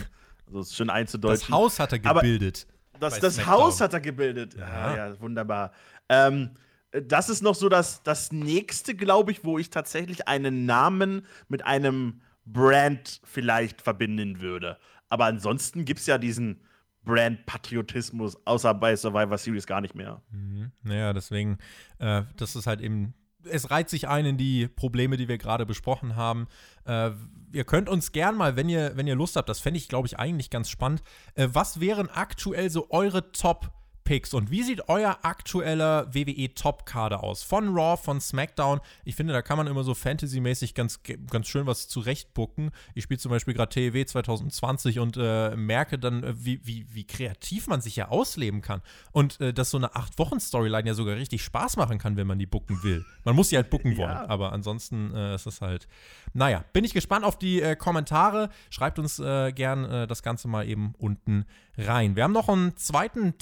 so 0.51 0.63
schön 0.63 0.89
einzudeuten. 0.89 1.39
Das 1.39 1.49
Haus 1.49 1.79
hat 1.79 1.91
er 1.93 1.99
gebildet. 1.99 2.67
Aber 2.93 2.99
das, 2.99 3.19
das 3.19 3.45
Haus 3.45 3.81
hat 3.81 3.93
er 3.93 3.99
gebildet. 3.99 4.55
Ja, 4.55 4.95
ja, 4.95 5.09
ja 5.09 5.19
wunderbar. 5.19 5.71
Ähm, 6.09 6.51
das 6.91 7.29
ist 7.29 7.43
noch 7.43 7.55
so 7.55 7.69
das, 7.69 8.01
das 8.03 8.31
nächste, 8.31 8.95
glaube 8.95 9.31
ich, 9.31 9.43
wo 9.43 9.57
ich 9.57 9.69
tatsächlich 9.69 10.27
einen 10.27 10.65
Namen 10.65 11.25
mit 11.47 11.65
einem 11.65 12.21
Brand 12.45 13.21
vielleicht 13.23 13.81
verbinden 13.81 14.39
würde. 14.39 14.77
Aber 15.09 15.25
ansonsten 15.25 15.85
gibt 15.85 15.99
es 15.99 16.05
ja 16.07 16.17
diesen 16.17 16.61
Brand-Patriotismus, 17.07 18.37
außer 18.45 18.73
bei 18.73 18.95
Survivor 18.95 19.37
Series 19.37 19.65
gar 19.65 19.81
nicht 19.81 19.95
mehr. 19.95 20.21
Mhm. 20.29 20.71
Naja, 20.83 21.13
deswegen, 21.13 21.57
äh, 21.99 22.23
das 22.35 22.55
ist 22.55 22.67
halt 22.67 22.81
eben, 22.81 23.13
es 23.49 23.71
reiht 23.71 23.89
sich 23.89 24.07
ein 24.07 24.25
in 24.25 24.37
die 24.37 24.67
Probleme, 24.67 25.17
die 25.17 25.27
wir 25.27 25.37
gerade 25.37 25.65
besprochen 25.65 26.15
haben. 26.15 26.47
Äh, 26.85 27.11
ihr 27.53 27.63
könnt 27.63 27.89
uns 27.89 28.11
gern 28.11 28.35
mal, 28.35 28.55
wenn 28.55 28.69
ihr, 28.69 28.91
wenn 28.95 29.07
ihr 29.07 29.15
Lust 29.15 29.35
habt, 29.37 29.49
das 29.49 29.59
fände 29.59 29.77
ich, 29.77 29.87
glaube 29.87 30.07
ich, 30.07 30.19
eigentlich 30.19 30.49
ganz 30.49 30.69
spannend. 30.69 31.01
Äh, 31.35 31.47
was 31.53 31.79
wären 31.79 32.09
aktuell 32.09 32.69
so 32.69 32.91
eure 32.91 33.31
Top- 33.31 33.71
Picks. 34.07 34.33
Und 34.33 34.51
wie 34.51 34.63
sieht 34.63 34.87
euer 34.87 35.19
aktueller 35.23 36.07
WWE-Top-Kader 36.13 37.25
aus? 37.25 37.43
Von 37.43 37.75
Raw, 37.77 38.01
von 38.01 38.21
SmackDown. 38.21 38.79
Ich 39.03 39.15
finde, 39.15 39.33
da 39.33 39.41
kann 39.41 39.57
man 39.57 39.67
immer 39.67 39.83
so 39.83 39.93
Fantasy-mäßig 39.93 40.75
ganz, 40.75 41.01
ganz 41.29 41.47
schön 41.49 41.67
was 41.67 41.89
zurechtbucken. 41.89 42.71
Ich 42.95 43.03
spiele 43.03 43.19
zum 43.19 43.31
Beispiel 43.31 43.53
gerade 43.53 43.69
TEW 43.69 44.05
2020 44.05 44.99
und 44.99 45.17
äh, 45.17 45.57
merke 45.57 45.99
dann, 45.99 46.23
äh, 46.23 46.33
wie, 46.37 46.65
wie, 46.65 46.85
wie 46.89 47.03
kreativ 47.03 47.67
man 47.67 47.81
sich 47.81 47.97
ja 47.97 48.07
ausleben 48.07 48.61
kann. 48.61 48.81
Und 49.11 49.41
äh, 49.41 49.53
dass 49.53 49.71
so 49.71 49.77
eine 49.77 49.89
8-Wochen-Storyline 49.89 50.87
ja 50.87 50.93
sogar 50.93 51.17
richtig 51.17 51.43
Spaß 51.43 51.75
machen 51.75 51.97
kann, 51.97 52.15
wenn 52.15 52.27
man 52.27 52.39
die 52.39 52.45
bucken 52.45 52.81
will. 52.83 53.05
Man 53.25 53.35
muss 53.35 53.49
sie 53.49 53.57
halt 53.57 53.69
bucken 53.69 53.97
wollen. 53.97 54.09
Ja. 54.09 54.29
Aber 54.29 54.53
ansonsten 54.53 55.13
äh, 55.13 55.35
ist 55.35 55.47
es 55.47 55.59
halt. 55.59 55.85
Naja, 56.31 56.63
bin 56.71 56.85
ich 56.85 56.93
gespannt 56.93 57.25
auf 57.25 57.37
die 57.37 57.61
äh, 57.61 57.75
Kommentare. 57.75 58.51
Schreibt 58.69 58.99
uns 58.99 59.19
äh, 59.19 59.51
gern 59.51 60.07
das 60.07 60.23
Ganze 60.23 60.47
mal 60.47 60.65
eben 60.65 60.93
unten 60.97 61.45
rein. 61.77 62.15
Wir 62.15 62.23
haben 62.23 62.33
noch 62.33 62.49
einen 62.49 62.75
zweiten 62.77 63.37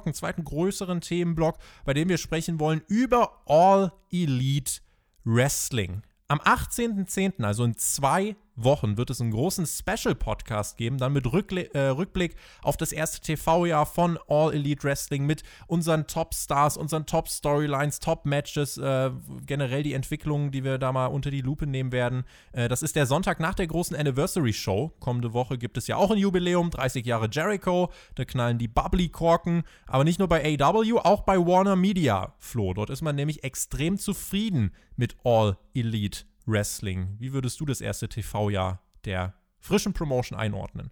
Themenblock, 0.00 0.06
einen 0.06 0.14
zweiten 0.14 0.44
größeren 0.44 1.00
Themenblock, 1.00 1.58
bei 1.84 1.94
dem 1.94 2.08
wir 2.08 2.18
sprechen 2.18 2.60
wollen 2.60 2.82
über 2.88 3.42
All 3.46 3.92
Elite 4.10 4.80
Wrestling. 5.24 6.02
Am 6.28 6.38
18.10., 6.38 7.42
also 7.42 7.64
in 7.64 7.76
zwei 7.76 8.36
Wochen 8.64 8.96
wird 8.96 9.10
es 9.10 9.20
einen 9.20 9.30
großen 9.30 9.66
Special-Podcast 9.66 10.76
geben, 10.76 10.98
dann 10.98 11.12
mit 11.12 11.30
Rückle 11.32 11.72
äh, 11.74 11.88
Rückblick 11.88 12.36
auf 12.62 12.76
das 12.76 12.92
erste 12.92 13.20
TV-Jahr 13.20 13.86
von 13.86 14.18
All 14.28 14.54
Elite 14.54 14.84
Wrestling 14.84 15.26
mit 15.26 15.42
unseren 15.66 16.06
Top-Stars, 16.06 16.76
unseren 16.76 17.06
Top-Storylines, 17.06 17.98
Top-Matches, 18.00 18.78
äh, 18.78 19.10
generell 19.46 19.82
die 19.82 19.94
Entwicklungen, 19.94 20.50
die 20.50 20.64
wir 20.64 20.78
da 20.78 20.92
mal 20.92 21.06
unter 21.06 21.30
die 21.30 21.40
Lupe 21.40 21.66
nehmen 21.66 21.92
werden. 21.92 22.24
Äh, 22.52 22.68
das 22.68 22.82
ist 22.82 22.96
der 22.96 23.06
Sonntag 23.06 23.40
nach 23.40 23.54
der 23.54 23.66
großen 23.66 23.96
Anniversary-Show. 23.96 24.92
Kommende 25.00 25.32
Woche 25.32 25.58
gibt 25.58 25.76
es 25.76 25.86
ja 25.86 25.96
auch 25.96 26.10
ein 26.10 26.18
Jubiläum, 26.18 26.70
30 26.70 27.04
Jahre 27.06 27.28
Jericho. 27.30 27.90
Da 28.14 28.24
knallen 28.24 28.58
die 28.58 28.68
Bubbly-Korken, 28.68 29.64
aber 29.86 30.04
nicht 30.04 30.18
nur 30.18 30.28
bei 30.28 30.58
AW, 30.60 30.98
auch 30.98 31.22
bei 31.22 31.38
Warner 31.38 31.76
Media, 31.76 32.34
Flo. 32.38 32.74
Dort 32.74 32.90
ist 32.90 33.02
man 33.02 33.16
nämlich 33.16 33.44
extrem 33.44 33.98
zufrieden 33.98 34.72
mit 34.96 35.16
All 35.24 35.56
Elite 35.74 36.29
Wrestling. 36.50 37.16
Wie 37.18 37.32
würdest 37.32 37.60
du 37.60 37.66
das 37.66 37.80
erste 37.80 38.08
TV-Jahr 38.08 38.82
der 39.04 39.34
frischen 39.58 39.92
Promotion 39.92 40.38
einordnen? 40.38 40.90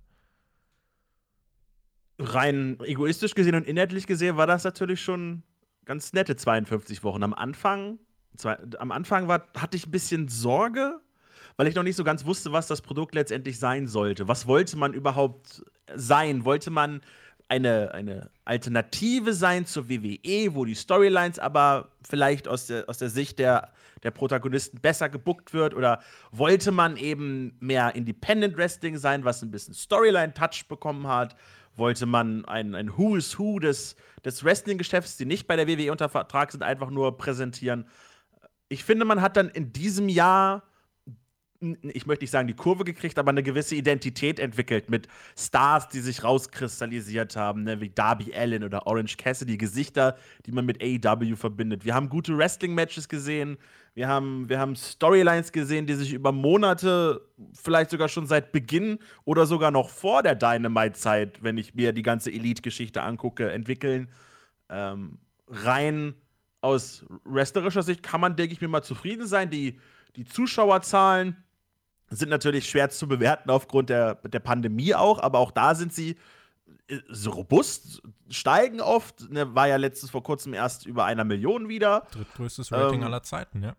rein 2.19 2.79
egoistisch 2.83 3.35
gesehen 3.35 3.55
und 3.55 3.67
inhaltlich 3.67 4.07
gesehen 4.07 4.37
war 4.37 4.47
das 4.47 4.65
natürlich 4.65 5.01
schon 5.01 5.43
ganz 5.85 6.13
nette 6.13 6.37
52 6.37 7.05
Wochen. 7.05 7.23
Am 7.23 7.33
Anfang, 7.33 7.99
zwei, 8.37 8.59
am 8.79 8.93
Anfang 8.93 9.29
war, 9.29 9.47
hatte 9.57 9.77
ich 9.77 9.87
ein 9.87 9.91
bisschen 9.91 10.29
Sorge, 10.29 11.01
weil 11.57 11.69
ich 11.69 11.75
noch 11.75 11.83
nicht 11.83 11.97
so 11.97 12.05
ganz 12.05 12.25
wusste, 12.25 12.53
was 12.53 12.67
das 12.67 12.83
Produkt 12.83 13.15
letztendlich 13.15 13.59
sein 13.59 13.87
sollte. 13.87 14.29
Was 14.29 14.47
wollte 14.47 14.77
man 14.77 14.93
überhaupt 14.93 15.63
sein? 15.95 16.45
Wollte 16.45 16.71
man 16.71 17.01
eine, 17.49 17.93
eine 17.95 18.31
Alternative 18.45 19.33
sein 19.33 19.67
zur 19.67 19.89
WWE, 19.89 20.55
wo 20.55 20.65
die 20.65 20.75
Storylines 20.75 21.39
aber 21.39 21.91
vielleicht 22.03 22.47
aus 22.47 22.67
der, 22.67 22.89
aus 22.89 22.99
der 22.99 23.09
Sicht 23.09 23.39
der, 23.39 23.73
der 24.03 24.11
Protagonisten 24.11 24.81
besser 24.81 25.09
gebuckt 25.09 25.55
wird? 25.55 25.75
Oder 25.75 26.01
wollte 26.31 26.73
man 26.73 26.97
eben 26.97 27.57
mehr 27.61 27.95
Independent 27.95 28.57
Wrestling 28.57 28.99
sein, 28.99 29.25
was 29.25 29.43
ein 29.43 29.51
bisschen 29.51 29.75
Storyline-Touch 29.75 30.69
bekommen 30.69 31.07
hat? 31.09 31.37
wollte 31.79 32.07
man 32.07 32.45
ein, 32.45 32.75
ein 32.75 32.99
Who 32.99 33.17
is 33.17 33.39
Who 33.39 33.59
des, 33.59 33.97
des 34.25 34.45
Wrestling-Geschäfts, 34.45 35.17
die 35.17 35.25
nicht 35.25 35.47
bei 35.47 35.57
der 35.57 35.69
WWE 35.69 35.93
unter 35.93 36.09
Vertrag 36.09 36.53
sind, 36.53 36.63
einfach 36.63 36.91
nur 36.91 37.17
präsentieren. 37.17 37.87
Ich 38.69 38.85
finde, 38.85 39.05
man 39.05 39.23
hat 39.23 39.37
dann 39.37 39.49
in 39.49 39.73
diesem 39.73 40.09
Jahr, 40.09 40.65
ich 41.61 42.07
möchte 42.07 42.23
nicht 42.23 42.31
sagen 42.31 42.47
die 42.47 42.55
Kurve 42.55 42.85
gekriegt, 42.85 43.19
aber 43.19 43.31
eine 43.31 43.43
gewisse 43.43 43.75
Identität 43.75 44.39
entwickelt 44.39 44.89
mit 44.89 45.09
Stars, 45.37 45.89
die 45.89 45.99
sich 45.99 46.23
rauskristallisiert 46.23 47.35
haben, 47.35 47.65
ne, 47.65 47.81
wie 47.81 47.89
Darby 47.89 48.33
Allen 48.33 48.63
oder 48.63 48.87
Orange 48.87 49.17
Cassidy, 49.17 49.57
Gesichter, 49.59 50.17
die 50.47 50.53
man 50.53 50.67
mit 50.67 50.81
AEW 50.81 51.35
verbindet. 51.35 51.85
Wir 51.85 51.95
haben 51.95 52.09
gute 52.09 52.37
Wrestling-Matches 52.39 53.09
gesehen, 53.09 53.59
wir 53.95 54.07
haben, 54.07 54.49
wir 54.49 54.61
haben 54.61 54.77
Storylines 54.77 55.51
gesehen, 55.51 55.87
die 55.87 55.95
sich 55.95 56.13
über 56.13 56.31
Monate, 56.31 57.27
vielleicht 57.53 57.91
sogar 57.91 58.09
schon 58.09 58.29
seit 58.29 58.53
Beginn 58.53 59.01
oder 59.25 59.45
sogar 59.45 59.73
noch 59.73 59.89
vor 59.89 60.23
der 60.23 60.37
Dynamite-Zeit, 60.37 61.43
wenn 61.43 61.59
ich 61.59 61.75
mir 61.75 61.93
die 61.93 62.05
ganze 62.05 62.31
Elite-Geschichte 62.31 63.03
angucke, 63.03 63.51
entwickeln. 63.51 64.09
Ähm, 64.69 65.19
rein 65.49 66.15
aus 66.61 67.05
wrestlerischer 67.25 67.83
Sicht 67.83 68.05
kann 68.05 68.21
man, 68.21 68.37
denke 68.37 68.53
ich 68.53 68.61
mir, 68.61 68.69
mal 68.69 68.83
zufrieden 68.83 69.27
sein. 69.27 69.51
Die, 69.51 69.81
die 70.15 70.25
Zuschauerzahlen 70.25 71.37
sind 72.11 72.29
natürlich 72.29 72.69
schwer 72.69 72.91
zu 72.91 73.07
bewerten 73.07 73.51
aufgrund 73.51 73.91
der, 73.91 74.17
der 74.17 74.41
Pandemie 74.41 74.95
auch, 74.95 75.19
aber 75.21 75.39
auch 75.39 75.51
da 75.51 75.75
sind 75.75 75.93
sie 75.93 76.17
äh, 76.89 76.99
so 77.09 77.31
robust, 77.31 78.03
steigen 78.31 78.81
oft. 78.81 79.31
Ne, 79.31 79.55
war 79.55 79.69
ja 79.69 79.77
letztens 79.77 80.11
vor 80.11 80.23
kurzem 80.23 80.55
erst 80.55 80.87
über 80.87 81.05
einer 81.05 81.25
Million 81.25 81.69
wieder. 81.69 82.07
Drittgrößtes 82.13 82.73
Rating 82.73 83.01
ähm, 83.01 83.07
aller 83.07 83.23
Zeiten, 83.23 83.63
ja. 83.63 83.77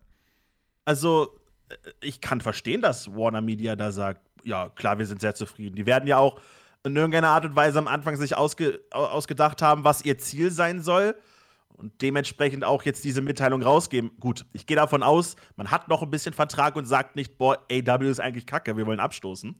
Also, 0.84 1.38
äh, 1.68 1.74
ich 2.00 2.20
kann 2.20 2.40
verstehen, 2.40 2.82
dass 2.82 3.14
Warner 3.14 3.40
Media 3.40 3.76
da 3.76 3.92
sagt, 3.92 4.20
ja, 4.44 4.68
klar, 4.70 4.98
wir 4.98 5.06
sind 5.06 5.20
sehr 5.20 5.34
zufrieden. 5.34 5.76
Die 5.76 5.86
werden 5.86 6.06
ja 6.06 6.18
auch 6.18 6.40
in 6.82 6.96
irgendeiner 6.96 7.28
Art 7.28 7.44
und 7.44 7.56
Weise 7.56 7.78
am 7.78 7.88
Anfang 7.88 8.16
sich 8.16 8.36
ausge 8.36 8.80
ausgedacht 8.90 9.60
haben, 9.60 9.84
was 9.84 10.02
ihr 10.02 10.18
Ziel 10.18 10.50
sein 10.50 10.80
soll 10.80 11.14
und 11.80 12.02
dementsprechend 12.02 12.64
auch 12.64 12.84
jetzt 12.84 13.04
diese 13.04 13.22
Mitteilung 13.22 13.62
rausgeben. 13.62 14.12
Gut, 14.20 14.46
ich 14.52 14.66
gehe 14.66 14.76
davon 14.76 15.02
aus, 15.02 15.36
man 15.56 15.70
hat 15.70 15.88
noch 15.88 16.02
ein 16.02 16.10
bisschen 16.10 16.34
Vertrag 16.34 16.76
und 16.76 16.84
sagt 16.84 17.16
nicht, 17.16 17.38
boah, 17.38 17.58
AW 17.70 18.08
ist 18.08 18.20
eigentlich 18.20 18.46
kacke, 18.46 18.76
wir 18.76 18.86
wollen 18.86 19.00
abstoßen. 19.00 19.58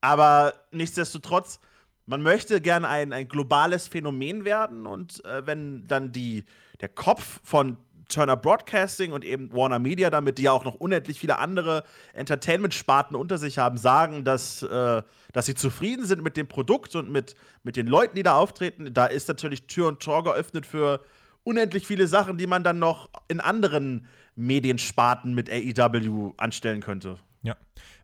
Aber 0.00 0.54
nichtsdestotrotz, 0.70 1.60
man 2.06 2.22
möchte 2.22 2.60
gerne 2.60 2.88
ein, 2.88 3.12
ein 3.12 3.28
globales 3.28 3.88
Phänomen 3.88 4.44
werden 4.44 4.86
und 4.86 5.24
äh, 5.24 5.46
wenn 5.46 5.86
dann 5.88 6.12
die, 6.12 6.44
der 6.80 6.88
Kopf 6.88 7.40
von 7.42 7.78
Turner 8.08 8.36
Broadcasting 8.36 9.12
und 9.12 9.24
eben 9.24 9.52
Warner 9.52 9.78
Media 9.78 10.10
damit, 10.10 10.38
die 10.38 10.42
ja 10.42 10.52
auch 10.52 10.64
noch 10.64 10.74
unendlich 10.74 11.18
viele 11.18 11.38
andere 11.38 11.82
Entertainment-Sparten 12.12 13.16
unter 13.16 13.38
sich 13.38 13.58
haben, 13.58 13.78
sagen, 13.78 14.24
dass, 14.24 14.62
äh, 14.62 15.02
dass 15.32 15.46
sie 15.46 15.54
zufrieden 15.54 16.06
sind 16.06 16.22
mit 16.22 16.36
dem 16.36 16.46
Produkt 16.46 16.94
und 16.94 17.10
mit, 17.10 17.34
mit 17.64 17.76
den 17.76 17.88
Leuten, 17.88 18.14
die 18.14 18.22
da 18.22 18.36
auftreten. 18.36 18.94
Da 18.94 19.06
ist 19.06 19.28
natürlich 19.28 19.66
Tür 19.66 19.88
und 19.88 20.00
Tor 20.00 20.22
geöffnet 20.22 20.66
für 20.66 21.00
unendlich 21.46 21.86
viele 21.86 22.08
Sachen, 22.08 22.38
die 22.38 22.46
man 22.46 22.64
dann 22.64 22.78
noch 22.78 23.08
in 23.28 23.40
anderen 23.40 24.06
Mediensparten 24.34 25.34
mit 25.34 25.48
AEW 25.48 26.34
anstellen 26.36 26.80
könnte. 26.80 27.18
Ja. 27.42 27.56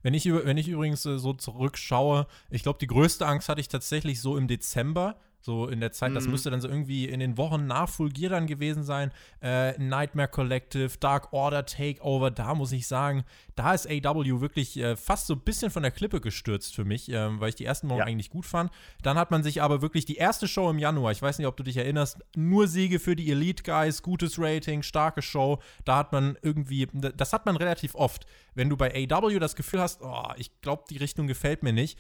Wenn 0.02 0.14
ich, 0.14 0.26
wenn 0.26 0.56
ich 0.56 0.68
übrigens 0.68 1.04
äh, 1.04 1.18
so 1.18 1.32
zurückschaue, 1.32 2.26
ich 2.50 2.62
glaube, 2.62 2.78
die 2.78 2.86
größte 2.86 3.26
Angst 3.26 3.48
hatte 3.48 3.60
ich 3.60 3.68
tatsächlich 3.68 4.20
so 4.20 4.36
im 4.36 4.46
Dezember, 4.46 5.16
so 5.44 5.66
in 5.66 5.80
der 5.80 5.92
Zeit, 5.92 6.10
mhm. 6.10 6.14
das 6.14 6.28
müsste 6.28 6.50
dann 6.50 6.60
so 6.60 6.68
irgendwie 6.68 7.08
in 7.08 7.20
den 7.20 7.36
Wochen 7.36 7.66
nach 7.66 7.88
Full 7.88 8.10
Gear 8.10 8.30
dann 8.30 8.46
gewesen 8.46 8.84
sein. 8.84 9.10
Äh, 9.42 9.76
Nightmare 9.78 10.28
Collective, 10.28 10.92
Dark 11.00 11.32
Order 11.32 11.66
Takeover, 11.66 12.30
da 12.30 12.54
muss 12.54 12.70
ich 12.70 12.86
sagen, 12.86 13.24
da 13.56 13.74
ist 13.74 13.88
AW 13.88 14.40
wirklich 14.40 14.78
äh, 14.78 14.96
fast 14.96 15.26
so 15.26 15.34
ein 15.34 15.40
bisschen 15.40 15.70
von 15.70 15.82
der 15.82 15.90
Klippe 15.90 16.20
gestürzt 16.20 16.74
für 16.74 16.84
mich, 16.84 17.10
äh, 17.10 17.40
weil 17.40 17.48
ich 17.48 17.56
die 17.56 17.64
ersten 17.64 17.90
Wochen 17.90 17.98
ja. 17.98 18.04
eigentlich 18.04 18.30
gut 18.30 18.46
fand. 18.46 18.70
Dann 19.02 19.18
hat 19.18 19.32
man 19.32 19.42
sich 19.42 19.62
aber 19.62 19.82
wirklich 19.82 20.04
die 20.04 20.16
erste 20.16 20.46
Show 20.46 20.70
im 20.70 20.78
Januar, 20.78 21.10
ich 21.10 21.20
weiß 21.20 21.38
nicht, 21.38 21.48
ob 21.48 21.56
du 21.56 21.64
dich 21.64 21.76
erinnerst, 21.76 22.18
nur 22.36 22.68
Siege 22.68 23.00
für 23.00 23.16
die 23.16 23.30
Elite 23.30 23.64
Guys, 23.64 24.02
gutes 24.02 24.38
Rating, 24.38 24.82
starke 24.82 25.22
Show. 25.22 25.58
Da 25.84 25.96
hat 25.96 26.12
man 26.12 26.38
irgendwie, 26.42 26.86
das 26.92 27.32
hat 27.32 27.46
man 27.46 27.56
relativ 27.56 27.96
oft. 27.96 28.26
Wenn 28.54 28.68
du 28.68 28.76
bei 28.76 29.08
AW 29.10 29.38
das 29.40 29.56
Gefühl 29.56 29.80
hast, 29.80 30.02
oh, 30.02 30.30
ich 30.36 30.60
glaube, 30.60 30.84
die 30.88 30.98
Richtung 30.98 31.26
gefällt 31.26 31.62
mir 31.62 31.72
nicht, 31.72 31.98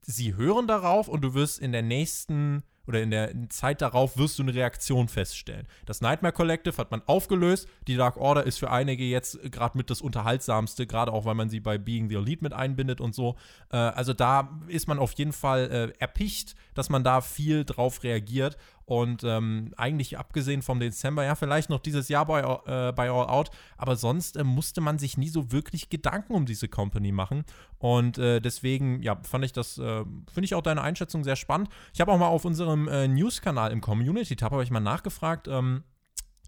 sie 0.00 0.34
hören 0.34 0.66
darauf 0.66 1.08
und 1.08 1.22
du 1.22 1.34
wirst 1.34 1.60
in 1.60 1.72
der 1.72 1.82
nächsten 1.82 2.64
oder 2.86 3.02
in 3.02 3.10
der 3.10 3.32
Zeit 3.48 3.80
darauf 3.82 4.16
wirst 4.16 4.38
du 4.38 4.42
eine 4.42 4.54
Reaktion 4.54 5.08
feststellen. 5.08 5.66
Das 5.86 6.00
Nightmare 6.00 6.32
Collective 6.32 6.76
hat 6.76 6.90
man 6.90 7.02
aufgelöst. 7.06 7.68
Die 7.86 7.96
Dark 7.96 8.16
Order 8.16 8.44
ist 8.44 8.58
für 8.58 8.70
einige 8.70 9.04
jetzt 9.04 9.40
gerade 9.50 9.76
mit 9.78 9.90
das 9.90 10.00
Unterhaltsamste, 10.00 10.86
gerade 10.86 11.12
auch, 11.12 11.24
weil 11.24 11.34
man 11.34 11.48
sie 11.48 11.60
bei 11.60 11.78
Being 11.78 12.08
the 12.08 12.16
Elite 12.16 12.42
mit 12.42 12.52
einbindet 12.52 13.00
und 13.00 13.14
so. 13.14 13.36
Äh, 13.70 13.76
also 13.76 14.12
da 14.12 14.60
ist 14.68 14.88
man 14.88 14.98
auf 14.98 15.12
jeden 15.12 15.32
Fall 15.32 15.70
äh, 15.70 16.00
erpicht, 16.00 16.54
dass 16.74 16.88
man 16.88 17.04
da 17.04 17.20
viel 17.20 17.64
drauf 17.64 18.02
reagiert. 18.02 18.56
Und 18.84 19.24
ähm, 19.24 19.72
eigentlich 19.76 20.18
abgesehen 20.18 20.62
vom 20.62 20.80
Dezember, 20.80 21.24
ja, 21.24 21.34
vielleicht 21.34 21.70
noch 21.70 21.80
dieses 21.80 22.08
Jahr 22.08 22.26
bei, 22.26 22.40
äh, 22.40 22.92
bei 22.92 23.10
All 23.10 23.28
Out, 23.28 23.50
aber 23.76 23.96
sonst 23.96 24.36
äh, 24.36 24.44
musste 24.44 24.80
man 24.80 24.98
sich 24.98 25.16
nie 25.16 25.28
so 25.28 25.52
wirklich 25.52 25.88
Gedanken 25.88 26.34
um 26.34 26.46
diese 26.46 26.68
Company 26.68 27.12
machen. 27.12 27.44
Und 27.78 28.18
äh, 28.18 28.40
deswegen, 28.40 29.02
ja, 29.02 29.18
fand 29.22 29.44
ich 29.44 29.52
das, 29.52 29.78
äh, 29.78 30.04
finde 30.04 30.44
ich 30.44 30.54
auch 30.54 30.62
deine 30.62 30.82
Einschätzung 30.82 31.24
sehr 31.24 31.36
spannend. 31.36 31.68
Ich 31.94 32.00
habe 32.00 32.12
auch 32.12 32.18
mal 32.18 32.28
auf 32.28 32.44
unserem 32.44 32.88
äh, 32.88 33.08
News-Kanal 33.08 33.72
im 33.72 33.80
Community-Tab, 33.80 34.52
habe 34.52 34.62
ich 34.62 34.70
mal 34.70 34.80
nachgefragt, 34.80 35.48
ähm, 35.48 35.84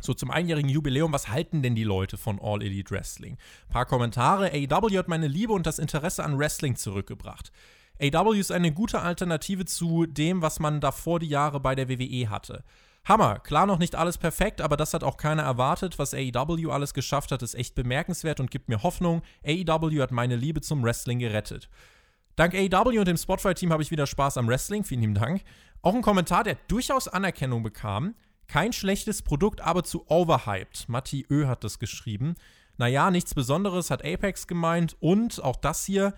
so 0.00 0.12
zum 0.12 0.30
einjährigen 0.30 0.68
Jubiläum, 0.68 1.12
was 1.12 1.28
halten 1.28 1.62
denn 1.62 1.74
die 1.74 1.84
Leute 1.84 2.16
von 2.16 2.40
All 2.40 2.62
Elite 2.62 2.90
Wrestling? 2.90 3.38
Ein 3.68 3.72
paar 3.72 3.86
Kommentare. 3.86 4.50
AEW 4.52 4.98
hat 4.98 5.08
meine 5.08 5.28
Liebe 5.28 5.52
und 5.52 5.66
das 5.66 5.78
Interesse 5.78 6.24
an 6.24 6.38
Wrestling 6.38 6.76
zurückgebracht. 6.76 7.52
AW 8.00 8.38
ist 8.38 8.52
eine 8.52 8.72
gute 8.72 9.00
Alternative 9.00 9.64
zu 9.64 10.06
dem, 10.06 10.42
was 10.42 10.60
man 10.60 10.80
davor 10.80 11.20
die 11.20 11.28
Jahre 11.28 11.60
bei 11.60 11.74
der 11.74 11.88
WWE 11.88 12.28
hatte. 12.28 12.64
Hammer, 13.04 13.38
klar 13.38 13.66
noch 13.66 13.78
nicht 13.78 13.96
alles 13.96 14.16
perfekt, 14.16 14.62
aber 14.62 14.76
das 14.76 14.94
hat 14.94 15.04
auch 15.04 15.18
keiner 15.18 15.42
erwartet. 15.42 15.98
Was 15.98 16.14
AEW 16.14 16.70
alles 16.70 16.94
geschafft 16.94 17.32
hat, 17.32 17.42
ist 17.42 17.54
echt 17.54 17.74
bemerkenswert 17.74 18.40
und 18.40 18.50
gibt 18.50 18.68
mir 18.68 18.82
Hoffnung. 18.82 19.22
AEW 19.46 20.00
hat 20.00 20.10
meine 20.10 20.36
Liebe 20.36 20.62
zum 20.62 20.82
Wrestling 20.82 21.18
gerettet. 21.18 21.68
Dank 22.36 22.54
AEW 22.54 22.98
und 22.98 23.06
dem 23.06 23.18
Spotify-Team 23.18 23.72
habe 23.72 23.82
ich 23.82 23.90
wieder 23.90 24.06
Spaß 24.06 24.38
am 24.38 24.48
Wrestling. 24.48 24.84
Vielen 24.84 25.02
lieben 25.02 25.14
Dank. 25.14 25.42
Auch 25.82 25.94
ein 25.94 26.02
Kommentar, 26.02 26.44
der 26.44 26.56
durchaus 26.66 27.06
Anerkennung 27.06 27.62
bekam. 27.62 28.14
Kein 28.48 28.72
schlechtes 28.72 29.22
Produkt, 29.22 29.60
aber 29.60 29.84
zu 29.84 30.06
overhyped. 30.08 30.88
Matti 30.88 31.26
Ö 31.30 31.46
hat 31.46 31.62
das 31.62 31.78
geschrieben. 31.78 32.34
Naja, 32.76 33.10
nichts 33.10 33.34
Besonderes 33.34 33.90
hat 33.90 34.04
Apex 34.04 34.46
gemeint. 34.46 34.96
Und 35.00 35.44
auch 35.44 35.56
das 35.56 35.84
hier, 35.84 36.14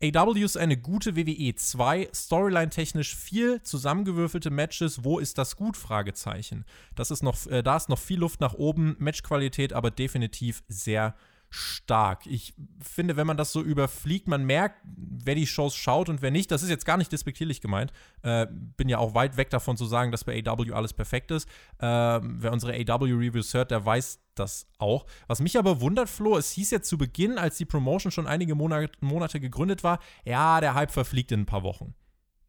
AW 0.00 0.40
ist 0.44 0.56
eine 0.56 0.76
gute 0.76 1.16
WWE 1.16 1.56
2, 1.56 2.10
Storyline-technisch 2.14 3.16
viel 3.16 3.60
zusammengewürfelte 3.62 4.48
Matches. 4.48 5.02
Wo 5.02 5.18
ist 5.18 5.38
das 5.38 5.56
gut? 5.56 5.76
Fragezeichen. 5.76 6.64
Das 6.94 7.10
ist 7.10 7.24
noch, 7.24 7.46
äh, 7.48 7.64
da 7.64 7.76
ist 7.76 7.88
noch 7.88 7.98
viel 7.98 8.20
Luft 8.20 8.40
nach 8.40 8.54
oben, 8.54 8.94
Matchqualität 9.00 9.72
aber 9.72 9.90
definitiv 9.90 10.62
sehr 10.68 11.16
stark. 11.50 12.26
Ich 12.26 12.54
finde, 12.80 13.16
wenn 13.16 13.26
man 13.26 13.36
das 13.36 13.52
so 13.52 13.62
überfliegt, 13.62 14.28
man 14.28 14.44
merkt, 14.44 14.80
wer 14.84 15.34
die 15.34 15.46
Shows 15.46 15.74
schaut 15.74 16.08
und 16.08 16.22
wer 16.22 16.30
nicht. 16.30 16.50
Das 16.50 16.62
ist 16.62 16.68
jetzt 16.68 16.84
gar 16.84 16.96
nicht 16.96 17.10
despektierlich 17.10 17.60
gemeint. 17.60 17.92
Äh, 18.22 18.46
bin 18.76 18.88
ja 18.88 18.98
auch 18.98 19.14
weit 19.14 19.36
weg 19.36 19.50
davon 19.50 19.76
zu 19.76 19.86
sagen, 19.86 20.12
dass 20.12 20.24
bei 20.24 20.42
AW 20.44 20.72
alles 20.72 20.92
perfekt 20.92 21.30
ist. 21.30 21.48
Äh, 21.78 21.86
wer 21.86 22.52
unsere 22.52 22.74
AW-Reviews 22.74 23.54
hört, 23.54 23.70
der 23.70 23.84
weiß 23.84 24.20
das 24.34 24.66
auch. 24.78 25.06
Was 25.26 25.40
mich 25.40 25.58
aber 25.58 25.80
wundert, 25.80 26.08
Flo, 26.08 26.36
es 26.36 26.52
hieß 26.52 26.70
ja 26.70 26.82
zu 26.82 26.98
Beginn, 26.98 27.38
als 27.38 27.56
die 27.56 27.64
Promotion 27.64 28.12
schon 28.12 28.26
einige 28.26 28.54
Monate, 28.54 28.92
Monate 29.00 29.40
gegründet 29.40 29.82
war, 29.82 30.00
ja, 30.24 30.60
der 30.60 30.74
Hype 30.74 30.90
verfliegt 30.90 31.32
in 31.32 31.40
ein 31.40 31.46
paar 31.46 31.62
Wochen. 31.62 31.94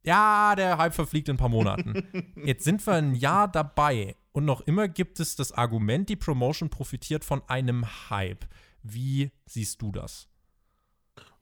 Ja, 0.04 0.56
der 0.56 0.78
Hype 0.78 0.94
verfliegt 0.94 1.30
in 1.30 1.36
ein 1.36 1.40
paar 1.40 1.50
Monaten. 1.50 2.04
Jetzt 2.46 2.64
sind 2.64 2.86
wir 2.86 2.94
ein 2.94 3.16
Jahr 3.16 3.48
dabei 3.48 4.16
und 4.32 4.46
noch 4.46 4.62
immer 4.62 4.88
gibt 4.88 5.20
es 5.20 5.36
das 5.36 5.52
Argument, 5.52 6.08
die 6.10 6.16
Promotion 6.16 6.70
profitiert 6.70 7.26
von 7.26 7.42
einem 7.48 7.86
Hype. 8.10 8.46
Wie 8.84 9.32
siehst 9.46 9.82
du 9.82 9.92
das? 9.92 10.28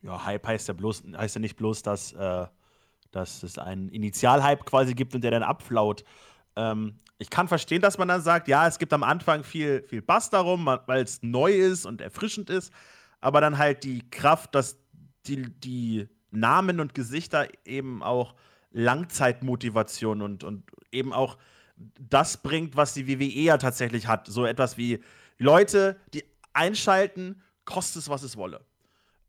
Ja, 0.01 0.25
Hype 0.25 0.45
heißt 0.47 0.67
ja, 0.67 0.73
bloß, 0.73 1.03
heißt 1.15 1.35
ja 1.35 1.41
nicht 1.41 1.55
bloß, 1.55 1.81
dass, 1.81 2.13
äh, 2.13 2.47
dass 3.11 3.43
es 3.43 3.57
einen 3.57 3.89
Initialhype 3.89 4.63
quasi 4.63 4.93
gibt 4.93 5.15
und 5.15 5.21
der 5.21 5.31
dann 5.31 5.43
abflaut. 5.43 6.03
Ähm, 6.55 6.99
ich 7.19 7.29
kann 7.29 7.47
verstehen, 7.47 7.81
dass 7.81 7.97
man 7.97 8.07
dann 8.07 8.21
sagt, 8.21 8.47
ja, 8.47 8.67
es 8.67 8.77
gibt 8.77 8.93
am 8.93 9.03
Anfang 9.03 9.43
viel, 9.43 9.83
viel 9.83 10.01
Bass 10.01 10.29
darum, 10.29 10.65
weil 10.85 11.03
es 11.03 11.23
neu 11.23 11.51
ist 11.51 11.85
und 11.85 11.99
erfrischend 12.01 12.49
ist, 12.49 12.71
aber 13.21 13.41
dann 13.41 13.57
halt 13.57 13.83
die 13.83 14.07
Kraft, 14.09 14.53
dass 14.53 14.77
die, 15.25 15.49
die 15.59 16.07
Namen 16.29 16.79
und 16.79 16.93
Gesichter 16.93 17.47
eben 17.65 18.03
auch 18.03 18.35
Langzeitmotivation 18.71 20.21
und, 20.21 20.43
und 20.43 20.63
eben 20.91 21.11
auch 21.13 21.37
das 21.99 22.37
bringt, 22.37 22.75
was 22.75 22.93
die 22.93 23.07
WWE 23.07 23.25
ja 23.25 23.57
tatsächlich 23.57 24.07
hat. 24.07 24.27
So 24.27 24.45
etwas 24.45 24.77
wie 24.77 25.03
Leute, 25.37 25.99
die 26.13 26.23
einschalten, 26.57 27.41
kostet 27.65 28.03
es, 28.03 28.09
was 28.09 28.23
es 28.23 28.35
wolle. 28.35 28.65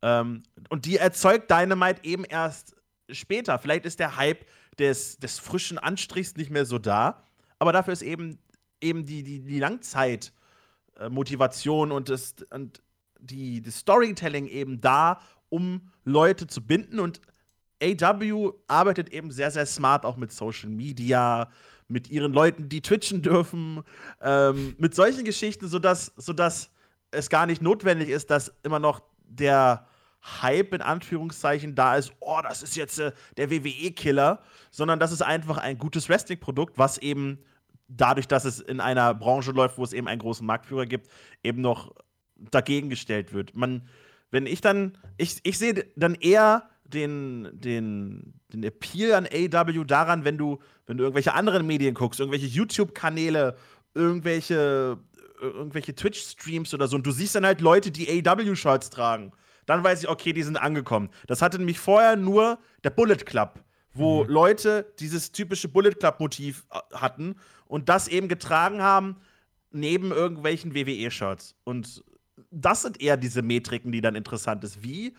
Ähm, 0.01 0.41
und 0.69 0.85
die 0.85 0.97
erzeugt 0.97 1.51
Dynamite 1.51 2.03
eben 2.03 2.25
erst 2.25 2.75
später. 3.11 3.59
Vielleicht 3.59 3.85
ist 3.85 3.99
der 3.99 4.17
Hype 4.17 4.45
des, 4.77 5.17
des 5.19 5.39
frischen 5.39 5.77
Anstrichs 5.77 6.35
nicht 6.35 6.51
mehr 6.51 6.65
so 6.65 6.79
da, 6.79 7.23
aber 7.59 7.71
dafür 7.73 7.93
ist 7.93 8.01
eben, 8.01 8.39
eben 8.81 9.05
die, 9.05 9.23
die, 9.23 9.41
die 9.41 9.59
Langzeitmotivation 9.59 11.91
und, 11.91 12.09
das, 12.09 12.35
und 12.51 12.81
die, 13.19 13.61
das 13.61 13.77
Storytelling 13.79 14.47
eben 14.47 14.81
da, 14.81 15.21
um 15.49 15.91
Leute 16.05 16.47
zu 16.47 16.65
binden. 16.65 16.99
Und 16.99 17.21
AW 17.81 18.53
arbeitet 18.67 19.09
eben 19.09 19.31
sehr, 19.31 19.51
sehr 19.51 19.65
smart 19.65 20.05
auch 20.05 20.17
mit 20.17 20.31
Social 20.31 20.69
Media, 20.69 21.49
mit 21.89 22.09
ihren 22.09 22.31
Leuten, 22.31 22.69
die 22.69 22.81
twitchen 22.81 23.21
dürfen, 23.21 23.83
ähm, 24.21 24.75
mit 24.77 24.95
solchen 24.95 25.25
Geschichten, 25.25 25.67
sodass, 25.67 26.13
sodass 26.15 26.71
es 27.11 27.29
gar 27.29 27.45
nicht 27.45 27.61
notwendig 27.61 28.09
ist, 28.09 28.29
dass 28.29 28.53
immer 28.63 28.79
noch 28.79 29.01
der 29.23 29.87
Hype 30.41 30.73
in 30.73 30.81
Anführungszeichen 30.81 31.75
da 31.75 31.95
ist, 31.95 32.11
oh, 32.19 32.39
das 32.43 32.61
ist 32.61 32.75
jetzt 32.75 32.99
äh, 32.99 33.11
der 33.37 33.49
WWE-Killer, 33.49 34.41
sondern 34.69 34.99
das 34.99 35.11
ist 35.11 35.21
einfach 35.21 35.57
ein 35.57 35.77
gutes 35.77 36.09
Wrestling-Produkt, 36.09 36.77
was 36.77 36.97
eben 36.97 37.39
dadurch, 37.87 38.27
dass 38.27 38.45
es 38.45 38.59
in 38.59 38.79
einer 38.81 39.13
Branche 39.13 39.51
läuft, 39.51 39.77
wo 39.77 39.83
es 39.83 39.93
eben 39.93 40.07
einen 40.07 40.19
großen 40.19 40.45
Marktführer 40.45 40.85
gibt, 40.85 41.09
eben 41.43 41.61
noch 41.61 41.95
dagegen 42.51 42.89
gestellt 42.89 43.33
wird. 43.33 43.55
Man, 43.55 43.87
wenn 44.31 44.45
ich 44.45 44.61
dann, 44.61 44.97
ich, 45.17 45.39
ich 45.43 45.57
sehe 45.57 45.85
dann 45.95 46.15
eher 46.15 46.69
den, 46.83 47.49
den, 47.53 48.33
den 48.53 48.63
Appeal 48.63 49.13
an 49.13 49.27
AW 49.27 49.83
daran, 49.85 50.25
wenn 50.25 50.37
du, 50.37 50.59
wenn 50.85 50.97
du 50.97 51.03
irgendwelche 51.03 51.33
anderen 51.33 51.65
Medien 51.65 51.93
guckst, 51.95 52.19
irgendwelche 52.19 52.47
YouTube-Kanäle, 52.47 53.55
irgendwelche, 53.93 54.97
irgendwelche 55.41 55.95
Twitch-Streams 55.95 56.73
oder 56.73 56.87
so, 56.87 56.95
und 56.95 57.05
du 57.05 57.11
siehst 57.11 57.35
dann 57.35 57.45
halt 57.45 57.61
Leute, 57.61 57.91
die 57.91 58.07
AW-Shirts 58.27 58.89
tragen. 58.89 59.31
Dann 59.65 59.83
weiß 59.83 60.03
ich, 60.03 60.09
okay, 60.09 60.33
die 60.33 60.43
sind 60.43 60.57
angekommen. 60.57 61.09
Das 61.27 61.41
hatte 61.41 61.57
nämlich 61.57 61.79
vorher 61.79 62.15
nur 62.15 62.57
der 62.83 62.89
Bullet 62.89 63.17
Club, 63.17 63.63
wo 63.93 64.23
mhm. 64.23 64.29
Leute 64.29 64.93
dieses 64.99 65.31
typische 65.31 65.67
Bullet 65.67 65.91
Club-Motiv 65.91 66.65
äh, 66.71 66.79
hatten 66.95 67.35
und 67.67 67.89
das 67.89 68.07
eben 68.07 68.27
getragen 68.27 68.81
haben 68.81 69.17
neben 69.71 70.11
irgendwelchen 70.11 70.73
WWE-Shirts. 70.73 71.55
Und 71.63 72.03
das 72.51 72.81
sind 72.81 73.01
eher 73.01 73.17
diese 73.17 73.41
Metriken, 73.41 73.91
die 73.91 74.01
dann 74.01 74.15
interessant 74.15 74.63
ist. 74.63 74.81
Wie 74.81 75.15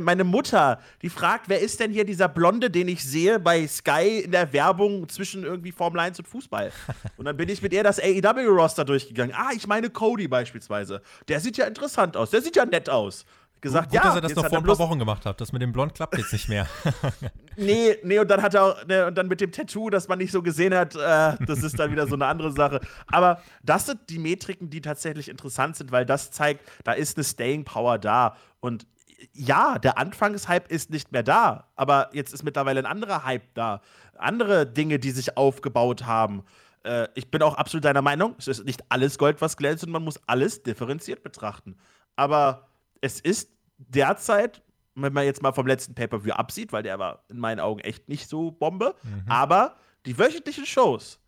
meine 0.00 0.24
Mutter, 0.24 0.80
die 1.02 1.10
fragt, 1.10 1.48
wer 1.48 1.60
ist 1.60 1.80
denn 1.80 1.92
hier 1.92 2.04
dieser 2.04 2.28
Blonde, 2.28 2.70
den 2.70 2.88
ich 2.88 3.04
sehe 3.04 3.38
bei 3.38 3.66
Sky 3.66 4.20
in 4.24 4.30
der 4.30 4.52
Werbung 4.52 5.08
zwischen 5.08 5.44
irgendwie 5.44 5.72
Formel 5.72 6.00
1 6.00 6.18
und 6.18 6.28
Fußball? 6.28 6.72
Und 7.16 7.24
dann 7.26 7.36
bin 7.36 7.48
ich 7.48 7.60
mit 7.60 7.72
ihr 7.72 7.82
das 7.82 7.98
AEW-Roster 8.00 8.84
durchgegangen. 8.84 9.34
Ah, 9.36 9.50
ich 9.54 9.66
meine 9.66 9.90
Cody 9.90 10.28
beispielsweise. 10.28 11.02
Der 11.28 11.40
sieht 11.40 11.56
ja 11.58 11.66
interessant 11.66 12.16
aus, 12.16 12.30
der 12.30 12.40
sieht 12.40 12.56
ja 12.56 12.64
nett 12.64 12.88
aus. 12.88 13.26
Gesagt, 13.60 13.90
Gut, 13.90 13.96
ja, 13.96 14.02
dass 14.04 14.14
er 14.14 14.20
das 14.22 14.34
noch 14.34 14.48
vor 14.48 14.58
ein 14.58 14.64
paar 14.64 14.78
Wochen 14.78 14.98
gemacht 14.98 15.26
hat. 15.26 15.38
Das 15.38 15.52
mit 15.52 15.60
dem 15.60 15.70
Blond 15.70 15.94
klappt 15.94 16.16
jetzt 16.16 16.32
nicht 16.32 16.48
mehr. 16.48 16.66
nee, 17.56 17.94
nee, 18.02 18.18
und 18.18 18.30
dann 18.30 18.40
hat 18.40 18.54
er 18.54 18.64
auch, 18.64 18.86
ne, 18.86 19.06
und 19.06 19.18
dann 19.18 19.28
mit 19.28 19.42
dem 19.42 19.52
Tattoo, 19.52 19.90
das 19.90 20.08
man 20.08 20.18
nicht 20.18 20.32
so 20.32 20.40
gesehen 20.40 20.74
hat, 20.74 20.94
äh, 20.94 21.36
das 21.44 21.62
ist 21.62 21.78
dann 21.78 21.92
wieder 21.92 22.06
so 22.06 22.14
eine 22.14 22.24
andere 22.24 22.52
Sache. 22.52 22.80
Aber 23.08 23.42
das 23.62 23.84
sind 23.84 24.00
die 24.08 24.18
Metriken, 24.18 24.70
die 24.70 24.80
tatsächlich 24.80 25.28
interessant 25.28 25.76
sind, 25.76 25.92
weil 25.92 26.06
das 26.06 26.30
zeigt, 26.30 26.66
da 26.84 26.92
ist 26.92 27.18
eine 27.18 27.24
Staying 27.24 27.64
Power 27.64 27.98
da. 27.98 28.34
Und 28.60 28.86
ja, 29.32 29.78
der 29.78 29.98
Anfangshype 29.98 30.68
ist 30.68 30.90
nicht 30.90 31.12
mehr 31.12 31.22
da, 31.22 31.68
aber 31.76 32.10
jetzt 32.12 32.32
ist 32.32 32.42
mittlerweile 32.42 32.80
ein 32.80 32.86
anderer 32.86 33.24
Hype 33.24 33.54
da. 33.54 33.82
Andere 34.16 34.66
Dinge, 34.66 34.98
die 34.98 35.10
sich 35.10 35.36
aufgebaut 35.36 36.04
haben. 36.04 36.44
Äh, 36.84 37.08
ich 37.14 37.30
bin 37.30 37.42
auch 37.42 37.54
absolut 37.54 37.84
deiner 37.84 38.02
Meinung, 38.02 38.34
es 38.38 38.48
ist 38.48 38.64
nicht 38.64 38.82
alles 38.88 39.18
Gold, 39.18 39.40
was 39.40 39.56
glänzt 39.56 39.84
und 39.84 39.90
man 39.90 40.04
muss 40.04 40.20
alles 40.26 40.62
differenziert 40.62 41.22
betrachten. 41.22 41.76
Aber 42.16 42.68
es 43.00 43.20
ist 43.20 43.50
derzeit, 43.78 44.62
wenn 44.94 45.12
man 45.12 45.24
jetzt 45.24 45.42
mal 45.42 45.52
vom 45.52 45.66
letzten 45.66 45.94
Pay-Per-View 45.94 46.32
absieht, 46.32 46.72
weil 46.72 46.82
der 46.82 46.98
war 46.98 47.24
in 47.28 47.38
meinen 47.38 47.60
Augen 47.60 47.80
echt 47.80 48.08
nicht 48.08 48.28
so 48.28 48.50
Bombe, 48.50 48.94
mhm. 49.02 49.24
aber 49.28 49.76
die 50.06 50.18
wöchentlichen 50.18 50.66
Shows, 50.66 51.20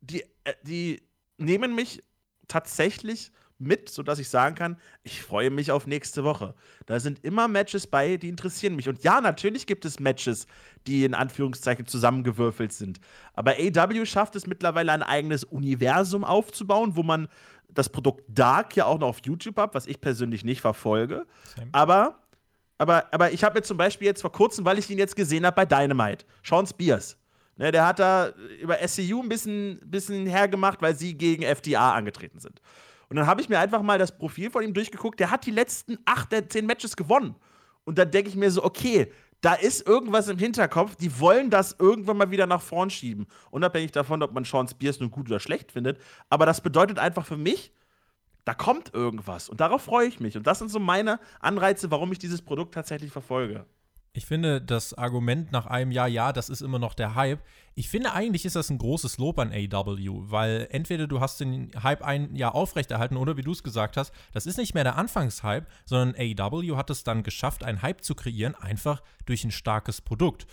die, 0.00 0.22
äh, 0.44 0.54
die 0.62 1.02
nehmen 1.38 1.74
mich 1.74 2.02
tatsächlich 2.48 3.32
mit, 3.58 3.88
sodass 3.88 4.18
ich 4.18 4.28
sagen 4.28 4.54
kann, 4.54 4.76
ich 5.02 5.22
freue 5.22 5.50
mich 5.50 5.70
auf 5.70 5.86
nächste 5.86 6.24
Woche. 6.24 6.54
Da 6.86 7.00
sind 7.00 7.24
immer 7.24 7.48
Matches 7.48 7.86
bei, 7.86 8.16
die 8.16 8.28
interessieren 8.28 8.76
mich. 8.76 8.88
Und 8.88 9.02
ja, 9.02 9.20
natürlich 9.20 9.66
gibt 9.66 9.84
es 9.84 9.98
Matches, 9.98 10.46
die 10.86 11.04
in 11.04 11.14
Anführungszeichen 11.14 11.86
zusammengewürfelt 11.86 12.72
sind. 12.72 13.00
Aber 13.34 13.52
AW 13.52 14.04
schafft 14.04 14.36
es 14.36 14.46
mittlerweile 14.46 14.92
ein 14.92 15.02
eigenes 15.02 15.44
Universum 15.44 16.24
aufzubauen, 16.24 16.96
wo 16.96 17.02
man 17.02 17.28
das 17.68 17.88
Produkt 17.88 18.24
Dark 18.28 18.76
ja 18.76 18.86
auch 18.86 18.98
noch 18.98 19.08
auf 19.08 19.20
YouTube 19.24 19.56
hat, 19.56 19.74
was 19.74 19.86
ich 19.86 20.00
persönlich 20.00 20.44
nicht 20.44 20.60
verfolge. 20.60 21.26
Aber, 21.72 22.20
aber, 22.78 23.12
aber 23.12 23.32
ich 23.32 23.44
habe 23.44 23.58
mir 23.58 23.62
zum 23.62 23.76
Beispiel 23.76 24.06
jetzt 24.06 24.20
vor 24.20 24.32
kurzem, 24.32 24.64
weil 24.64 24.78
ich 24.78 24.90
ihn 24.90 24.98
jetzt 24.98 25.16
gesehen 25.16 25.46
habe 25.46 25.56
bei 25.56 25.66
Dynamite, 25.66 26.24
Sean 26.42 26.66
Spears. 26.66 27.16
Ne, 27.58 27.72
der 27.72 27.86
hat 27.86 27.98
da 27.98 28.32
über 28.60 28.76
SCU 28.86 29.22
ein 29.22 29.30
bisschen, 29.30 29.80
bisschen 29.82 30.26
hergemacht, 30.26 30.82
weil 30.82 30.94
sie 30.94 31.14
gegen 31.14 31.42
FDA 31.42 31.94
angetreten 31.94 32.38
sind. 32.38 32.60
Und 33.08 33.16
dann 33.16 33.26
habe 33.26 33.40
ich 33.40 33.48
mir 33.48 33.58
einfach 33.58 33.82
mal 33.82 33.98
das 33.98 34.16
Profil 34.16 34.50
von 34.50 34.62
ihm 34.62 34.74
durchgeguckt. 34.74 35.20
Der 35.20 35.30
hat 35.30 35.46
die 35.46 35.50
letzten 35.50 35.98
acht 36.04 36.32
der 36.32 36.48
zehn 36.48 36.66
Matches 36.66 36.96
gewonnen. 36.96 37.36
Und 37.84 37.98
dann 37.98 38.10
denke 38.10 38.28
ich 38.28 38.36
mir 38.36 38.50
so, 38.50 38.64
okay, 38.64 39.12
da 39.40 39.54
ist 39.54 39.86
irgendwas 39.86 40.28
im 40.28 40.38
Hinterkopf, 40.38 40.96
die 40.96 41.20
wollen 41.20 41.50
das 41.50 41.76
irgendwann 41.78 42.16
mal 42.16 42.30
wieder 42.30 42.46
nach 42.46 42.62
vorn 42.62 42.90
schieben. 42.90 43.26
Unabhängig 43.50 43.92
davon, 43.92 44.22
ob 44.22 44.32
man 44.32 44.44
Sean 44.44 44.66
Spears 44.66 44.98
nun 44.98 45.10
gut 45.10 45.28
oder 45.28 45.38
schlecht 45.38 45.72
findet. 45.72 46.00
Aber 46.30 46.46
das 46.46 46.60
bedeutet 46.60 46.98
einfach 46.98 47.26
für 47.26 47.36
mich, 47.36 47.72
da 48.44 48.54
kommt 48.54 48.94
irgendwas. 48.94 49.48
Und 49.48 49.60
darauf 49.60 49.82
freue 49.82 50.06
ich 50.06 50.20
mich. 50.20 50.36
Und 50.36 50.46
das 50.46 50.58
sind 50.58 50.70
so 50.70 50.78
meine 50.78 51.20
Anreize, 51.40 51.90
warum 51.90 52.12
ich 52.12 52.18
dieses 52.18 52.42
Produkt 52.42 52.74
tatsächlich 52.74 53.12
verfolge. 53.12 53.66
Ich 54.12 54.24
finde 54.24 54.62
das 54.62 54.94
Argument 54.94 55.52
nach 55.52 55.66
einem 55.66 55.90
Jahr, 55.90 56.08
ja, 56.08 56.32
das 56.32 56.48
ist 56.48 56.62
immer 56.62 56.78
noch 56.78 56.94
der 56.94 57.14
Hype. 57.14 57.40
Ich 57.78 57.90
finde 57.90 58.14
eigentlich 58.14 58.46
ist 58.46 58.56
das 58.56 58.70
ein 58.70 58.78
großes 58.78 59.18
Lob 59.18 59.38
an 59.38 59.52
AW, 59.52 60.30
weil 60.30 60.66
entweder 60.70 61.06
du 61.06 61.20
hast 61.20 61.40
den 61.40 61.70
Hype 61.82 62.02
ein 62.02 62.34
Jahr 62.34 62.54
aufrechterhalten 62.54 63.18
oder 63.18 63.36
wie 63.36 63.42
du 63.42 63.52
es 63.52 63.62
gesagt 63.62 63.98
hast, 63.98 64.14
das 64.32 64.46
ist 64.46 64.56
nicht 64.56 64.72
mehr 64.72 64.82
der 64.82 64.96
Anfangshype, 64.96 65.66
sondern 65.84 66.14
AW 66.18 66.74
hat 66.74 66.88
es 66.88 67.04
dann 67.04 67.22
geschafft, 67.22 67.62
einen 67.62 67.82
Hype 67.82 68.02
zu 68.02 68.14
kreieren, 68.14 68.54
einfach 68.54 69.02
durch 69.26 69.44
ein 69.44 69.50
starkes 69.50 70.00
Produkt. 70.00 70.46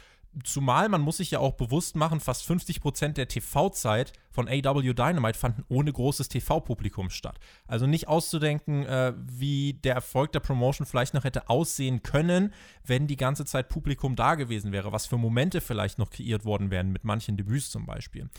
Zumal 0.43 0.89
man 0.89 1.01
muss 1.01 1.17
sich 1.17 1.31
ja 1.31 1.39
auch 1.39 1.53
bewusst 1.53 1.95
machen, 1.95 2.19
fast 2.19 2.49
50% 2.49 3.09
der 3.13 3.27
TV-Zeit 3.27 4.13
von 4.31 4.47
AW 4.47 4.93
Dynamite 4.93 5.37
fanden 5.37 5.63
ohne 5.69 5.93
großes 5.93 6.27
TV-Publikum 6.27 7.09
statt. 7.11 7.39
Also 7.67 7.85
nicht 7.85 8.07
auszudenken, 8.07 8.85
äh, 8.85 9.13
wie 9.17 9.73
der 9.73 9.93
Erfolg 9.93 10.31
der 10.31 10.39
Promotion 10.39 10.87
vielleicht 10.87 11.13
noch 11.13 11.23
hätte 11.23 11.49
aussehen 11.49 12.01
können, 12.01 12.51
wenn 12.83 13.05
die 13.05 13.17
ganze 13.17 13.45
Zeit 13.45 13.69
Publikum 13.69 14.15
da 14.15 14.35
gewesen 14.35 14.71
wäre, 14.71 14.91
was 14.91 15.05
für 15.05 15.17
Momente 15.17 15.61
vielleicht 15.61 15.99
noch 15.99 16.09
kreiert 16.09 16.45
worden 16.45 16.71
wären, 16.71 16.91
mit 16.91 17.03
manchen 17.03 17.37
Debüts 17.37 17.69
zum 17.69 17.85
Beispiel. 17.85 18.29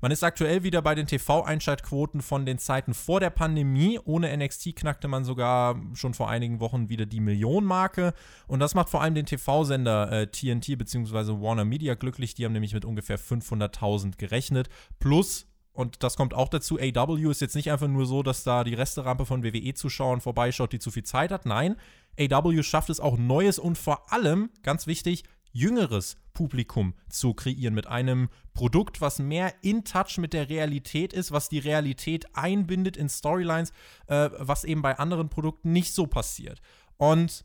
Man 0.00 0.12
ist 0.12 0.22
aktuell 0.22 0.62
wieder 0.62 0.80
bei 0.80 0.94
den 0.94 1.08
TV-Einschaltquoten 1.08 2.22
von 2.22 2.46
den 2.46 2.58
Zeiten 2.58 2.94
vor 2.94 3.18
der 3.18 3.30
Pandemie. 3.30 3.98
Ohne 4.04 4.36
NXT 4.36 4.76
knackte 4.76 5.08
man 5.08 5.24
sogar 5.24 5.80
schon 5.94 6.14
vor 6.14 6.30
einigen 6.30 6.60
Wochen 6.60 6.88
wieder 6.88 7.04
die 7.04 7.18
Millionenmarke. 7.18 8.14
Und 8.46 8.60
das 8.60 8.76
macht 8.76 8.90
vor 8.90 9.02
allem 9.02 9.16
den 9.16 9.26
TV-Sender 9.26 10.12
äh, 10.12 10.26
TNT 10.28 10.78
bzw. 10.78 11.40
Warner 11.40 11.64
Media 11.64 11.94
glücklich. 11.94 12.34
Die 12.36 12.44
haben 12.44 12.52
nämlich 12.52 12.74
mit 12.74 12.84
ungefähr 12.84 13.18
500.000 13.18 14.18
gerechnet. 14.18 14.68
Plus 15.00 15.48
und 15.72 16.02
das 16.02 16.16
kommt 16.16 16.34
auch 16.34 16.48
dazu, 16.48 16.76
AW 16.80 17.30
ist 17.30 17.40
jetzt 17.40 17.54
nicht 17.54 17.70
einfach 17.70 17.86
nur 17.86 18.04
so, 18.04 18.24
dass 18.24 18.42
da 18.42 18.64
die 18.64 18.74
Resterampe 18.74 19.26
von 19.26 19.44
WWE-Zuschauern 19.44 20.20
vorbeischaut, 20.20 20.72
die 20.72 20.80
zu 20.80 20.90
viel 20.90 21.04
Zeit 21.04 21.30
hat. 21.30 21.46
Nein, 21.46 21.76
AW 22.18 22.64
schafft 22.64 22.90
es 22.90 22.98
auch 22.98 23.16
Neues 23.16 23.60
und 23.60 23.78
vor 23.78 24.12
allem, 24.12 24.50
ganz 24.64 24.88
wichtig, 24.88 25.22
jüngeres 25.52 26.16
Publikum 26.38 26.94
zu 27.08 27.34
kreieren 27.34 27.74
mit 27.74 27.88
einem 27.88 28.28
Produkt, 28.54 29.00
was 29.00 29.18
mehr 29.18 29.52
in 29.60 29.82
Touch 29.82 30.18
mit 30.18 30.32
der 30.32 30.48
Realität 30.48 31.12
ist, 31.12 31.32
was 31.32 31.48
die 31.48 31.58
Realität 31.58 32.26
einbindet 32.32 32.96
in 32.96 33.08
Storylines, 33.08 33.72
äh, 34.06 34.30
was 34.38 34.62
eben 34.62 34.80
bei 34.80 34.96
anderen 35.00 35.30
Produkten 35.30 35.72
nicht 35.72 35.92
so 35.92 36.06
passiert. 36.06 36.60
Und 36.96 37.44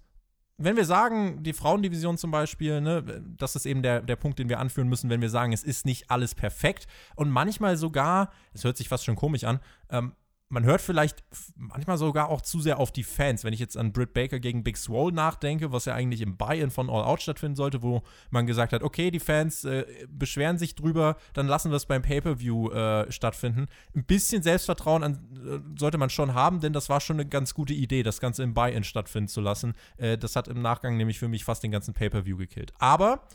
wenn 0.58 0.76
wir 0.76 0.86
sagen, 0.86 1.42
die 1.42 1.54
Frauendivision 1.54 2.20
zum 2.20 2.30
Beispiel, 2.30 2.82
ne, 2.82 3.24
das 3.36 3.56
ist 3.56 3.66
eben 3.66 3.82
der, 3.82 4.00
der 4.02 4.16
Punkt, 4.16 4.38
den 4.38 4.48
wir 4.48 4.60
anführen 4.60 4.90
müssen, 4.90 5.10
wenn 5.10 5.22
wir 5.22 5.32
sagen, 5.32 5.54
es 5.54 5.64
ist 5.64 5.88
nicht 5.88 6.12
alles 6.12 6.36
perfekt 6.36 6.86
und 7.16 7.32
manchmal 7.32 7.78
sogar, 7.78 8.32
es 8.54 8.64
hört 8.64 8.78
sich 8.78 8.90
fast 8.90 9.06
schon 9.06 9.16
komisch 9.16 9.44
an, 9.44 9.60
ähm, 9.90 10.14
man 10.54 10.66
hört 10.66 10.82
vielleicht 10.82 11.24
manchmal 11.56 11.98
sogar 11.98 12.30
auch 12.30 12.42
zu 12.42 12.62
sehr 12.62 12.80
auf 12.80 12.92
die 12.92 13.04
Fans. 13.04 13.44
Wenn 13.44 13.54
ich 13.54 13.60
jetzt 13.60 13.76
an 13.76 13.92
Britt 13.92 14.14
Baker 14.14 14.40
gegen 14.40 14.64
Big 14.64 14.78
Swole 14.78 15.14
nachdenke, 15.14 15.72
was 15.72 15.86
ja 15.86 15.96
eigentlich 15.96 16.22
im 16.22 16.38
Buy-in 16.38 16.70
von 16.70 16.92
All 16.92 17.04
Out 17.04 17.24
stattfinden 17.24 17.56
sollte, 17.56 17.82
wo 17.82 18.04
man 18.30 18.46
gesagt 18.46 18.72
hat, 18.72 18.84
okay, 18.84 19.10
die 19.10 19.20
Fans 19.20 19.66
äh, 19.66 19.86
beschweren 20.08 20.60
sich 20.60 20.76
drüber, 20.76 21.18
dann 21.34 21.48
lassen 21.48 21.72
wir 21.72 21.78
es 21.78 21.88
beim 21.88 22.04
Pay-Per-View 22.04 22.70
äh, 22.70 23.12
stattfinden. 23.12 23.66
Ein 23.96 24.06
bisschen 24.06 24.44
Selbstvertrauen 24.44 25.04
an, 25.04 25.14
äh, 25.44 25.80
sollte 25.80 25.98
man 25.98 26.12
schon 26.12 26.36
haben, 26.36 26.60
denn 26.60 26.72
das 26.72 26.88
war 26.88 27.02
schon 27.02 27.16
eine 27.16 27.28
ganz 27.28 27.56
gute 27.56 27.74
Idee, 27.74 28.04
das 28.04 28.20
Ganze 28.20 28.44
im 28.44 28.54
Buy-in 28.54 28.84
stattfinden 28.84 29.30
zu 29.30 29.42
lassen. 29.42 29.74
Äh, 29.98 30.20
das 30.20 30.36
hat 30.36 30.48
im 30.48 30.62
Nachgang 30.62 30.98
nämlich 30.98 31.18
für 31.18 31.28
mich 31.28 31.44
fast 31.44 31.64
den 31.64 31.72
ganzen 31.72 31.96
Pay-Per-View 31.96 32.38
gekillt. 32.38 32.74
Aber 32.78 33.28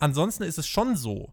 ansonsten 0.00 0.42
ist 0.42 0.58
es 0.58 0.66
schon 0.66 0.96
so, 0.96 1.32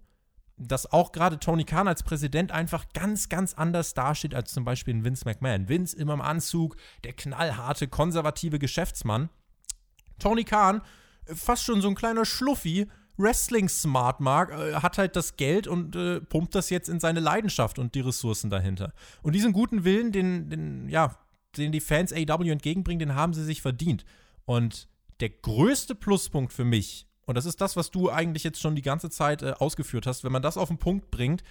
dass 0.60 0.92
auch 0.92 1.12
gerade 1.12 1.40
Tony 1.40 1.64
Khan 1.64 1.88
als 1.88 2.04
Präsident 2.04 2.52
einfach 2.52 2.86
ganz, 2.94 3.30
ganz 3.30 3.54
anders 3.54 3.94
dasteht 3.94 4.36
als 4.36 4.54
zum 4.54 4.66
Beispiel 4.66 4.94
ein 4.94 5.06
Vince 5.06 5.24
McMahon. 5.26 5.70
Vince 5.70 5.98
immer 5.98 6.14
im 6.14 6.22
Anzug, 6.22 6.76
der 7.04 7.14
knallharte, 7.14 7.88
konservative 7.88 8.60
Geschäftsmann. 8.60 9.30
Tony 10.20 10.44
Khan, 10.44 10.82
fast 11.26 11.64
schon 11.64 11.82
so 11.82 11.88
ein 11.88 11.96
kleiner 11.96 12.26
Schluffi, 12.26 12.88
Wrestling-Smart 13.18 14.20
Mark, 14.20 14.52
äh, 14.52 14.76
hat 14.76 14.98
halt 14.98 15.16
das 15.16 15.38
Geld 15.38 15.68
und 15.68 15.96
äh, 15.96 16.22
pumpt 16.22 16.56
das 16.56 16.70
jetzt 16.70 16.90
in 16.90 17.00
seine 17.00 17.20
Leidenschaft 17.20 17.80
und 17.80 17.96
die 17.96 18.02
Ressourcen 18.02 18.50
dahinter. 18.50 18.94
Und 19.22 19.34
diesen 19.36 19.54
guten 19.54 19.84
Willen, 19.84 20.12
den, 20.12 20.50
den, 20.50 20.90
ja, 20.90 21.18
den 21.58 21.72
die 21.72 21.82
Fans 21.82 22.14
AEW 22.14 22.52
entgegenbringen, 22.52 23.00
den 23.00 23.16
haben 23.16 23.34
sie 23.34 23.44
sich 23.44 23.62
verdient. 23.62 24.06
Und 24.46 24.88
der 25.20 25.30
größte 25.30 25.96
Pluspunkt 25.96 26.54
für 26.54 26.64
mich 26.66 27.09
und 27.30 27.36
das 27.36 27.46
ist 27.46 27.62
das, 27.62 27.76
was 27.76 27.92
du 27.92 28.10
eigentlich 28.10 28.44
jetzt 28.44 28.60
schon 28.60 28.76
die 28.76 28.82
ganze 28.82 29.12
Zeit 29.12 29.44
äh, 29.44 29.52
ausgeführt 29.52 30.08
hast, 30.08 30.24
wenn 30.24 30.32
man 30.32 30.42
das 30.42 30.58
auf 30.58 30.70
den 30.70 30.80
Punkt 30.80 31.12
bringt, 31.12 31.44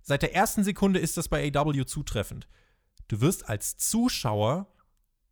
seit 0.00 0.22
der 0.22 0.34
ersten 0.34 0.64
Sekunde 0.64 1.00
ist 1.00 1.18
das 1.18 1.28
bei 1.28 1.52
AW 1.54 1.84
zutreffend. 1.84 2.48
Du 3.08 3.20
wirst 3.20 3.46
als 3.46 3.76
Zuschauer 3.76 4.72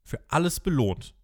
für 0.04 0.20
alles 0.28 0.60
belohnt 0.60 1.14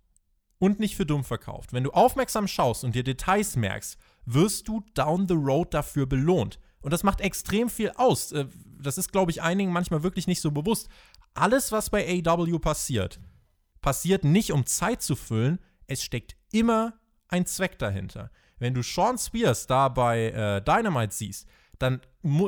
und 0.59 0.81
nicht 0.81 0.97
für 0.97 1.05
dumm 1.05 1.23
verkauft. 1.23 1.75
Wenn 1.75 1.85
du 1.85 1.91
aufmerksam 1.91 2.49
schaust 2.49 2.83
und 2.83 2.95
dir 2.95 3.05
Details 3.05 3.57
merkst, 3.57 3.99
wirst 4.25 4.69
du 4.69 4.83
down 4.95 5.29
the 5.29 5.35
road 5.35 5.75
dafür 5.75 6.07
belohnt. 6.07 6.59
Und 6.81 6.95
das 6.95 7.03
macht 7.03 7.21
extrem 7.21 7.69
viel 7.69 7.93
aus. 7.97 8.33
Äh, 8.33 8.47
das 8.81 8.97
ist, 8.97 9.13
glaube 9.13 9.33
ich, 9.33 9.43
einigen 9.43 9.71
manchmal 9.71 10.03
wirklich 10.03 10.27
nicht 10.27 10.41
so 10.41 10.51
bewusst. 10.51 10.89
Alles, 11.35 11.73
was 11.73 11.91
bei 11.91 12.23
AW 12.25 12.59
passiert, 12.59 13.21
passiert 13.83 14.25
nicht, 14.25 14.51
um 14.51 14.65
Zeit 14.65 15.03
zu 15.03 15.15
füllen. 15.15 15.59
Es 15.87 16.03
steckt 16.03 16.37
immer 16.53 16.95
ein 17.29 17.45
Zweck 17.45 17.79
dahinter. 17.79 18.31
Wenn 18.63 18.75
du 18.75 18.83
Sean 18.83 19.19
Spears 19.19 19.67
da 19.67 19.89
bei 19.89 20.31
äh, 20.31 20.63
Dynamite 20.63 21.13
siehst, 21.13 21.49
dann 21.81 22.01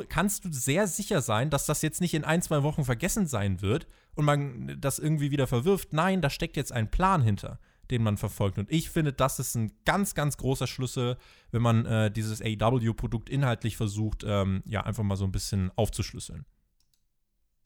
kannst 0.09 0.45
du 0.45 0.53
sehr 0.53 0.87
sicher 0.87 1.21
sein, 1.21 1.51
dass 1.51 1.67
das 1.67 1.83
jetzt 1.83 2.01
nicht 2.01 2.15
in 2.15 2.23
ein, 2.23 2.41
zwei 2.41 2.63
Wochen 2.63 2.85
vergessen 2.85 3.27
sein 3.27 3.63
wird 3.63 3.89
und 4.15 4.25
man 4.25 4.77
das 4.81 5.01
irgendwie 5.01 5.33
wieder 5.33 5.49
verwirft. 5.49 5.93
Nein, 5.93 6.23
da 6.23 6.31
steckt 6.31 6.57
jetzt 6.57 6.71
ein 6.71 6.89
Plan 6.89 7.21
hinter, 7.21 7.59
den 7.91 8.05
man 8.05 8.17
verfolgt. 8.17 8.59
Und 8.59 8.71
ich 8.71 8.91
finde, 8.91 9.13
das 9.13 9.41
ist 9.41 9.57
ein 9.57 9.73
ganz, 9.85 10.15
ganz 10.15 10.37
großer 10.37 10.69
Schlüssel, 10.69 11.17
wenn 11.51 11.63
man 11.63 11.85
äh, 11.85 12.13
dieses 12.13 12.41
AW-Produkt 12.41 13.29
inhaltlich 13.29 13.77
versucht, 13.77 14.23
ähm, 14.25 14.63
ja, 14.67 14.83
einfach 14.83 15.03
mal 15.03 15.17
so 15.17 15.25
ein 15.25 15.33
bisschen 15.33 15.73
aufzuschlüsseln. 15.75 16.47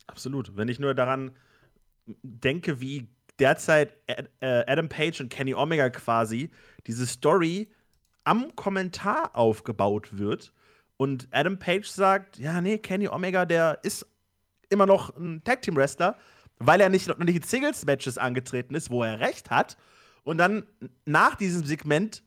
Absolut. 0.07 0.57
Wenn 0.57 0.69
ich 0.69 0.79
nur 0.79 0.95
daran 0.95 1.33
denke, 2.23 2.81
wie 2.81 3.09
derzeit 3.39 3.95
äh, 4.07 4.25
Adam 4.41 4.89
Page 4.89 5.21
und 5.21 5.29
Kenny 5.29 5.53
Omega 5.53 5.91
quasi 5.91 6.51
diese 6.87 7.07
Story 7.07 7.69
am 8.29 8.55
Kommentar 8.57 9.31
aufgebaut 9.35 10.19
wird. 10.19 10.53
Und 10.99 11.29
Adam 11.31 11.59
Page 11.59 11.89
sagt, 11.89 12.39
ja, 12.39 12.61
nee, 12.61 12.77
Kenny 12.77 13.09
Omega, 13.09 13.47
der 13.47 13.79
ist 13.83 14.07
immer 14.69 14.85
noch 14.85 15.17
ein 15.17 15.43
Tag 15.45 15.63
Team 15.63 15.77
Wrestler, 15.77 16.15
weil 16.59 16.83
er 16.83 16.91
nicht 16.91 17.09
noch 17.09 17.17
nicht 17.17 17.37
in 17.37 17.43
Singles 17.43 17.87
Matches 17.87 18.19
angetreten 18.19 18.75
ist, 18.75 18.91
wo 18.91 19.03
er 19.03 19.21
recht 19.21 19.49
hat. 19.49 19.79
Und 20.25 20.37
dann 20.37 20.67
nach 21.07 21.37
diesem 21.37 21.65
Segment 21.65 22.23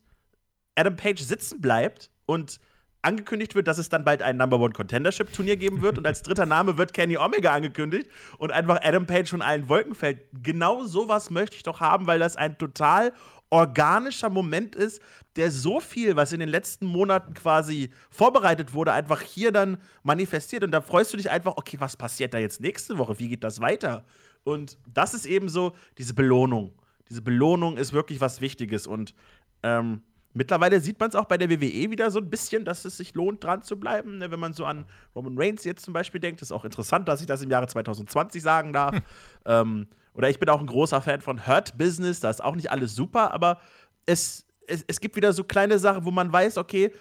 Adam 0.74 0.96
Page 0.96 1.20
sitzen 1.20 1.60
bleibt 1.60 2.10
und 2.26 2.58
angekündigt 3.02 3.54
wird, 3.54 3.68
dass 3.68 3.78
es 3.78 3.88
dann 3.88 4.04
bald 4.04 4.22
ein 4.22 4.36
Number 4.36 4.58
One 4.58 4.72
Contendership 4.72 5.32
Turnier 5.32 5.56
geben 5.56 5.82
wird 5.82 5.98
und 5.98 6.06
als 6.06 6.22
dritter 6.22 6.46
Name 6.46 6.78
wird 6.78 6.94
Kenny 6.94 7.16
Omega 7.16 7.52
angekündigt 7.52 8.10
und 8.38 8.50
einfach 8.50 8.80
Adam 8.82 9.06
Page 9.06 9.30
von 9.30 9.42
allen 9.42 9.68
Wolken 9.68 9.94
fällt. 9.94 10.26
Genau 10.42 10.82
sowas 10.82 11.30
möchte 11.30 11.54
ich 11.54 11.62
doch 11.62 11.78
haben, 11.78 12.08
weil 12.08 12.18
das 12.18 12.36
ein 12.36 12.58
total 12.58 13.12
organischer 13.52 14.30
Moment 14.30 14.74
ist, 14.74 15.02
der 15.36 15.50
so 15.50 15.78
viel, 15.78 16.16
was 16.16 16.32
in 16.32 16.40
den 16.40 16.48
letzten 16.48 16.86
Monaten 16.86 17.34
quasi 17.34 17.90
vorbereitet 18.10 18.72
wurde, 18.72 18.92
einfach 18.92 19.20
hier 19.20 19.52
dann 19.52 19.78
manifestiert. 20.02 20.64
Und 20.64 20.72
da 20.72 20.80
freust 20.80 21.12
du 21.12 21.18
dich 21.18 21.30
einfach, 21.30 21.56
okay, 21.56 21.76
was 21.78 21.96
passiert 21.96 22.34
da 22.34 22.38
jetzt 22.38 22.60
nächste 22.60 22.98
Woche? 22.98 23.18
Wie 23.18 23.28
geht 23.28 23.44
das 23.44 23.60
weiter? 23.60 24.04
Und 24.42 24.78
das 24.92 25.14
ist 25.14 25.26
eben 25.26 25.48
so 25.48 25.72
diese 25.98 26.14
Belohnung. 26.14 26.72
Diese 27.10 27.20
Belohnung 27.20 27.76
ist 27.76 27.92
wirklich 27.92 28.20
was 28.20 28.40
Wichtiges. 28.40 28.86
Und 28.86 29.14
ähm, 29.62 30.02
mittlerweile 30.32 30.80
sieht 30.80 30.98
man 30.98 31.10
es 31.10 31.14
auch 31.14 31.26
bei 31.26 31.36
der 31.36 31.50
WWE 31.50 31.90
wieder 31.90 32.10
so 32.10 32.20
ein 32.20 32.30
bisschen, 32.30 32.64
dass 32.64 32.86
es 32.86 32.96
sich 32.96 33.14
lohnt, 33.14 33.44
dran 33.44 33.62
zu 33.62 33.78
bleiben. 33.78 34.18
Ne? 34.18 34.30
Wenn 34.30 34.40
man 34.40 34.54
so 34.54 34.64
an 34.64 34.86
Roman 35.14 35.36
Reigns 35.36 35.64
jetzt 35.64 35.84
zum 35.84 35.92
Beispiel 35.92 36.20
denkt, 36.20 36.40
ist 36.40 36.52
auch 36.52 36.64
interessant, 36.64 37.06
dass 37.06 37.20
ich 37.20 37.26
das 37.26 37.42
im 37.42 37.50
Jahre 37.50 37.68
2020 37.68 38.42
sagen 38.42 38.72
darf. 38.72 38.94
Hm. 38.94 39.02
Ähm, 39.44 39.88
oder 40.14 40.28
ich 40.28 40.38
bin 40.38 40.48
auch 40.48 40.60
ein 40.60 40.66
großer 40.66 41.00
Fan 41.00 41.20
von 41.20 41.46
Hurt 41.46 41.76
Business, 41.78 42.20
da 42.20 42.30
ist 42.30 42.42
auch 42.42 42.54
nicht 42.54 42.70
alles 42.70 42.94
super, 42.94 43.32
aber 43.32 43.60
es, 44.06 44.46
es, 44.66 44.84
es 44.86 45.00
gibt 45.00 45.16
wieder 45.16 45.32
so 45.32 45.44
kleine 45.44 45.78
Sachen, 45.78 46.04
wo 46.04 46.10
man 46.10 46.32
weiß, 46.32 46.58
okay, 46.58 46.92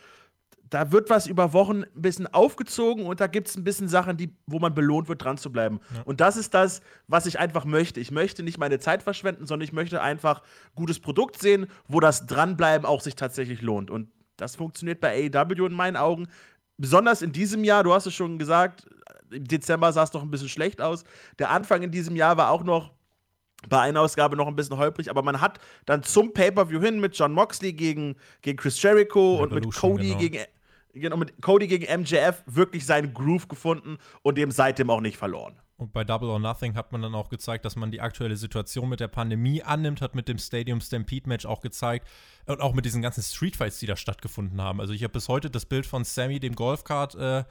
da 0.72 0.90
wird 0.94 1.10
was 1.10 1.28
über 1.28 1.52
Wochen 1.52 1.84
ein 1.84 2.02
bisschen 2.02 2.28
aufgezogen 2.28 3.06
und 3.06 3.20
da 3.20 3.28
gibt 3.28 3.50
es 3.50 3.58
ein 3.58 3.64
bisschen 3.66 3.90
Sachen, 3.90 4.16
die, 4.16 4.34
wo 4.48 4.58
man 4.58 4.74
belohnt 4.74 5.10
wird, 5.10 5.22
dran 5.22 5.38
zu 5.38 5.52
bleiben. 5.52 5.82
Ja. 5.94 6.04
Und 6.04 6.22
das 6.22 6.38
ist 6.38 6.54
das, 6.54 6.82
was 7.08 7.26
ich 7.26 7.40
einfach 7.40 7.66
möchte. 7.66 8.00
Ich 8.00 8.10
möchte 8.10 8.42
nicht 8.42 8.58
meine 8.58 8.80
Zeit 8.80 9.04
verschwenden, 9.04 9.46
sondern 9.46 9.66
ich 9.66 9.74
möchte 9.74 10.02
einfach 10.02 10.42
gutes 10.74 11.02
Produkt 11.02 11.42
sehen, 11.42 11.68
wo 11.90 12.00
das 12.00 12.26
Dranbleiben 12.26 12.86
auch 12.86 13.02
sich 13.02 13.16
tatsächlich 13.16 13.62
lohnt. 13.62 13.92
Und 13.92 14.10
das 14.38 14.56
funktioniert 14.56 15.02
bei 15.02 15.30
AEW 15.30 15.66
in 15.66 15.74
meinen 15.74 15.98
Augen. 15.98 16.30
Besonders 16.78 17.22
in 17.22 17.34
diesem 17.34 17.66
Jahr, 17.66 17.84
du 17.84 17.94
hast 17.94 18.06
es 18.06 18.14
schon 18.14 18.40
gesagt, 18.40 18.88
im 19.30 19.46
Dezember 19.46 19.92
sah 19.92 20.04
es 20.04 20.12
doch 20.12 20.24
ein 20.24 20.32
bisschen 20.32 20.50
schlecht 20.50 20.82
aus. 20.82 21.04
Der 21.38 21.50
Anfang 21.50 21.82
in 21.82 21.92
diesem 21.92 22.16
Jahr 22.16 22.38
war 22.38 22.50
auch 22.50 22.64
noch 22.64 22.94
bei 23.70 23.80
einer 23.82 24.02
Ausgabe 24.02 24.36
noch 24.36 24.48
ein 24.48 24.56
bisschen 24.56 24.78
holprig, 24.78 25.10
aber 25.10 25.22
man 25.22 25.42
hat 25.42 25.60
dann 25.86 26.04
zum 26.04 26.34
Pay-Per-View 26.34 26.82
hin 26.82 27.00
mit 27.00 27.16
John 27.16 27.34
Moxley 27.34 27.74
gegen, 27.74 28.16
gegen 28.42 28.58
Chris 28.58 28.82
Jericho 28.82 29.44
Revolution, 29.44 29.52
und 29.52 29.66
mit 29.66 29.76
Cody 29.76 30.08
genau. 30.08 30.20
gegen 30.20 30.46
genau, 30.94 31.18
mit 31.18 31.42
Cody 31.42 31.68
gegen 31.68 32.02
MJF 32.02 32.44
wirklich 32.46 32.86
seinen 32.86 33.14
Groove 33.14 33.48
gefunden 33.48 33.98
und 34.24 34.38
dem 34.38 34.52
seitdem 34.52 34.90
auch 34.90 35.02
nicht 35.02 35.18
verloren. 35.18 35.60
Und 35.78 35.94
bei 35.94 36.04
Double 36.04 36.30
or 36.30 36.40
Nothing 36.40 36.76
hat 36.76 36.92
man 36.92 37.02
dann 37.02 37.16
auch 37.16 37.30
gezeigt, 37.30 37.66
dass 37.66 37.76
man 37.76 37.90
die 37.90 38.02
aktuelle 38.02 38.36
Situation 38.36 38.88
mit 38.88 39.00
der 39.00 39.08
Pandemie 39.08 39.64
annimmt, 39.64 40.02
hat 40.02 40.14
mit 40.14 40.28
dem 40.28 40.38
Stadium 40.38 40.80
Stampede 40.80 41.28
Match 41.28 41.48
auch 41.48 41.60
gezeigt 41.62 42.08
und 42.46 42.62
auch 42.62 42.74
mit 42.74 42.86
diesen 42.86 43.02
ganzen 43.02 43.24
Streetfights, 43.24 43.80
die 43.80 43.88
da 43.88 43.96
stattgefunden 43.96 44.62
haben. 44.62 44.80
Also 44.80 44.94
ich 44.94 45.04
habe 45.04 45.14
bis 45.14 45.28
heute 45.28 45.50
das 45.50 45.66
Bild 45.66 45.88
von 45.88 46.04
Sammy, 46.04 46.40
dem 46.40 46.54
Golfkart, 46.54 47.16
äh, 47.16 47.44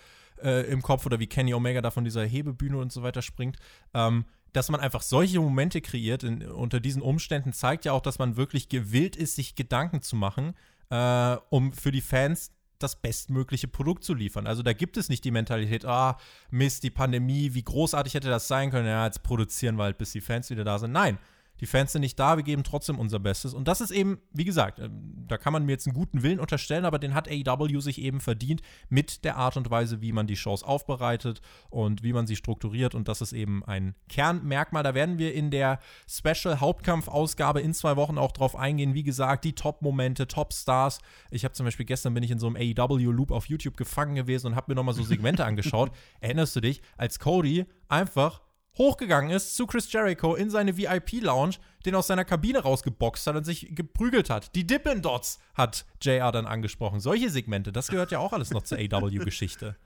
äh, 0.43 0.71
im 0.71 0.81
Kopf 0.81 1.07
oder 1.07 1.19
wie 1.19 1.27
Kenny 1.27 1.55
Omega 1.55 1.81
da 1.81 1.91
von 1.91 2.05
dieser 2.05 2.25
Hebebühne 2.25 2.79
und 2.79 2.93
so 2.93 3.03
weiter 3.03 3.21
springt. 3.21 3.57
Ähm, 3.95 4.25
dass 4.53 4.71
man 4.71 4.81
einfach 4.81 5.03
solche 5.03 5.41
Momente 5.41 5.81
kreiert 5.81 6.23
in, 6.23 6.47
unter 6.47 6.81
diesen 6.81 7.03
Umständen, 7.03 7.53
zeigt 7.53 7.85
ja 7.85 7.93
auch, 7.93 8.03
dass 8.03 8.19
man 8.19 8.37
wirklich 8.37 8.69
gewillt 8.69 9.17
ist, 9.17 9.37
sich 9.37 9.55
Gedanken 9.55 10.03
zu 10.03 10.17
machen, 10.17 10.55
äh, 10.91 11.37
um 11.51 11.73
für 11.73 11.93
die 11.93 12.01
Fans 12.01 12.53
das 12.79 12.97
bestmögliche 12.97 13.69
Produkt 13.69 14.05
zu 14.05 14.15
liefern. 14.15 14.47
Also 14.47 14.63
da 14.63 14.73
gibt 14.73 14.97
es 14.97 15.09
nicht 15.09 15.25
die 15.25 15.31
Mentalität, 15.31 15.85
ah, 15.85 16.17
Mist, 16.51 16.83
die 16.83 16.91
Pandemie, 16.91 17.55
wie 17.55 17.63
großartig 17.63 18.15
hätte 18.15 18.29
das 18.29 18.49
sein 18.49 18.71
können, 18.71 18.87
ja, 18.87 19.05
jetzt 19.05 19.23
produzieren 19.23 19.77
wir 19.77 19.85
halt, 19.85 19.99
bis 19.99 20.13
die 20.13 20.21
Fans 20.21 20.51
wieder 20.51 20.65
da 20.65 20.79
sind. 20.79 20.93
Nein, 20.93 21.19
die 21.61 21.67
Fans 21.67 21.93
sind 21.93 22.01
nicht 22.01 22.19
da, 22.19 22.37
wir 22.37 22.43
geben 22.43 22.65
trotzdem 22.65 22.99
unser 22.99 23.19
Bestes. 23.19 23.53
Und 23.53 23.69
das 23.69 23.81
ist 23.81 23.91
eben, 23.91 24.19
wie 24.33 24.45
gesagt, 24.45 24.79
äh, 24.79 24.89
da 25.29 25.37
kann 25.37 25.53
man 25.53 25.67
mir 25.67 25.73
jetzt 25.73 25.87
einen 25.87 25.95
guten 25.95 26.23
Willen 26.23 26.41
unterstellen, 26.41 26.85
aber 26.85 26.99
den 26.99 27.15
hat 27.15 27.29
AEW 27.29 27.81
sich 27.81 28.01
eben 28.01 28.21
verdient 28.21 28.63
mit 28.89 29.25
der 29.25 29.37
Art 29.37 29.57
und 29.57 29.71
Weise, 29.71 30.01
wie 30.01 30.13
man 30.13 30.27
die 30.27 30.37
Shows 30.37 30.63
aufbereitet 30.63 31.43
und 31.69 32.03
wie 32.03 32.13
man 32.13 32.27
sie 32.27 32.37
strukturiert. 32.37 32.95
Und 32.95 33.09
das 33.09 33.21
ist 33.21 33.33
eben 33.33 33.63
ein 33.65 33.95
Kernmerkmal. 34.09 34.83
Da 34.83 34.95
werden 34.95 35.19
wir 35.19 35.35
in 35.35 35.51
der 35.51 35.81
Special 36.09 36.61
Hauptkampf-Ausgabe 36.61 37.61
in 37.61 37.75
zwei 37.75 37.97
Wochen 37.97 38.17
auch 38.17 38.33
drauf 38.33 38.57
eingehen. 38.57 38.95
Wie 38.95 39.03
gesagt, 39.03 39.45
die 39.45 39.55
Top-Momente, 39.55 40.27
Top-Stars. 40.27 41.01
Ich 41.31 41.45
habe 41.45 41.53
zum 41.53 41.67
Beispiel 41.67 41.87
gestern 41.87 42.15
bin 42.15 42.23
ich 42.23 42.31
in 42.31 42.39
so 42.39 42.47
einem 42.47 42.57
AEW-Loop 42.57 43.31
auf 43.31 43.47
YouTube 43.47 43.77
gefangen 43.77 44.15
gewesen 44.15 44.49
und 44.49 44.57
habe 44.57 44.73
mir 44.73 44.77
nochmal 44.77 44.95
so 44.95 45.03
Segmente 45.03 45.45
angeschaut. 45.51 45.91
Erinnerst 46.21 46.57
du 46.57 46.61
dich, 46.61 46.81
als 46.97 47.19
Cody 47.19 47.67
einfach 47.89 48.41
hochgegangen 48.81 49.31
ist 49.31 49.57
zu 49.57 49.67
Chris 49.67 49.93
Jericho 49.93 50.35
in 50.35 50.49
seine 50.49 50.75
VIP-Lounge, 50.79 51.57
den 51.85 51.95
aus 51.95 52.07
seiner 52.07 52.25
Kabine 52.25 52.61
rausgeboxt 52.61 53.27
hat 53.27 53.37
und 53.37 53.45
sich 53.45 53.75
geprügelt 53.75 54.31
hat. 54.31 54.55
Die 54.55 54.67
Dippin' 54.67 55.03
Dots 55.03 55.39
hat 55.55 55.85
JR 56.01 56.33
dann 56.33 56.47
angesprochen. 56.47 56.99
Solche 56.99 57.29
Segmente, 57.29 57.73
das 57.73 57.89
gehört 57.89 58.11
ja 58.11 58.21
auch 58.21 58.33
alles 58.33 58.51
noch 58.51 58.63
zur 58.63 58.79
AW-Geschichte. 58.79 59.77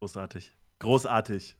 Großartig. 0.00 0.52
Großartig. 0.78 1.56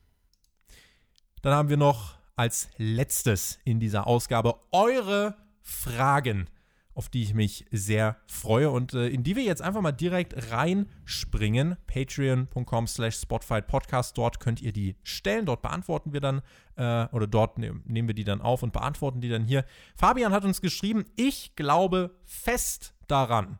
Dann 1.41 1.53
haben 1.53 1.69
wir 1.69 1.77
noch 1.77 2.17
als 2.35 2.69
letztes 2.77 3.57
in 3.65 3.79
dieser 3.79 4.05
Ausgabe 4.05 4.59
eure 4.71 5.35
Fragen 5.63 6.47
auf 6.95 7.09
die 7.09 7.23
ich 7.23 7.33
mich 7.33 7.65
sehr 7.71 8.17
freue 8.27 8.69
und 8.69 8.93
äh, 8.93 9.07
in 9.07 9.23
die 9.23 9.35
wir 9.35 9.43
jetzt 9.43 9.61
einfach 9.61 9.81
mal 9.81 9.91
direkt 9.91 10.51
reinspringen. 10.51 11.77
Patreon.com 11.87 12.87
slash 12.87 13.25
Podcast. 13.25 14.17
Dort 14.17 14.39
könnt 14.39 14.61
ihr 14.61 14.73
die 14.73 14.95
stellen. 15.03 15.45
Dort 15.45 15.61
beantworten 15.61 16.13
wir 16.13 16.21
dann 16.21 16.41
äh, 16.75 17.07
oder 17.11 17.27
dort 17.27 17.57
ne 17.57 17.81
nehmen 17.85 18.07
wir 18.07 18.15
die 18.15 18.23
dann 18.23 18.41
auf 18.41 18.63
und 18.63 18.73
beantworten 18.73 19.21
die 19.21 19.29
dann 19.29 19.45
hier. 19.45 19.65
Fabian 19.95 20.33
hat 20.33 20.45
uns 20.45 20.61
geschrieben, 20.61 21.05
ich 21.15 21.55
glaube 21.55 22.15
fest 22.25 22.93
daran, 23.07 23.59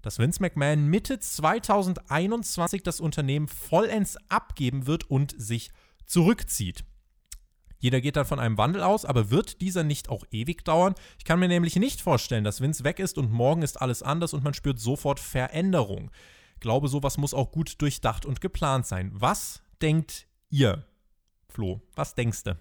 dass 0.00 0.18
Vince 0.18 0.40
McMahon 0.40 0.86
Mitte 0.86 1.18
2021 1.18 2.82
das 2.82 3.00
Unternehmen 3.00 3.48
vollends 3.48 4.16
abgeben 4.28 4.86
wird 4.86 5.10
und 5.10 5.34
sich 5.40 5.70
zurückzieht. 6.06 6.84
Jeder 7.82 8.00
geht 8.00 8.14
dann 8.14 8.24
von 8.24 8.38
einem 8.38 8.58
Wandel 8.58 8.80
aus, 8.84 9.04
aber 9.04 9.32
wird 9.32 9.60
dieser 9.60 9.82
nicht 9.82 10.08
auch 10.08 10.24
ewig 10.30 10.64
dauern? 10.64 10.94
Ich 11.18 11.24
kann 11.24 11.40
mir 11.40 11.48
nämlich 11.48 11.74
nicht 11.74 12.00
vorstellen, 12.00 12.44
dass 12.44 12.60
Vince 12.60 12.84
weg 12.84 13.00
ist 13.00 13.18
und 13.18 13.32
morgen 13.32 13.62
ist 13.62 13.82
alles 13.82 14.04
anders 14.04 14.32
und 14.34 14.44
man 14.44 14.54
spürt 14.54 14.78
sofort 14.78 15.18
Veränderung. 15.18 16.12
glaube, 16.60 16.86
sowas 16.86 17.18
muss 17.18 17.34
auch 17.34 17.50
gut 17.50 17.82
durchdacht 17.82 18.24
und 18.24 18.40
geplant 18.40 18.86
sein. 18.86 19.10
Was 19.12 19.62
denkt 19.82 20.28
ihr, 20.48 20.86
Flo? 21.48 21.82
Was 21.96 22.14
denkst 22.14 22.44
du? 22.44 22.56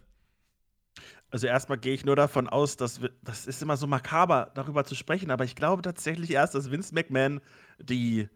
Also 1.29 1.45
erstmal 1.45 1.77
gehe 1.77 1.93
ich 1.93 2.03
nur 2.03 2.15
davon 2.15 2.49
aus, 2.49 2.75
dass 2.75 3.03
wir, 3.03 3.11
das 3.21 3.45
ist 3.45 3.61
immer 3.61 3.77
so 3.77 3.85
makaber, 3.85 4.49
darüber 4.55 4.85
zu 4.85 4.95
sprechen, 4.95 5.29
aber 5.29 5.43
ich 5.43 5.55
glaube 5.55 5.83
tatsächlich 5.83 6.31
erst, 6.31 6.55
dass 6.55 6.71
Vince 6.71 6.95
McMahon 6.95 7.41
die, 7.79 8.27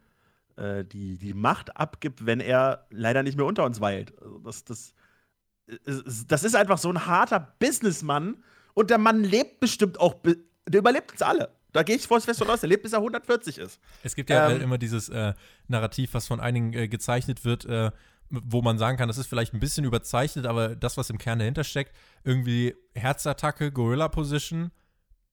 äh, 0.55 0.85
die, 0.85 1.17
die 1.17 1.33
Macht 1.33 1.75
abgibt, 1.75 2.27
wenn 2.27 2.41
er 2.41 2.85
leider 2.91 3.23
nicht 3.23 3.37
mehr 3.37 3.47
unter 3.47 3.65
uns 3.65 3.81
weilt. 3.81 4.13
Also 4.21 4.37
das, 4.37 4.63
das, 4.65 4.93
das 6.27 6.43
ist 6.43 6.55
einfach 6.55 6.77
so 6.77 6.89
ein 6.89 7.05
harter 7.05 7.55
Businessmann 7.59 8.43
und 8.73 8.89
der 8.89 8.97
Mann 8.97 9.23
lebt 9.23 9.59
bestimmt 9.59 9.99
auch, 9.99 10.15
der 10.23 10.79
überlebt 10.79 11.11
uns 11.11 11.21
alle. 11.21 11.49
Da 11.71 11.83
gehe 11.83 11.95
ich 11.95 12.07
voll 12.07 12.21
fest 12.21 12.39
von 12.39 12.49
aus, 12.49 12.61
der 12.61 12.69
lebt 12.69 12.83
bis 12.83 12.93
er 12.93 12.99
140 12.99 13.57
ist. 13.57 13.79
Es 14.03 14.15
gibt 14.15 14.29
ja 14.29 14.49
ähm, 14.49 14.61
immer 14.61 14.77
dieses 14.77 15.09
äh, 15.09 15.33
Narrativ, 15.67 16.13
was 16.13 16.27
von 16.27 16.39
einigen 16.39 16.73
äh, 16.73 16.87
gezeichnet 16.87 17.43
wird, 17.43 17.65
äh, 17.65 17.91
wo 18.29 18.61
man 18.61 18.77
sagen 18.77 18.97
kann, 18.97 19.07
das 19.07 19.17
ist 19.17 19.27
vielleicht 19.27 19.53
ein 19.53 19.59
bisschen 19.59 19.85
überzeichnet, 19.85 20.45
aber 20.45 20.75
das, 20.75 20.97
was 20.97 21.09
im 21.09 21.17
Kern 21.17 21.39
dahinter 21.39 21.63
steckt, 21.63 21.93
irgendwie 22.23 22.75
Herzattacke, 22.93 23.71
Gorilla-Position, 23.71 24.71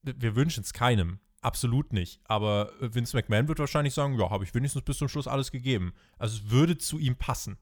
wir 0.01 0.35
wünschen 0.35 0.63
es 0.63 0.73
keinem. 0.73 1.19
Absolut 1.41 1.91
nicht. 1.93 2.21
Aber 2.25 2.71
Vince 2.79 3.15
McMahon 3.15 3.47
wird 3.47 3.59
wahrscheinlich 3.59 3.93
sagen, 3.93 4.19
ja, 4.19 4.29
habe 4.29 4.43
ich 4.43 4.53
wenigstens 4.53 4.83
bis 4.83 4.97
zum 4.97 5.09
Schluss 5.09 5.27
alles 5.27 5.51
gegeben. 5.51 5.93
Also 6.17 6.37
es 6.37 6.51
würde 6.51 6.77
zu 6.77 6.99
ihm 6.99 7.15
passen 7.15 7.57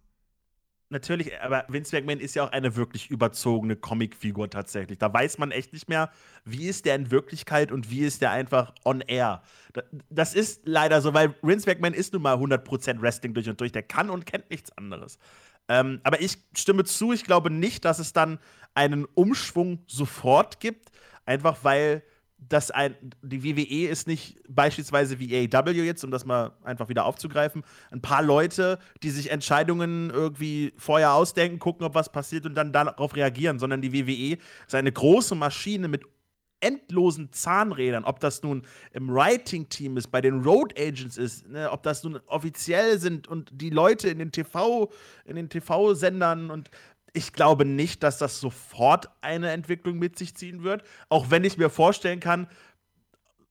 natürlich, 0.92 1.39
aber 1.42 1.66
Vince 1.68 1.96
McMahon 1.96 2.20
ist 2.20 2.36
ja 2.36 2.44
auch 2.44 2.52
eine 2.52 2.76
wirklich 2.76 3.10
überzogene 3.10 3.76
Comicfigur 3.76 4.50
tatsächlich. 4.50 5.00
Da 5.00 5.12
weiß 5.14 5.38
man 5.38 5.52
echt 5.52 5.74
nicht 5.74 5.89
mehr, 5.89 6.12
wie 6.46 6.68
ist 6.68 6.86
der 6.86 6.96
in 6.96 7.12
Wirklichkeit 7.12 7.72
und 7.72 7.89
wie 7.89 8.02
ist 8.02 8.22
der 8.22 8.32
einfach 8.32 8.74
on 8.86 9.02
air. 9.02 9.42
Das 10.10 10.34
ist 10.34 10.62
leider 10.66 11.02
so, 11.02 11.14
weil 11.14 11.36
Vince 11.42 11.70
McMahon 11.70 11.94
ist 11.94 12.14
nun 12.14 12.22
mal 12.22 12.36
100% 12.36 13.02
Wrestling 13.02 13.34
durch 13.34 13.50
und 13.50 13.60
durch. 13.60 13.72
Der 13.72 13.84
kann 13.84 14.10
und 14.10 14.26
kennt 14.26 14.50
nichts 14.50 14.76
anderes. 14.78 15.18
Ähm, 15.68 16.02
aber 16.04 16.22
ich 16.22 16.38
stimme 16.56 16.84
zu, 16.84 17.14
ich 17.14 17.24
glaube 17.24 17.50
nicht, 17.50 17.86
dass 17.86 18.00
es 18.00 18.14
dann 18.14 18.39
einen 18.74 19.06
Umschwung 19.06 19.84
sofort 19.88 20.60
gibt, 20.60 20.92
einfach 21.26 21.60
weil 21.64 22.04
dass 22.50 22.72
ein, 22.72 22.96
die 23.22 23.44
WWE 23.44 23.88
ist 23.88 24.08
nicht 24.08 24.39
beispielsweise 24.50 25.20
wie 25.20 25.48
AEW 25.48 25.84
jetzt, 25.84 26.04
um 26.04 26.12
das 26.12 26.26
mal 26.26 26.52
einfach 26.64 26.89
wieder 26.89 27.06
aufzugreifen, 27.06 27.64
ein 27.92 28.02
paar 28.02 28.24
Leute, 28.24 28.80
die 29.04 29.12
sich 29.12 29.32
Entscheidungen 29.32 30.10
irgendwie 30.10 30.74
vorher 30.78 31.14
ausdenken, 31.14 31.60
gucken, 31.60 31.86
ob 31.86 31.94
was 31.94 32.12
passiert 32.12 32.46
und 32.46 32.56
dann 32.56 32.74
darauf 32.74 33.16
reagieren, 33.16 33.60
sondern 33.60 33.82
die 33.82 33.94
WWE 33.94 34.38
ist 34.66 34.76
eine 34.76 34.92
große 34.92 35.36
Maschine 35.36 35.88
mit 35.88 36.04
endlosen 36.62 37.32
Zahnrädern, 37.34 38.06
ob 38.06 38.20
das 38.20 38.42
nun 38.44 38.64
im 38.94 39.10
Writing-Team 39.10 39.98
ist, 39.98 40.10
bei 40.12 40.22
den 40.22 40.44
Road 40.44 40.80
Agents 40.80 41.18
ist, 41.18 41.48
ne, 41.50 41.70
ob 41.72 41.84
das 41.84 42.04
nun 42.04 42.20
offiziell 42.28 43.00
sind 43.00 43.28
und 43.28 43.50
die 43.52 43.72
Leute 43.72 44.10
in 44.10 44.20
den 44.20 44.32
TV, 44.32 44.92
in 45.26 45.36
den 45.36 45.50
TV-Sendern 45.50 46.52
und 46.52 46.70
ich 47.14 47.34
glaube 47.34 47.66
nicht, 47.66 48.03
dass 48.03 48.18
das 48.18 48.39
sofort 48.39 49.09
eine 49.22 49.51
Entwicklung 49.51 49.99
mit 49.99 50.18
sich 50.18 50.36
ziehen 50.36 50.64
wird. 50.64 50.84
Auch 51.09 51.30
wenn 51.30 51.43
ich 51.43 51.57
mir 51.57 51.70
vorstellen 51.70 52.20
kann, 52.20 52.47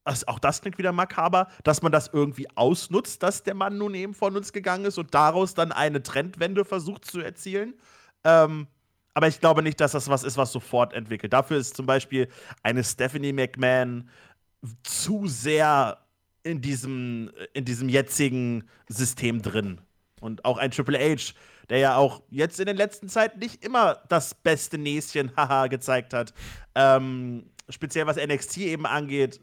also 0.03 0.25
auch 0.27 0.39
das 0.39 0.61
klingt 0.61 0.77
wieder 0.77 0.91
makaber, 0.91 1.47
dass 1.63 1.81
man 1.81 1.91
das 1.91 2.09
irgendwie 2.11 2.47
ausnutzt, 2.55 3.21
dass 3.21 3.43
der 3.43 3.53
Mann 3.53 3.77
nun 3.77 3.93
eben 3.93 4.13
von 4.13 4.35
uns 4.35 4.51
gegangen 4.51 4.85
ist 4.85 4.97
und 4.97 5.13
daraus 5.13 5.53
dann 5.53 5.71
eine 5.71 6.01
Trendwende 6.01 6.65
versucht 6.65 7.05
zu 7.05 7.21
erzielen. 7.21 7.75
Ähm, 8.23 8.67
aber 9.13 9.27
ich 9.27 9.39
glaube 9.39 9.61
nicht, 9.61 9.79
dass 9.79 9.91
das 9.91 10.07
was 10.07 10.23
ist, 10.23 10.37
was 10.37 10.51
sofort 10.51 10.93
entwickelt. 10.93 11.33
Dafür 11.33 11.57
ist 11.57 11.75
zum 11.75 11.85
Beispiel 11.85 12.29
eine 12.63 12.83
Stephanie 12.83 13.33
McMahon 13.33 14.09
zu 14.83 15.27
sehr 15.27 15.99
in 16.43 16.61
diesem, 16.61 17.31
in 17.53 17.65
diesem 17.65 17.89
jetzigen 17.89 18.63
System 18.87 19.41
drin. 19.41 19.81
Und 20.21 20.45
auch 20.45 20.57
ein 20.57 20.71
Triple 20.71 20.97
H, 20.97 21.33
der 21.71 21.79
ja 21.79 21.95
auch 21.95 22.21
jetzt 22.29 22.59
in 22.59 22.65
den 22.65 22.75
letzten 22.75 23.07
Zeiten 23.07 23.39
nicht 23.39 23.63
immer 23.63 24.03
das 24.09 24.35
beste 24.35 24.77
Näschen 24.77 25.33
haha 25.37 25.67
gezeigt 25.67 26.13
hat. 26.13 26.33
Ähm, 26.75 27.49
speziell 27.69 28.05
was 28.07 28.17
NXT 28.17 28.57
eben 28.57 28.85
angeht, 28.85 29.39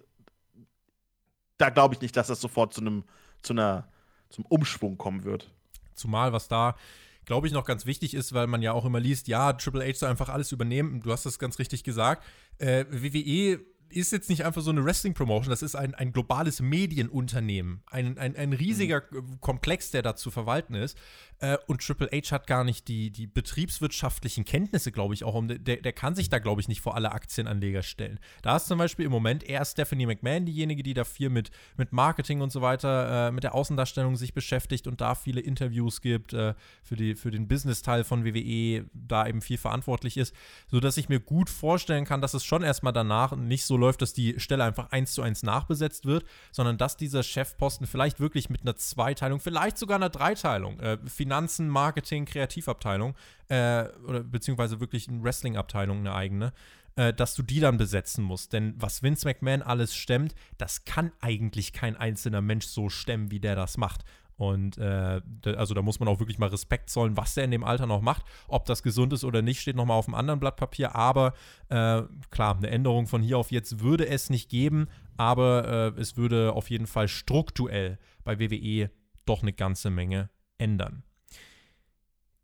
da 1.57 1.70
glaube 1.70 1.95
ich 1.95 2.03
nicht, 2.03 2.14
dass 2.16 2.26
das 2.26 2.41
sofort 2.41 2.74
zu 2.74 2.83
einem 2.83 3.05
zu 3.41 3.55
einer 3.55 3.89
zum 4.29 4.45
Umschwung 4.45 4.99
kommen 4.99 5.24
wird. 5.24 5.51
Zumal 5.95 6.35
was 6.35 6.49
da 6.49 6.76
glaube 7.24 7.47
ich 7.47 7.53
noch 7.53 7.64
ganz 7.64 7.87
wichtig 7.87 8.12
ist, 8.12 8.35
weil 8.35 8.47
man 8.47 8.62
ja 8.62 8.72
auch 8.72 8.85
immer 8.85 9.01
liest, 9.01 9.29
ja, 9.29 9.53
Triple 9.53 9.87
H 9.87 9.99
soll 9.99 10.09
einfach 10.09 10.31
alles 10.31 10.51
übernehmen. 10.53 11.03
Du 11.03 11.12
hast 11.12 11.26
das 11.26 11.39
ganz 11.39 11.59
richtig 11.59 11.85
gesagt. 11.85 12.24
Äh, 12.57 12.87
WWE 12.91 13.61
ist 13.91 14.12
jetzt 14.12 14.29
nicht 14.29 14.45
einfach 14.45 14.62
so 14.62 14.70
eine 14.70 14.85
Wrestling-Promotion, 14.85 15.51
das 15.51 15.62
ist 15.62 15.74
ein, 15.74 15.95
ein 15.95 16.12
globales 16.12 16.61
Medienunternehmen. 16.61 17.83
Ein, 17.87 18.18
ein, 18.18 18.37
ein 18.37 18.53
riesiger 18.53 19.03
mhm. 19.11 19.41
Komplex, 19.41 19.91
der 19.91 20.03
da 20.03 20.16
zu 20.16 20.31
verwalten 20.31 20.74
ist. 20.74 20.99
Äh, 21.41 21.59
und 21.66 21.80
Triple 21.80 22.09
H 22.12 22.32
hat 22.32 22.47
gar 22.47 22.64
nicht 22.64 22.89
die, 22.89 23.11
die 23.11 23.26
betriebswirtschaftlichen 23.26 24.45
Kenntnisse, 24.45 24.91
glaube 24.91 25.14
ich, 25.14 25.24
auch. 25.24 25.34
Um, 25.34 25.47
der, 25.49 25.76
der 25.76 25.93
kann 25.93 26.14
sich 26.14 26.28
da, 26.28 26.39
glaube 26.39 26.61
ich, 26.61 26.68
nicht 26.68 26.80
vor 26.80 26.97
alle 26.97 27.12
Aktienanleger 27.12 27.82
stellen. 27.82 28.18
Da 28.43 28.57
ist 28.57 28.66
zum 28.66 28.78
Beispiel 28.78 29.07
im 29.07 29.12
Moment 29.12 29.45
eher 29.45 29.64
Stephanie 29.64 30.07
McMahon 30.07 30.47
diejenige, 30.47 30.82
die 30.82 30.95
da 30.95 31.05
viel 31.05 31.30
mit, 31.30 31.51
mit 31.76 31.93
Marketing 31.93 32.41
und 32.41 32.51
so 32.51 32.61
weiter, 32.61 33.28
äh, 33.28 33.30
mit 33.30 33.45
der 33.45 33.55
Außendarstellung 33.55 34.16
sich 34.16 34.34
beschäftigt 34.34 34.86
und 34.86 35.01
da 35.01 35.14
viele 35.14 35.41
Interviews 35.41 36.01
gibt, 36.01 36.32
äh, 36.32 36.55
für, 36.82 36.97
die, 36.97 37.14
für 37.14 37.30
den 37.30 37.47
Business-Teil 37.47 38.03
von 38.03 38.24
WWE 38.24 38.86
da 38.93 39.26
eben 39.26 39.41
viel 39.41 39.59
verantwortlich 39.59 40.16
ist, 40.16 40.34
sodass 40.68 40.97
ich 40.97 41.09
mir 41.09 41.20
gut 41.20 41.51
vorstellen 41.51 42.05
kann, 42.05 42.20
dass 42.20 42.34
es 42.34 42.45
schon 42.45 42.62
erstmal 42.62 42.93
danach 42.93 43.36
nicht 43.36 43.64
so 43.64 43.76
läuft, 43.76 44.03
dass 44.03 44.12
die 44.12 44.41
Stelle 44.41 44.64
einfach 44.64 44.91
eins 44.91 45.12
zu 45.12 45.22
eins 45.22 45.43
nachbesetzt 45.45 46.05
wird, 46.05 46.24
sondern 46.51 46.78
dass 46.78 46.97
dieser 46.97 47.22
Chefposten 47.22 47.86
vielleicht 47.86 48.18
wirklich 48.18 48.51
mit 48.51 48.62
einer 48.62 48.74
Zweiteilung, 48.74 49.39
vielleicht 49.39 49.78
sogar 49.78 49.97
einer 49.97 50.11
Dreiteilung, 50.11 50.80
äh, 50.80 50.99
Finanzen, 51.29 51.68
Marketing, 51.68 52.24
Kreativabteilung 52.24 53.14
äh, 53.49 53.85
oder 54.07 54.24
beziehungsweise 54.24 54.81
wirklich 54.81 55.11
eine 55.11 55.22
Wrestling-Abteilung, 55.22 55.99
eine 55.99 56.14
eigene, 56.14 56.55
äh, 56.97 57.12
dass 57.12 57.35
du 57.35 57.43
die 57.43 57.61
dann 57.61 57.76
besetzen 57.76 58.24
musst. 58.24 58.55
Denn 58.55 58.72
was 58.79 59.03
Vince 59.03 59.29
McMahon 59.29 59.61
alles 59.61 59.95
stemmt, 59.95 60.35
das 60.57 60.87
kann 60.87 61.12
eigentlich 61.20 61.74
kein 61.74 61.97
einzelner 61.97 62.41
Mensch 62.41 62.64
so 62.64 62.89
stemmen, 62.89 63.31
wie 63.31 63.41
der 63.41 63.57
das 63.57 63.76
macht. 63.76 64.05
Und 64.37 64.79
äh, 64.79 65.20
also 65.45 65.74
da 65.74 65.83
muss 65.83 66.01
man 66.01 66.09
auch 66.09 66.18
wirklich 66.18 66.39
mal 66.39 66.49
Respekt 66.49 66.89
zollen, 66.89 67.18
was 67.18 67.35
der 67.35 67.45
in 67.45 67.51
dem 67.51 67.62
Alter 67.62 67.85
noch 67.85 68.01
macht. 68.01 68.24
Ob 68.47 68.64
das 68.64 68.83
gesund 68.83 69.12
ist 69.12 69.24
oder 69.24 69.43
nicht, 69.43 69.61
steht 69.61 69.76
nochmal 69.76 69.99
auf 69.99 70.09
einem 70.09 70.14
anderen 70.14 70.41
Blatt 70.41 70.57
Papier. 70.57 70.95
Aber 70.95 71.35
äh, 71.68 72.05
klar, 72.31 72.57
eine 72.57 72.70
Änderung 72.70 73.07
von 73.07 73.20
hier 73.20 73.37
auf 73.37 73.51
jetzt 73.51 73.81
würde 73.81 74.09
es 74.09 74.31
nicht 74.31 74.49
geben, 74.49 74.89
aber 75.18 75.93
äh, 75.95 76.01
es 76.01 76.16
würde 76.16 76.55
auf 76.55 76.70
jeden 76.70 76.87
Fall 76.87 77.09
strukturell 77.09 77.99
bei 78.24 78.41
WWE 78.41 78.91
doch 79.26 79.43
eine 79.43 79.53
ganze 79.53 79.91
Menge 79.91 80.31
ändern. 80.57 81.03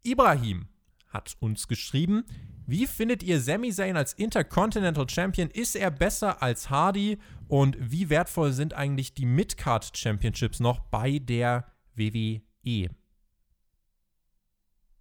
Ibrahim 0.05 0.69
hat 1.09 1.37
uns 1.41 1.67
geschrieben, 1.67 2.25
wie 2.67 2.87
findet 2.87 3.23
ihr 3.23 3.41
Sami 3.41 3.73
Zayn 3.73 3.97
als 3.97 4.13
Intercontinental 4.15 5.09
Champion? 5.09 5.51
Ist 5.51 5.77
er 5.77 5.91
besser 5.91 6.43
als 6.43 6.71
Hardy? 6.71 7.19
Und 7.49 7.77
wie 7.79 8.09
wertvoll 8.09 8.53
sind 8.53 8.75
eigentlich 8.75 9.15
die 9.15 9.27
Midcard 9.27 9.97
Championships 9.97 10.61
noch 10.61 10.81
bei 10.81 11.19
der 11.19 11.67
WWE? 11.95 12.41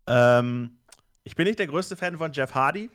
Ähm, 0.07 0.77
ich 1.23 1.35
bin 1.35 1.47
nicht 1.47 1.59
der 1.59 1.67
größte 1.67 1.95
Fan 1.95 2.17
von 2.17 2.33
Jeff 2.33 2.53
Hardy. 2.53 2.89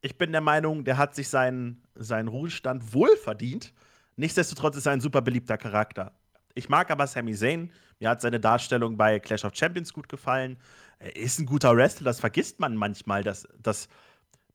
Ich 0.00 0.16
bin 0.18 0.32
der 0.32 0.40
Meinung, 0.40 0.84
der 0.84 0.96
hat 0.96 1.14
sich 1.14 1.28
seinen, 1.28 1.82
seinen 1.94 2.28
Ruhestand 2.28 2.92
wohl 2.92 3.16
verdient. 3.16 3.72
Nichtsdestotrotz 4.16 4.76
ist 4.76 4.86
er 4.86 4.92
ein 4.92 5.00
super 5.00 5.22
beliebter 5.22 5.56
Charakter. 5.56 6.12
Ich 6.54 6.68
mag 6.68 6.90
aber 6.90 7.06
Sami 7.06 7.34
Zayn. 7.34 7.70
Mir 8.00 8.10
hat 8.10 8.20
seine 8.20 8.40
Darstellung 8.40 8.96
bei 8.96 9.20
Clash 9.20 9.44
of 9.44 9.54
Champions 9.54 9.92
gut 9.92 10.08
gefallen 10.08 10.56
er 10.98 11.16
ist 11.16 11.38
ein 11.38 11.46
guter 11.46 11.76
Wrestler, 11.76 12.04
das 12.04 12.20
vergisst 12.20 12.60
man 12.60 12.76
manchmal, 12.76 13.22
dass, 13.22 13.46
dass 13.58 13.88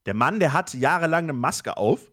der 0.06 0.14
Mann, 0.14 0.40
der 0.40 0.54
hat 0.54 0.74
jahrelang 0.74 1.26
eine 1.26 1.34
Maske 1.34 1.78
auf, 1.78 2.12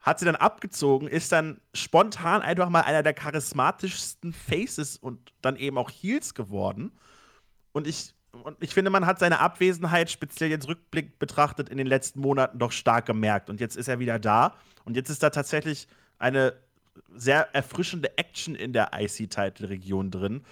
hat 0.00 0.18
sie 0.18 0.24
dann 0.24 0.36
abgezogen, 0.36 1.06
ist 1.06 1.30
dann 1.30 1.60
spontan 1.74 2.42
einfach 2.42 2.68
mal 2.68 2.80
einer 2.80 3.02
der 3.02 3.12
charismatischsten 3.12 4.32
Faces 4.32 4.96
und 4.96 5.32
dann 5.42 5.56
eben 5.56 5.76
auch 5.78 5.90
Heels 5.90 6.34
geworden. 6.34 6.92
Und 7.72 7.86
ich, 7.86 8.14
und 8.32 8.56
ich 8.60 8.72
finde, 8.72 8.90
man 8.90 9.06
hat 9.06 9.18
seine 9.18 9.40
Abwesenheit, 9.40 10.10
speziell 10.10 10.50
jetzt 10.50 10.68
Rückblick 10.68 11.18
betrachtet, 11.18 11.68
in 11.68 11.76
den 11.76 11.86
letzten 11.86 12.20
Monaten 12.20 12.58
doch 12.58 12.72
stark 12.72 13.06
gemerkt. 13.06 13.50
Und 13.50 13.60
jetzt 13.60 13.76
ist 13.76 13.88
er 13.88 13.98
wieder 13.98 14.18
da. 14.18 14.54
Und 14.84 14.96
jetzt 14.96 15.10
ist 15.10 15.22
da 15.22 15.30
tatsächlich 15.30 15.86
eine 16.18 16.54
sehr 17.14 17.54
erfrischende 17.54 18.16
Action 18.18 18.54
in 18.54 18.72
der 18.72 18.90
IC-Title-Region 18.94 20.10
drin, 20.10 20.42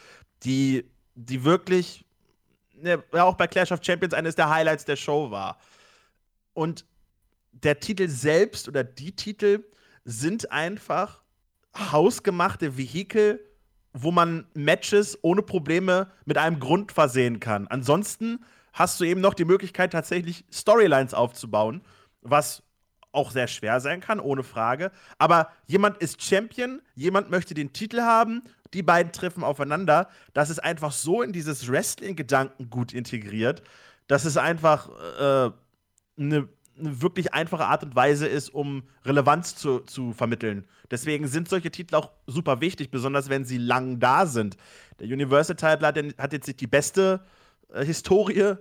die, 0.44 0.84
die 1.14 1.44
wirklich 1.44 2.04
Ne, 2.80 3.02
auch 3.12 3.34
bei 3.34 3.46
Clash 3.46 3.72
of 3.72 3.80
Champions 3.82 4.14
eines 4.14 4.34
der 4.34 4.50
Highlights 4.50 4.84
der 4.84 4.96
Show 4.96 5.30
war. 5.30 5.58
Und 6.54 6.84
der 7.52 7.80
Titel 7.80 8.08
selbst 8.08 8.68
oder 8.68 8.84
die 8.84 9.12
Titel 9.12 9.64
sind 10.04 10.52
einfach 10.52 11.22
hausgemachte 11.76 12.76
Vehikel, 12.76 13.40
wo 13.92 14.10
man 14.10 14.46
Matches 14.54 15.18
ohne 15.22 15.42
Probleme 15.42 16.10
mit 16.24 16.38
einem 16.38 16.60
Grund 16.60 16.92
versehen 16.92 17.40
kann. 17.40 17.66
Ansonsten 17.68 18.44
hast 18.72 19.00
du 19.00 19.04
eben 19.04 19.20
noch 19.20 19.34
die 19.34 19.44
Möglichkeit, 19.44 19.92
tatsächlich 19.92 20.44
Storylines 20.52 21.14
aufzubauen, 21.14 21.82
was 22.20 22.62
auch 23.18 23.30
sehr 23.30 23.48
schwer 23.48 23.80
sein 23.80 24.00
kann, 24.00 24.20
ohne 24.20 24.42
Frage. 24.42 24.90
Aber 25.18 25.50
jemand 25.66 25.98
ist 25.98 26.22
Champion, 26.22 26.80
jemand 26.94 27.30
möchte 27.30 27.54
den 27.54 27.72
Titel 27.72 28.00
haben, 28.00 28.42
die 28.72 28.82
beiden 28.82 29.12
treffen 29.12 29.44
aufeinander. 29.44 30.08
Das 30.32 30.50
ist 30.50 30.60
einfach 30.60 30.92
so 30.92 31.22
in 31.22 31.32
dieses 31.32 31.68
Wrestling-Gedanken 31.68 32.70
gut 32.70 32.94
integriert, 32.94 33.62
dass 34.06 34.24
es 34.24 34.36
einfach 34.36 34.88
äh, 35.18 35.50
eine 36.18 36.48
eine 36.78 37.02
wirklich 37.02 37.34
einfache 37.34 37.66
Art 37.66 37.82
und 37.82 37.94
Weise 37.96 38.26
ist, 38.26 38.50
um 38.50 38.82
Relevanz 39.04 39.56
zu, 39.56 39.80
zu 39.80 40.12
vermitteln. 40.12 40.64
Deswegen 40.90 41.26
sind 41.26 41.48
solche 41.48 41.70
Titel 41.70 41.94
auch 41.94 42.10
super 42.26 42.60
wichtig, 42.60 42.90
besonders 42.90 43.28
wenn 43.28 43.44
sie 43.44 43.58
lang 43.58 43.98
da 43.98 44.26
sind. 44.26 44.56
Der 45.00 45.06
Universal-Title 45.08 45.86
hat, 45.86 45.98
hat, 46.18 46.32
jetzt 46.32 46.46
nicht 46.46 46.60
die 46.60 46.66
beste 46.66 47.20
äh, 47.72 47.84
Historie, 47.84 48.54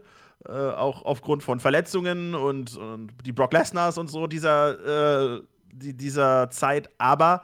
äh, 0.46 0.52
auch 0.52 1.04
aufgrund 1.04 1.44
von 1.44 1.60
Verletzungen 1.60 2.36
und, 2.36 2.78
und 2.78 3.12
die 3.26 3.32
Brock 3.32 3.54
Lesnars 3.54 3.98
und 3.98 4.08
so 4.08 4.28
dieser, 4.28 5.38
äh, 5.38 5.42
die, 5.72 5.94
dieser 5.94 6.50
Zeit, 6.50 6.90
aber 6.98 7.44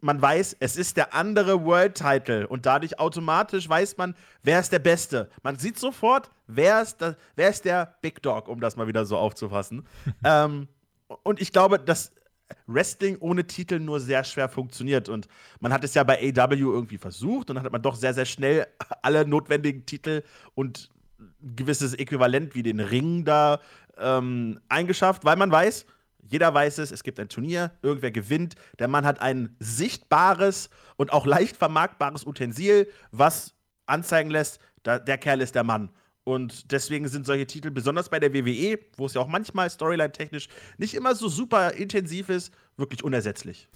man 0.00 0.22
weiß, 0.22 0.56
es 0.60 0.76
ist 0.76 0.96
der 0.96 1.12
andere 1.12 1.64
World 1.64 1.96
Title 1.96 2.46
und 2.46 2.66
dadurch 2.66 2.98
automatisch 3.00 3.68
weiß 3.68 3.96
man, 3.96 4.14
wer 4.42 4.60
ist 4.60 4.72
der 4.72 4.78
Beste. 4.78 5.28
Man 5.42 5.58
sieht 5.58 5.78
sofort, 5.78 6.30
wer 6.46 6.82
ist, 6.82 7.00
der, 7.00 7.16
wer 7.34 7.48
ist 7.48 7.64
der 7.64 7.96
Big 8.00 8.22
Dog, 8.22 8.48
um 8.48 8.60
das 8.60 8.76
mal 8.76 8.86
wieder 8.86 9.04
so 9.04 9.16
aufzufassen. 9.16 9.86
ähm, 10.24 10.68
und 11.24 11.40
ich 11.40 11.52
glaube, 11.52 11.78
dass 11.78 12.12
Wrestling 12.66 13.16
ohne 13.20 13.46
Titel 13.46 13.78
nur 13.78 14.00
sehr 14.00 14.24
schwer 14.24 14.48
funktioniert. 14.48 15.08
Und 15.08 15.28
man 15.60 15.72
hat 15.72 15.84
es 15.84 15.94
ja 15.94 16.04
bei 16.04 16.18
AW 16.18 16.54
irgendwie 16.54 16.98
versucht 16.98 17.50
und 17.50 17.56
dann 17.56 17.64
hat 17.64 17.72
man 17.72 17.82
doch 17.82 17.94
sehr, 17.94 18.14
sehr 18.14 18.24
schnell 18.24 18.66
alle 19.02 19.26
notwendigen 19.26 19.84
Titel 19.84 20.22
und 20.54 20.90
gewisses 21.40 21.94
Äquivalent 21.94 22.54
wie 22.54 22.62
den 22.62 22.80
Ring 22.80 23.24
da 23.24 23.60
ähm, 23.96 24.60
eingeschafft, 24.68 25.24
weil 25.24 25.36
man 25.36 25.50
weiß, 25.50 25.86
jeder 26.30 26.52
weiß 26.52 26.78
es, 26.78 26.90
es 26.90 27.02
gibt 27.02 27.18
ein 27.20 27.28
Turnier, 27.28 27.72
irgendwer 27.82 28.10
gewinnt. 28.10 28.54
Der 28.78 28.88
Mann 28.88 29.06
hat 29.06 29.20
ein 29.20 29.56
sichtbares 29.58 30.68
und 30.96 31.12
auch 31.12 31.26
leicht 31.26 31.56
vermarktbares 31.56 32.26
Utensil, 32.26 32.88
was 33.12 33.54
anzeigen 33.86 34.30
lässt, 34.30 34.60
da, 34.82 34.98
der 34.98 35.18
Kerl 35.18 35.40
ist 35.40 35.54
der 35.54 35.64
Mann. 35.64 35.90
Und 36.24 36.72
deswegen 36.72 37.08
sind 37.08 37.24
solche 37.24 37.46
Titel, 37.46 37.70
besonders 37.70 38.10
bei 38.10 38.20
der 38.20 38.34
WWE, 38.34 38.78
wo 38.98 39.06
es 39.06 39.14
ja 39.14 39.22
auch 39.22 39.28
manchmal 39.28 39.70
storyline-technisch 39.70 40.48
nicht 40.76 40.92
immer 40.92 41.14
so 41.14 41.28
super 41.28 41.72
intensiv 41.72 42.28
ist, 42.28 42.52
wirklich 42.76 43.02
unersetzlich. 43.02 43.68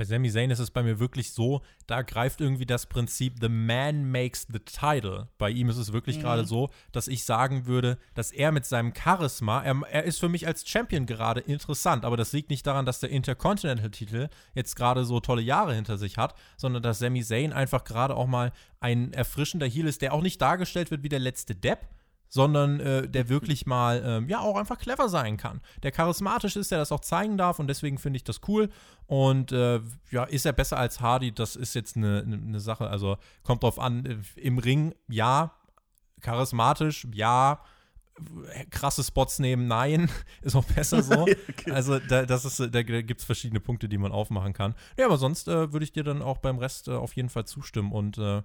Bei 0.00 0.06
Sami 0.06 0.30
Zayn 0.30 0.50
ist 0.50 0.60
es 0.60 0.70
bei 0.70 0.82
mir 0.82 0.98
wirklich 0.98 1.30
so, 1.30 1.60
da 1.86 2.00
greift 2.00 2.40
irgendwie 2.40 2.64
das 2.64 2.86
Prinzip 2.86 3.34
The 3.38 3.50
Man 3.50 4.10
makes 4.10 4.46
the 4.50 4.58
title. 4.60 5.28
Bei 5.36 5.50
ihm 5.50 5.68
ist 5.68 5.76
es 5.76 5.92
wirklich 5.92 6.16
mhm. 6.16 6.22
gerade 6.22 6.46
so, 6.46 6.70
dass 6.90 7.06
ich 7.06 7.22
sagen 7.22 7.66
würde, 7.66 7.98
dass 8.14 8.32
er 8.32 8.50
mit 8.50 8.64
seinem 8.64 8.94
Charisma, 8.94 9.60
er, 9.62 9.78
er, 9.90 10.04
ist 10.04 10.18
für 10.18 10.30
mich 10.30 10.46
als 10.46 10.66
Champion 10.66 11.04
gerade 11.04 11.40
interessant, 11.40 12.06
aber 12.06 12.16
das 12.16 12.32
liegt 12.32 12.48
nicht 12.48 12.66
daran, 12.66 12.86
dass 12.86 13.00
der 13.00 13.10
Intercontinental-Titel 13.10 14.30
jetzt 14.54 14.74
gerade 14.74 15.04
so 15.04 15.20
tolle 15.20 15.42
Jahre 15.42 15.74
hinter 15.74 15.98
sich 15.98 16.16
hat, 16.16 16.34
sondern 16.56 16.82
dass 16.82 16.98
Sami 16.98 17.22
Zayn 17.22 17.52
einfach 17.52 17.84
gerade 17.84 18.16
auch 18.16 18.26
mal 18.26 18.52
ein 18.80 19.12
erfrischender 19.12 19.66
Heel 19.66 19.86
ist, 19.86 20.00
der 20.00 20.14
auch 20.14 20.22
nicht 20.22 20.40
dargestellt 20.40 20.90
wird 20.90 21.02
wie 21.02 21.10
der 21.10 21.18
letzte 21.18 21.54
Depp, 21.54 21.86
sondern 22.30 22.80
äh, 22.80 23.08
der 23.08 23.28
wirklich 23.28 23.66
mal, 23.66 24.02
ähm, 24.04 24.28
ja, 24.28 24.40
auch 24.40 24.56
einfach 24.56 24.78
clever 24.78 25.08
sein 25.08 25.36
kann. 25.36 25.60
Der 25.82 25.90
charismatisch 25.90 26.56
ist, 26.56 26.70
der 26.70 26.78
das 26.78 26.92
auch 26.92 27.00
zeigen 27.00 27.36
darf 27.36 27.58
und 27.58 27.66
deswegen 27.66 27.98
finde 27.98 28.16
ich 28.16 28.24
das 28.24 28.40
cool. 28.48 28.70
Und 29.06 29.52
äh, 29.52 29.80
ja, 30.10 30.24
ist 30.24 30.46
er 30.46 30.52
besser 30.52 30.78
als 30.78 31.00
Hardy? 31.00 31.32
Das 31.32 31.56
ist 31.56 31.74
jetzt 31.74 31.96
eine, 31.96 32.22
eine, 32.24 32.36
eine 32.36 32.60
Sache. 32.60 32.88
Also 32.88 33.18
kommt 33.42 33.64
drauf 33.64 33.78
an, 33.78 34.06
äh, 34.06 34.40
im 34.40 34.58
Ring, 34.58 34.94
ja, 35.08 35.52
charismatisch, 36.20 37.06
ja, 37.12 37.60
krasse 38.70 39.02
Spots 39.02 39.38
nehmen, 39.38 39.66
nein, 39.66 40.08
ist 40.42 40.54
auch 40.54 40.64
besser 40.64 41.02
so. 41.02 41.22
okay. 41.48 41.72
Also 41.72 41.98
da, 41.98 42.26
das 42.26 42.44
ist, 42.44 42.60
da 42.72 42.82
gibt 42.82 43.20
es 43.20 43.24
verschiedene 43.24 43.60
Punkte, 43.60 43.88
die 43.88 43.98
man 43.98 44.12
aufmachen 44.12 44.52
kann. 44.52 44.74
Ja, 44.96 45.06
aber 45.06 45.18
sonst 45.18 45.48
äh, 45.48 45.72
würde 45.72 45.84
ich 45.84 45.92
dir 45.92 46.04
dann 46.04 46.22
auch 46.22 46.38
beim 46.38 46.58
Rest 46.58 46.86
äh, 46.86 46.92
auf 46.92 47.16
jeden 47.16 47.28
Fall 47.28 47.46
zustimmen 47.46 47.90
und 47.90 48.18
äh, 48.18 48.42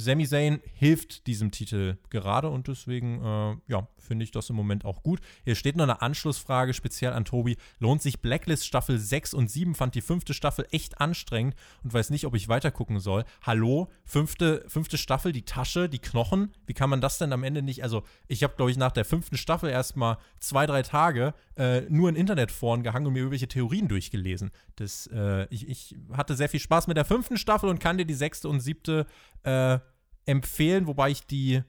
Sami 0.00 0.28
Zayn 0.28 0.60
hilft 0.74 1.26
diesem 1.26 1.50
Titel 1.50 1.98
gerade 2.08 2.48
und 2.50 2.68
deswegen, 2.68 3.20
äh, 3.20 3.56
ja, 3.66 3.88
finde 3.96 4.22
ich 4.22 4.30
das 4.30 4.48
im 4.48 4.54
Moment 4.54 4.84
auch 4.84 5.02
gut. 5.02 5.20
Hier 5.44 5.56
steht 5.56 5.74
noch 5.74 5.82
eine 5.82 6.02
Anschlussfrage 6.02 6.72
speziell 6.72 7.12
an 7.12 7.24
Tobi. 7.24 7.56
Lohnt 7.80 8.00
sich 8.00 8.20
Blacklist 8.20 8.64
Staffel 8.64 8.96
6 8.96 9.34
und 9.34 9.50
7? 9.50 9.74
Fand 9.74 9.96
die 9.96 10.00
fünfte 10.00 10.34
Staffel 10.34 10.68
echt 10.70 11.00
anstrengend 11.00 11.56
und 11.82 11.92
weiß 11.92 12.10
nicht, 12.10 12.26
ob 12.26 12.36
ich 12.36 12.48
weitergucken 12.48 13.00
soll. 13.00 13.24
Hallo, 13.42 13.90
fünfte, 14.04 14.64
fünfte 14.68 14.98
Staffel, 14.98 15.32
die 15.32 15.44
Tasche, 15.44 15.88
die 15.88 15.98
Knochen. 15.98 16.54
Wie 16.66 16.74
kann 16.74 16.90
man 16.90 17.00
das 17.00 17.18
denn 17.18 17.32
am 17.32 17.42
Ende 17.42 17.62
nicht? 17.62 17.82
Also, 17.82 18.04
ich 18.28 18.44
habe, 18.44 18.54
glaube 18.54 18.70
ich, 18.70 18.76
nach 18.76 18.92
der 18.92 19.04
fünften 19.04 19.36
Staffel 19.36 19.68
erstmal 19.68 20.18
zwei, 20.38 20.66
drei 20.66 20.82
Tage 20.82 21.34
äh, 21.58 21.82
nur 21.88 22.08
in 22.08 22.14
Internetforen 22.14 22.82
gehangen 22.82 23.06
und 23.08 23.12
mir 23.12 23.18
irgendwelche 23.18 23.48
Theorien 23.48 23.88
durchgelesen. 23.88 24.52
Das, 24.76 25.08
äh, 25.12 25.46
ich, 25.50 25.68
ich 25.68 25.96
hatte 26.12 26.36
sehr 26.36 26.48
viel 26.48 26.60
Spaß 26.60 26.86
mit 26.86 26.96
der 26.96 27.04
fünften 27.04 27.36
Staffel 27.36 27.68
und 27.68 27.80
kann 27.80 27.98
dir 27.98 28.06
die 28.06 28.14
sechste 28.14 28.48
und 28.48 28.60
siebte 28.60 29.06
äh, 29.42 29.78
empfehlen, 30.24 30.86
wobei 30.86 31.10
ich 31.10 31.26
die, 31.26 31.62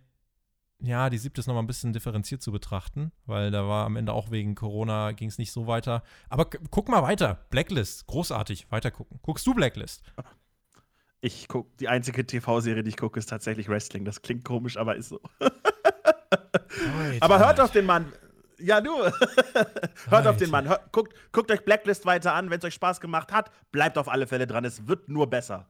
ja, 0.80 1.10
die 1.10 1.18
siebte 1.18 1.42
ist 1.42 1.48
nochmal 1.48 1.64
ein 1.64 1.68
bisschen 1.68 1.92
differenziert 1.92 2.44
zu 2.44 2.52
betrachten, 2.52 3.12
weil 3.26 3.50
da 3.50 3.68
war 3.68 3.86
am 3.86 3.96
Ende 3.96 4.14
auch 4.14 4.30
wegen 4.30 4.54
Corona 4.54 5.12
ging 5.12 5.28
es 5.28 5.40
nicht 5.40 5.52
so 5.52 5.66
weiter. 5.66 6.04
Aber 6.30 6.46
guck 6.46 6.88
mal 6.88 7.02
weiter. 7.02 7.46
Blacklist, 7.50 8.06
großartig, 8.06 8.72
weiter 8.72 8.92
gucken. 8.92 9.20
Guckst 9.24 9.48
du 9.48 9.56
Blacklist? 9.56 10.04
Ich 11.22 11.48
gucke, 11.48 11.70
die 11.80 11.90
einzige 11.90 12.26
TV-Serie, 12.26 12.84
die 12.84 12.90
ich 12.90 12.98
gucke, 12.98 13.20
ist 13.20 13.28
tatsächlich 13.28 13.68
Wrestling. 13.68 14.06
Das 14.06 14.22
klingt 14.22 14.46
komisch, 14.46 14.78
aber 14.78 14.96
ist 14.96 15.10
so. 15.10 15.20
aber 17.20 17.40
hört 17.40 17.60
auf 17.60 17.72
den 17.72 17.86
Mann. 17.86 18.14
Ja, 18.60 18.82
du. 18.82 18.92
hört 20.10 20.28
auf 20.28 20.38
den 20.38 20.50
Mann. 20.50 20.68
Hört, 20.68 20.92
guckt, 20.92 21.14
guckt 21.32 21.52
euch 21.52 21.64
Blacklist 21.64 22.06
weiter 22.06 22.34
an. 22.34 22.50
Wenn 22.50 22.60
es 22.60 22.66
euch 22.66 22.74
Spaß 22.74 23.00
gemacht 23.00 23.32
hat, 23.32 23.52
bleibt 23.72 23.98
auf 23.98 24.08
alle 24.08 24.28
Fälle 24.28 24.48
dran. 24.48 24.66
Es 24.66 24.88
wird 24.88 25.10
nur 25.10 25.30
besser. 25.30 25.68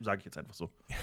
Sage 0.00 0.20
ich 0.20 0.24
jetzt 0.24 0.38
einfach 0.38 0.54
so. 0.54 0.70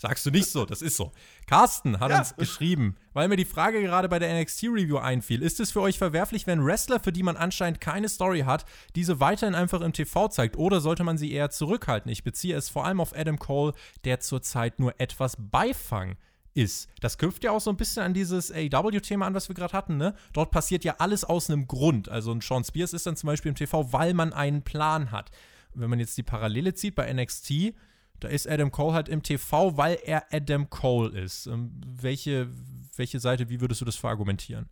Sagst 0.00 0.24
du 0.24 0.30
nicht 0.30 0.48
so, 0.48 0.64
das 0.64 0.80
ist 0.80 0.96
so. 0.96 1.10
Carsten 1.48 1.98
hat 1.98 2.10
ja. 2.10 2.20
uns 2.20 2.36
geschrieben, 2.36 2.94
weil 3.14 3.26
mir 3.26 3.36
die 3.36 3.44
Frage 3.44 3.82
gerade 3.82 4.08
bei 4.08 4.20
der 4.20 4.32
NXT-Review 4.40 4.96
einfiel. 4.98 5.42
Ist 5.42 5.58
es 5.58 5.72
für 5.72 5.80
euch 5.80 5.98
verwerflich, 5.98 6.46
wenn 6.46 6.64
Wrestler, 6.64 7.00
für 7.00 7.10
die 7.10 7.24
man 7.24 7.36
anscheinend 7.36 7.80
keine 7.80 8.08
Story 8.08 8.42
hat, 8.42 8.64
diese 8.94 9.18
weiterhin 9.18 9.56
einfach 9.56 9.80
im 9.80 9.92
TV 9.92 10.28
zeigt? 10.28 10.56
Oder 10.56 10.80
sollte 10.80 11.02
man 11.02 11.18
sie 11.18 11.32
eher 11.32 11.50
zurückhalten? 11.50 12.12
Ich 12.12 12.22
beziehe 12.22 12.56
es 12.56 12.68
vor 12.68 12.86
allem 12.86 13.00
auf 13.00 13.12
Adam 13.12 13.40
Cole, 13.40 13.72
der 14.04 14.20
zurzeit 14.20 14.78
nur 14.78 14.94
etwas 15.00 15.34
Beifang 15.36 16.16
ist. 16.54 16.88
Das 17.00 17.18
knüpft 17.18 17.44
ja 17.44 17.52
auch 17.52 17.60
so 17.60 17.70
ein 17.70 17.76
bisschen 17.76 18.02
an 18.02 18.14
dieses 18.14 18.50
AEW-Thema 18.52 19.26
an, 19.26 19.34
was 19.34 19.48
wir 19.48 19.54
gerade 19.54 19.72
hatten, 19.72 19.96
ne? 19.96 20.14
Dort 20.32 20.50
passiert 20.50 20.84
ja 20.84 20.96
alles 20.98 21.24
aus 21.24 21.50
einem 21.50 21.66
Grund. 21.66 22.08
Also 22.08 22.32
ein 22.32 22.40
Sean 22.40 22.64
Spears 22.64 22.92
ist 22.92 23.06
dann 23.06 23.16
zum 23.16 23.28
Beispiel 23.28 23.50
im 23.50 23.54
TV, 23.54 23.92
weil 23.92 24.14
man 24.14 24.32
einen 24.32 24.62
Plan 24.62 25.10
hat. 25.10 25.30
Wenn 25.74 25.90
man 25.90 26.00
jetzt 26.00 26.16
die 26.16 26.22
Parallele 26.22 26.74
zieht 26.74 26.94
bei 26.94 27.12
NXT, 27.12 27.74
da 28.20 28.28
ist 28.28 28.48
Adam 28.48 28.72
Cole 28.72 28.94
halt 28.94 29.08
im 29.08 29.22
TV, 29.22 29.76
weil 29.76 29.98
er 30.04 30.26
Adam 30.32 30.68
Cole 30.70 31.18
ist. 31.18 31.46
Ähm, 31.46 31.80
welche, 31.86 32.48
welche 32.96 33.20
Seite, 33.20 33.48
wie 33.48 33.60
würdest 33.60 33.80
du 33.80 33.84
das 33.84 33.96
verargumentieren? 33.96 34.68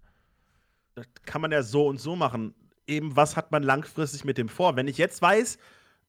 Das 0.95 1.07
kann 1.25 1.43
man 1.43 1.53
ja 1.53 1.63
so 1.63 1.87
und 1.87 2.01
so 2.01 2.17
machen. 2.17 2.55
Eben, 2.87 3.15
was 3.15 3.37
hat 3.37 3.53
man 3.53 3.63
langfristig 3.63 4.25
mit 4.25 4.39
dem 4.39 4.49
vor? 4.49 4.77
Wenn 4.77 4.89
ich 4.89 4.99
jetzt 4.99 5.23
weiß, 5.23 5.59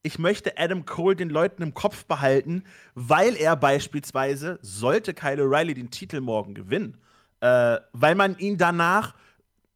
ich 0.02 0.18
möchte 0.18 0.56
Adam 0.56 0.84
Cole 0.84 1.16
den 1.16 1.28
Leuten 1.28 1.62
im 1.62 1.74
Kopf 1.74 2.04
behalten, 2.04 2.64
weil 2.94 3.36
er 3.36 3.56
beispielsweise, 3.56 4.58
sollte 4.62 5.14
Kyle 5.14 5.42
O'Reilly 5.42 5.74
den 5.74 5.90
Titel 5.90 6.20
morgen 6.20 6.54
gewinnen, 6.54 6.96
äh, 7.40 7.78
weil 7.92 8.14
man 8.14 8.38
ihn 8.38 8.56
danach 8.56 9.14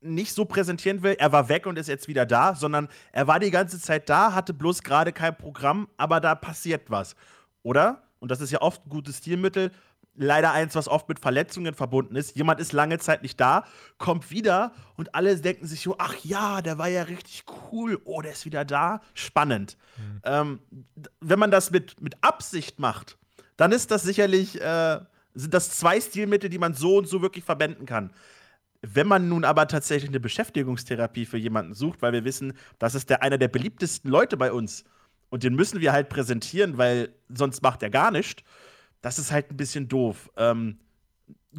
nicht 0.00 0.32
so 0.34 0.44
präsentieren 0.44 1.02
will, 1.02 1.14
er 1.18 1.32
war 1.32 1.48
weg 1.48 1.66
und 1.66 1.78
ist 1.78 1.88
jetzt 1.88 2.08
wieder 2.08 2.26
da, 2.26 2.54
sondern 2.54 2.88
er 3.12 3.26
war 3.26 3.38
die 3.38 3.50
ganze 3.50 3.80
Zeit 3.80 4.08
da, 4.08 4.34
hatte 4.34 4.52
bloß 4.52 4.82
gerade 4.82 5.12
kein 5.12 5.36
Programm, 5.36 5.88
aber 5.96 6.20
da 6.20 6.34
passiert 6.34 6.90
was. 6.90 7.14
Oder? 7.62 8.02
Und 8.18 8.30
das 8.30 8.40
ist 8.40 8.50
ja 8.50 8.60
oft 8.60 8.84
ein 8.86 8.90
gutes 8.90 9.18
Stilmittel. 9.18 9.70
Leider 10.14 10.52
eins, 10.52 10.74
was 10.74 10.88
oft 10.88 11.08
mit 11.08 11.20
Verletzungen 11.20 11.74
verbunden 11.74 12.16
ist. 12.16 12.36
Jemand 12.36 12.60
ist 12.60 12.72
lange 12.72 12.98
Zeit 12.98 13.22
nicht 13.22 13.40
da, 13.40 13.64
kommt 13.96 14.30
wieder 14.30 14.72
und 14.96 15.14
alle 15.14 15.34
denken 15.38 15.66
sich 15.66 15.80
so: 15.80 15.96
Ach 15.98 16.14
ja, 16.22 16.60
der 16.60 16.76
war 16.76 16.88
ja 16.88 17.04
richtig 17.04 17.44
cool. 17.70 17.98
Oh, 18.04 18.20
der 18.20 18.32
ist 18.32 18.44
wieder 18.44 18.64
da. 18.66 19.00
Spannend. 19.14 19.78
Mhm. 19.96 20.20
Ähm, 20.24 20.58
wenn 21.20 21.38
man 21.38 21.50
das 21.50 21.70
mit, 21.70 22.00
mit 22.00 22.16
Absicht 22.22 22.78
macht, 22.78 23.16
dann 23.56 23.72
ist 23.72 23.90
das 23.90 24.02
sicherlich, 24.02 24.60
äh, 24.60 25.00
sind 25.34 25.54
das 25.54 25.70
zwei 25.70 25.98
Stilmittel, 25.98 26.50
die 26.50 26.58
man 26.58 26.74
so 26.74 26.98
und 26.98 27.08
so 27.08 27.22
wirklich 27.22 27.44
verwenden 27.44 27.86
kann. 27.86 28.12
Wenn 28.82 29.06
man 29.06 29.28
nun 29.28 29.44
aber 29.44 29.66
tatsächlich 29.68 30.10
eine 30.10 30.20
Beschäftigungstherapie 30.20 31.24
für 31.24 31.38
jemanden 31.38 31.72
sucht, 31.72 32.02
weil 32.02 32.12
wir 32.12 32.24
wissen, 32.24 32.52
das 32.78 32.94
ist 32.94 33.08
der 33.08 33.22
einer 33.22 33.38
der 33.38 33.48
beliebtesten 33.48 34.10
Leute 34.10 34.36
bei 34.36 34.52
uns, 34.52 34.84
und 35.32 35.44
den 35.44 35.54
müssen 35.54 35.80
wir 35.80 35.92
halt 35.92 36.10
präsentieren, 36.10 36.76
weil 36.76 37.14
sonst 37.30 37.62
macht 37.62 37.82
er 37.82 37.88
gar 37.88 38.10
nichts. 38.10 38.42
Das 39.02 39.18
ist 39.18 39.30
halt 39.30 39.50
ein 39.50 39.56
bisschen 39.56 39.88
doof. 39.88 40.30
Ähm, 40.36 40.78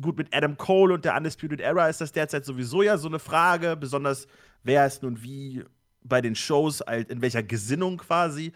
gut, 0.01 0.17
mit 0.17 0.35
Adam 0.35 0.57
Cole 0.57 0.93
und 0.93 1.05
der 1.05 1.15
Undisputed 1.15 1.59
Era 1.59 1.87
ist 1.87 2.01
das 2.01 2.11
derzeit 2.11 2.45
sowieso 2.45 2.81
ja 2.81 2.97
so 2.97 3.07
eine 3.07 3.19
Frage, 3.19 3.77
besonders 3.77 4.27
wer 4.63 4.87
ist 4.87 5.03
nun 5.03 5.21
wie 5.21 5.63
bei 6.03 6.21
den 6.21 6.35
Shows, 6.35 6.81
in 7.07 7.21
welcher 7.21 7.43
Gesinnung 7.43 7.97
quasi. 7.97 8.51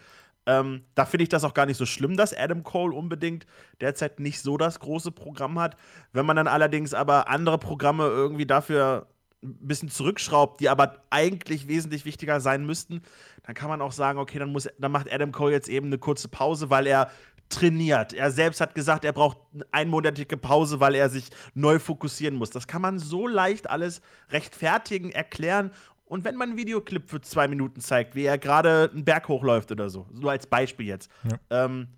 Ähm, 0.46 0.84
da 0.94 1.04
finde 1.04 1.24
ich 1.24 1.28
das 1.28 1.44
auch 1.44 1.52
gar 1.52 1.66
nicht 1.66 1.76
so 1.76 1.84
schlimm, 1.84 2.16
dass 2.16 2.34
Adam 2.34 2.62
Cole 2.62 2.94
unbedingt 2.94 3.46
derzeit 3.80 4.18
nicht 4.18 4.40
so 4.40 4.56
das 4.56 4.80
große 4.80 5.12
Programm 5.12 5.58
hat. 5.58 5.76
Wenn 6.12 6.24
man 6.24 6.36
dann 6.36 6.46
allerdings 6.46 6.94
aber 6.94 7.28
andere 7.28 7.58
Programme 7.58 8.04
irgendwie 8.04 8.46
dafür 8.46 9.08
ein 9.42 9.68
bisschen 9.68 9.90
zurückschraubt, 9.90 10.60
die 10.60 10.68
aber 10.68 11.02
eigentlich 11.10 11.68
wesentlich 11.68 12.04
wichtiger 12.04 12.40
sein 12.40 12.64
müssten, 12.64 13.02
dann 13.44 13.54
kann 13.54 13.68
man 13.68 13.82
auch 13.82 13.92
sagen, 13.92 14.18
okay, 14.18 14.38
dann, 14.38 14.50
muss, 14.50 14.68
dann 14.78 14.90
macht 14.90 15.12
Adam 15.12 15.32
Cole 15.32 15.52
jetzt 15.52 15.68
eben 15.68 15.86
eine 15.86 15.98
kurze 15.98 16.28
Pause, 16.28 16.70
weil 16.70 16.86
er 16.86 17.10
trainiert. 17.48 18.12
Er 18.12 18.30
selbst 18.30 18.60
hat 18.60 18.74
gesagt, 18.74 19.04
er 19.04 19.12
braucht 19.12 19.38
eine 19.54 19.64
einmonatige 19.72 20.36
Pause, 20.36 20.80
weil 20.80 20.94
er 20.94 21.08
sich 21.08 21.30
neu 21.54 21.78
fokussieren 21.78 22.36
muss. 22.36 22.50
Das 22.50 22.66
kann 22.66 22.82
man 22.82 22.98
so 22.98 23.26
leicht 23.26 23.70
alles 23.70 24.02
rechtfertigen, 24.30 25.10
erklären. 25.10 25.72
Und 26.04 26.24
wenn 26.24 26.36
man 26.36 26.50
einen 26.50 26.58
Videoclip 26.58 27.08
für 27.08 27.20
zwei 27.20 27.48
Minuten 27.48 27.80
zeigt, 27.80 28.14
wie 28.14 28.24
er 28.24 28.38
gerade 28.38 28.90
einen 28.92 29.04
Berg 29.04 29.28
hochläuft 29.28 29.70
oder 29.70 29.90
so, 29.90 30.06
so 30.12 30.28
als 30.28 30.46
Beispiel 30.46 30.86
jetzt. 30.86 31.10
Ja. 31.24 31.64
Ähm, 31.64 31.88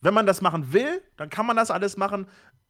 wenn 0.00 0.14
man 0.14 0.26
das 0.26 0.40
machen 0.40 0.72
will, 0.72 1.02
dann 1.16 1.28
kann 1.28 1.46
man 1.46 1.56
das 1.56 1.70
alles 1.70 1.96
machen. 1.96 2.26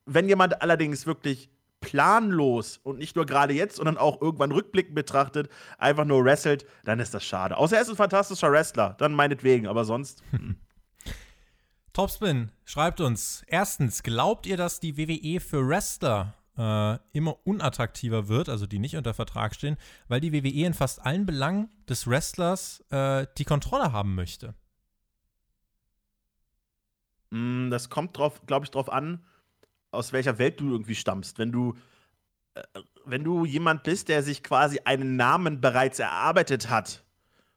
Wenn 0.07 0.29
jemand 0.29 0.63
allerdings 0.63 1.07
wirklich 1.07 1.51
planlos 1.81 2.79
und 2.83 2.99
nicht 2.99 3.15
nur 3.15 3.27
gerade 3.27 3.53
jetzt, 3.53 3.77
sondern 3.77 3.99
auch 3.99 4.21
irgendwann 4.21 4.51
rückblickend 4.51 4.95
betrachtet, 4.95 5.49
einfach 5.79 6.05
nur 6.05 6.25
wrestelt, 6.25 6.67
dann 6.85 6.99
ist 6.99 7.15
das 7.15 7.25
schade. 7.25 7.57
Außer 7.57 7.77
er 7.77 7.83
ist 7.83 7.91
ein 7.91 7.97
fantastischer 7.97 8.51
Wrestler, 8.51 8.97
dann 8.99 9.13
meinetwegen, 9.13 9.67
aber 9.67 9.85
sonst. 9.85 10.23
Topspin 11.99 12.53
schreibt 12.65 13.01
uns: 13.01 13.43
Erstens, 13.49 14.05
glaubt 14.05 14.47
ihr, 14.47 14.57
dass 14.57 14.79
die 14.79 14.97
WWE 14.97 15.41
für 15.41 15.67
Wrestler 15.69 16.33
äh, 16.57 16.97
immer 17.11 17.45
unattraktiver 17.45 18.29
wird, 18.29 18.49
also 18.49 18.69
die 18.69 18.79
nicht 18.79 18.97
unter 18.97 19.15
Vertrag 19.15 19.53
stehen, 19.53 19.77
weil 20.07 20.21
die 20.21 20.33
WWE 20.33 20.65
in 20.65 20.75
fast 20.75 21.05
allen 21.05 21.27
Belangen 21.27 21.69
des 21.89 22.07
Wrestlers 22.07 22.85
äh, 22.91 23.27
die 23.37 23.45
Kontrolle 23.45 23.93
haben 23.93 24.15
möchte? 24.15 24.55
Mm, 27.31 27.69
das 27.71 27.91
kommt 27.91 28.15
glaube 28.15 28.65
ich, 28.65 28.71
drauf 28.71 28.93
an, 28.93 29.27
aus 29.91 30.13
welcher 30.13 30.39
Welt 30.39 30.61
du 30.61 30.71
irgendwie 30.71 30.95
stammst. 30.95 31.41
Wenn 31.41 31.51
du, 31.51 31.77
äh, 32.55 32.63
wenn 33.07 33.25
du 33.25 33.45
jemand 33.45 33.83
bist, 33.83 34.09
der 34.09 34.23
sich 34.23 34.45
quasi 34.45 34.79
einen 34.85 35.17
Namen 35.17 35.61
bereits 35.61 35.99
erarbeitet 35.99 36.71
hat 36.71 37.03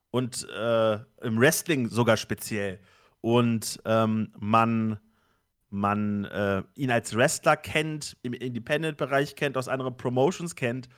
und 0.10 0.50
äh, 0.50 0.94
im 1.22 1.40
Wrestling 1.40 1.90
sogar 1.90 2.18
speziell 2.18 2.80
und 3.22 3.80
ähm, 3.86 4.34
man, 4.40 5.00
man 5.70 6.26
äh, 6.26 6.64
ihn 6.76 6.92
als 6.92 7.16
Wrestler 7.16 7.56
kennt, 7.56 8.18
im 8.24 8.34
Independent-Bereich 8.34 9.36
kennt, 9.36 9.58
aus 9.58 9.68
anderen 9.68 9.96
Promotions 9.96 10.56
kennt 10.56 10.90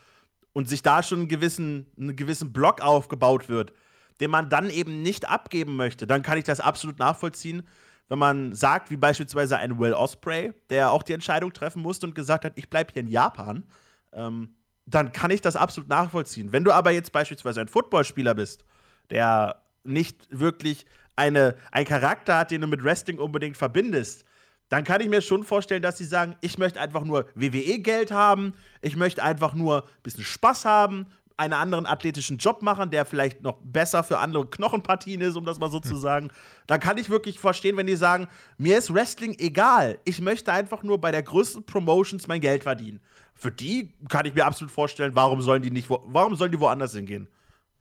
und 0.54 0.70
sich 0.70 0.82
da 0.82 1.04
schon 1.04 1.20
einen 1.20 1.28
gewissen, 1.28 1.88
einen 1.98 2.16
gewissen 2.16 2.54
Block 2.54 2.82
aufgebaut 2.82 3.50
wird, 3.50 3.74
den 4.20 4.32
man 4.32 4.50
dann 4.50 4.70
eben 4.70 5.02
nicht 5.02 5.30
abgeben 5.30 5.76
möchte, 5.76 6.08
dann 6.08 6.22
kann 6.22 6.38
ich 6.38 6.44
das 6.44 6.60
absolut 6.60 7.00
nachvollziehen, 7.00 7.64
wenn 8.10 8.20
man 8.20 8.54
sagt, 8.54 8.92
wie 8.92 8.98
beispielsweise 8.98 9.58
ein 9.58 9.80
Will 9.80 9.94
Osprey, 9.94 10.54
der 10.70 10.92
auch 10.92 11.04
die 11.04 11.14
Entscheidung 11.14 11.54
treffen 11.54 11.82
musste 11.82 12.06
und 12.06 12.16
gesagt 12.16 12.46
hat, 12.46 12.54
ich 12.56 12.70
bleibe 12.70 12.94
hier 12.94 13.02
in 13.02 13.08
Japan, 13.08 13.64
ähm, 14.12 14.56
dann 14.86 15.12
kann 15.12 15.32
ich 15.32 15.42
das 15.42 15.56
absolut 15.56 15.90
nachvollziehen. 15.90 16.52
Wenn 16.52 16.64
du 16.64 16.72
aber 16.72 16.92
jetzt 16.92 17.12
beispielsweise 17.12 17.62
ein 17.62 17.70
Footballspieler 17.70 18.36
bist, 18.36 18.66
der 19.10 19.64
nicht 19.84 20.28
wirklich 20.30 20.86
eine, 21.16 21.56
einen 21.72 21.86
Charakter 21.86 22.38
hat, 22.38 22.52
den 22.52 22.62
du 22.62 22.68
mit 22.68 22.84
Wrestling 22.84 23.20
unbedingt 23.20 23.58
verbindest, 23.58 24.26
dann 24.70 24.84
kann 24.84 25.02
ich 25.02 25.10
mir 25.10 25.22
schon 25.22 25.44
vorstellen, 25.44 25.82
dass 25.84 25.98
sie 25.98 26.06
sagen, 26.06 26.36
ich 26.42 26.58
möchte 26.58 26.80
einfach 26.80 27.04
nur 27.04 27.28
WWE-Geld 27.36 28.12
haben, 28.12 28.54
ich 28.82 28.96
möchte 28.96 29.22
einfach 29.22 29.54
nur 29.54 29.84
ein 29.84 30.02
bisschen 30.02 30.24
Spaß 30.24 30.66
haben, 30.66 31.08
einen 31.38 31.54
anderen 31.54 31.86
athletischen 31.86 32.38
Job 32.38 32.62
machen, 32.62 32.90
der 32.90 33.06
vielleicht 33.06 33.42
noch 33.42 33.58
besser 33.64 34.04
für 34.04 34.20
andere 34.20 34.48
Knochenpartien 34.48 35.22
ist, 35.22 35.36
um 35.36 35.46
das 35.46 35.60
mal 35.60 35.70
so 35.70 35.78
hm. 35.78 35.84
zu 35.84 35.96
sagen. 35.98 36.30
Dann 36.68 36.80
kann 36.80 36.98
ich 36.98 37.10
wirklich 37.10 37.40
verstehen, 37.40 37.78
wenn 37.78 37.88
die 37.88 37.96
sagen, 37.96 38.28
mir 38.58 38.78
ist 38.78 38.94
Wrestling 38.94 39.36
egal, 39.40 40.00
ich 40.06 40.22
möchte 40.22 40.52
einfach 40.52 40.84
nur 40.84 41.00
bei 41.00 41.12
der 41.12 41.24
größten 41.24 41.66
Promotions 41.66 42.28
mein 42.28 42.42
Geld 42.42 42.64
verdienen. 42.64 43.00
Für 43.36 43.52
die 43.52 43.94
kann 44.10 44.26
ich 44.26 44.34
mir 44.34 44.46
absolut 44.46 44.72
vorstellen, 44.72 45.16
warum 45.16 45.42
sollen 45.42 45.62
die 45.62 45.72
nicht, 45.72 45.90
warum 45.90 46.36
sollen 46.36 46.52
die 46.52 46.60
woanders 46.60 46.94
hingehen? 46.94 47.28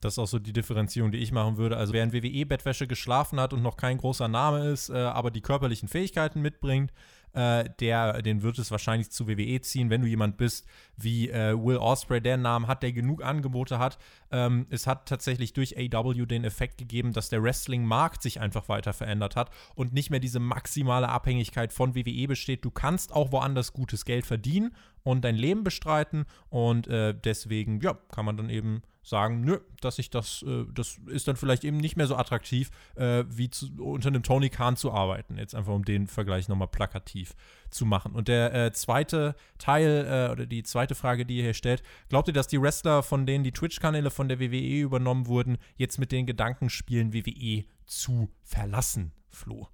Das 0.03 0.15
ist 0.15 0.19
auch 0.19 0.27
so 0.27 0.39
die 0.39 0.53
Differenzierung, 0.53 1.13
die 1.13 1.19
ich 1.19 1.33
machen 1.33 1.57
würde. 1.57 1.77
Also 1.77 1.93
wer 1.93 2.03
in 2.03 2.13
WWE-Bettwäsche 2.13 2.87
geschlafen 2.87 3.41
hat 3.41 3.53
und 3.53 3.63
noch 3.63 3.77
kein 3.77 3.99
großer 3.99 4.29
Name 4.29 4.69
ist, 4.69 4.91
äh, 4.91 4.95
aber 4.95 5.31
die 5.31 5.41
körperlichen 5.41 5.89
Fähigkeiten 5.89 6.43
mitbringt, 6.43 6.93
äh, 7.35 7.71
der, 7.81 8.21
den 8.21 8.43
wird 8.43 8.59
es 8.59 8.71
wahrscheinlich 8.71 9.11
zu 9.11 9.27
WWE 9.27 9.61
ziehen, 9.61 9.91
wenn 9.91 10.03
du 10.03 10.09
jemand 10.09 10.37
bist 10.37 10.67
wie 10.97 11.31
äh, 11.31 11.55
Will 11.57 11.79
Osprey, 11.79 12.21
der 12.21 12.35
einen 12.35 12.43
Namen 12.43 12.67
hat, 12.67 12.83
der 12.83 12.93
genug 12.93 13.25
Angebote 13.25 13.79
hat. 13.79 13.97
Ähm, 14.31 14.67
es 14.71 14.87
hat 14.87 15.09
tatsächlich 15.09 15.53
durch 15.53 15.77
AW 15.79 16.27
den 16.27 16.45
Effekt 16.45 16.79
gegeben, 16.79 17.13
dass 17.13 17.31
der 17.31 17.43
Wrestling-Markt 17.43 18.23
sich 18.23 18.41
einfach 18.41 18.69
weiter 18.69 18.93
verändert 18.93 19.37
hat 19.37 19.51
und 19.75 19.93
nicht 19.93 20.11
mehr 20.11 20.21
diese 20.21 20.41
maximale 20.41 21.09
Abhängigkeit 21.09 21.73
von 21.73 21.95
WWE 21.95 22.27
besteht. 22.27 22.65
Du 22.65 22.71
kannst 22.71 23.13
auch 23.13 23.33
woanders 23.33 23.73
gutes 23.73 24.05
Geld 24.05 24.27
verdienen 24.27 24.75
und 25.03 25.25
dein 25.25 25.37
Leben 25.37 25.65
bestreiten 25.65 26.25
und 26.49 26.87
äh, 26.87 27.15
deswegen, 27.15 27.81
ja, 27.81 27.95
kann 28.11 28.25
man 28.25 28.37
dann 28.37 28.51
eben 28.51 28.83
sagen, 29.03 29.41
nö, 29.41 29.59
dass 29.81 29.99
ich 29.99 30.11
das, 30.11 30.43
äh, 30.43 30.65
das 30.73 30.99
ist 31.07 31.27
dann 31.27 31.37
vielleicht 31.37 31.65
eben 31.65 31.77
nicht 31.77 31.97
mehr 31.97 32.07
so 32.07 32.17
attraktiv, 32.17 32.71
äh, 32.95 33.25
wie 33.29 33.51
zu, 33.51 33.67
unter 33.79 34.09
einem 34.09 34.23
Tony 34.23 34.49
Khan 34.49 34.77
zu 34.77 34.93
arbeiten. 34.93 35.39
Jetzt 35.39 35.55
einfach, 35.55 35.73
um 35.73 35.85
den 35.85 36.07
Vergleich 36.07 36.49
nochmal 36.49 36.69
plakativ 36.69 37.35
zu 37.71 37.85
machen. 37.85 38.13
Und 38.13 38.29
der 38.29 38.55
äh, 38.55 38.73
zweite 38.73 39.35
Teil 39.59 40.07
äh, 40.07 40.33
oder 40.33 40.47
die 40.47 40.63
zweite 40.63 40.95
Frage, 40.95 41.27
die 41.27 41.39
ihr 41.39 41.43
hier 41.43 41.55
stellt, 41.55 41.83
glaubt 42.09 42.29
ihr, 42.29 42.35
dass 42.35 42.47
die 42.47 42.61
Wrestler, 42.61 43.03
von 43.03 43.27
denen 43.27 43.45
die 43.45 43.53
Twitch-Kanäle 43.53 44.11
von 44.11 44.29
der 44.29 44.39
WWE 44.39 44.81
übernommen 44.81 45.27
wurden, 45.27 45.59
jetzt 45.77 45.99
mit 45.99 46.13
den 46.13 46.27
Gedanken 46.27 46.71
spielen, 46.71 47.13
WWE 47.13 47.65
zu 47.87 48.31
verlassen, 48.43 49.13
Flo? 49.29 49.69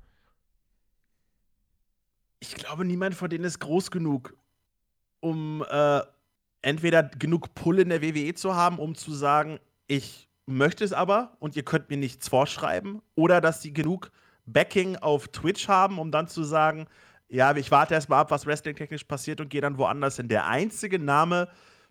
Ich 2.40 2.54
glaube, 2.54 2.84
niemand 2.84 3.14
von 3.14 3.28
denen 3.28 3.44
ist 3.44 3.58
groß 3.58 3.90
genug, 3.90 4.36
um 5.20 5.64
äh, 5.68 6.00
entweder 6.62 7.02
genug 7.02 7.54
Pull 7.54 7.80
in 7.80 7.88
der 7.88 8.02
WWE 8.02 8.34
zu 8.34 8.54
haben, 8.54 8.78
um 8.78 8.94
zu 8.94 9.12
sagen, 9.12 9.58
ich 9.86 10.28
möchte 10.46 10.84
es 10.84 10.92
aber 10.92 11.36
und 11.38 11.56
ihr 11.56 11.64
könnt 11.64 11.90
mir 11.90 11.96
nichts 11.96 12.28
vorschreiben, 12.28 13.02
oder 13.14 13.40
dass 13.40 13.62
sie 13.62 13.72
genug 13.72 14.10
Backing 14.46 14.96
auf 14.96 15.28
Twitch 15.28 15.68
haben, 15.68 15.98
um 15.98 16.10
dann 16.10 16.26
zu 16.26 16.42
sagen, 16.42 16.86
ja, 17.28 17.54
ich 17.54 17.70
warte 17.70 17.94
erst 17.94 18.08
mal 18.08 18.20
ab, 18.20 18.30
was 18.30 18.46
wrestling-technisch 18.46 19.04
passiert 19.04 19.40
und 19.40 19.50
gehe 19.50 19.60
dann 19.60 19.76
woanders 19.76 20.16
hin. 20.16 20.28
Der 20.28 20.46
einzige 20.46 20.98
Name, 20.98 21.48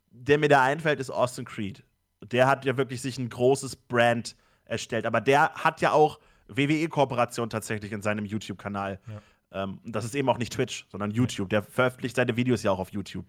der 0.10 0.40
mir 0.40 0.50
da 0.50 0.64
einfällt, 0.64 1.00
ist 1.00 1.12
Austin 1.12 1.46
Creed. 1.46 1.84
Der 2.24 2.48
hat 2.48 2.66
ja 2.66 2.76
wirklich 2.78 3.02
sich 3.02 3.20
ein 3.20 3.30
großes 3.30 3.76
Brand 3.76 4.36
erstellt, 4.66 5.06
aber 5.06 5.22
der 5.22 5.54
hat 5.54 5.82
ja 5.82 5.92
auch 5.92 6.20
WWE-Kooperation 6.48 7.50
tatsächlich 7.50 7.92
in 7.92 8.02
seinem 8.02 8.26
YouTube-Kanal. 8.26 9.00
Ja. 9.08 9.22
Ähm, 9.52 9.80
das 9.86 10.06
ist 10.06 10.16
eben 10.16 10.30
auch 10.30 10.38
nicht 10.38 10.54
Twitch, 10.54 10.86
sondern 10.90 11.12
YouTube. 11.12 11.50
Der 11.50 11.64
veröffentlicht 11.64 12.16
seine 12.16 12.36
Videos 12.36 12.64
ja 12.64 12.72
auch 12.72 12.80
auf 12.80 12.92
YouTube. 12.92 13.26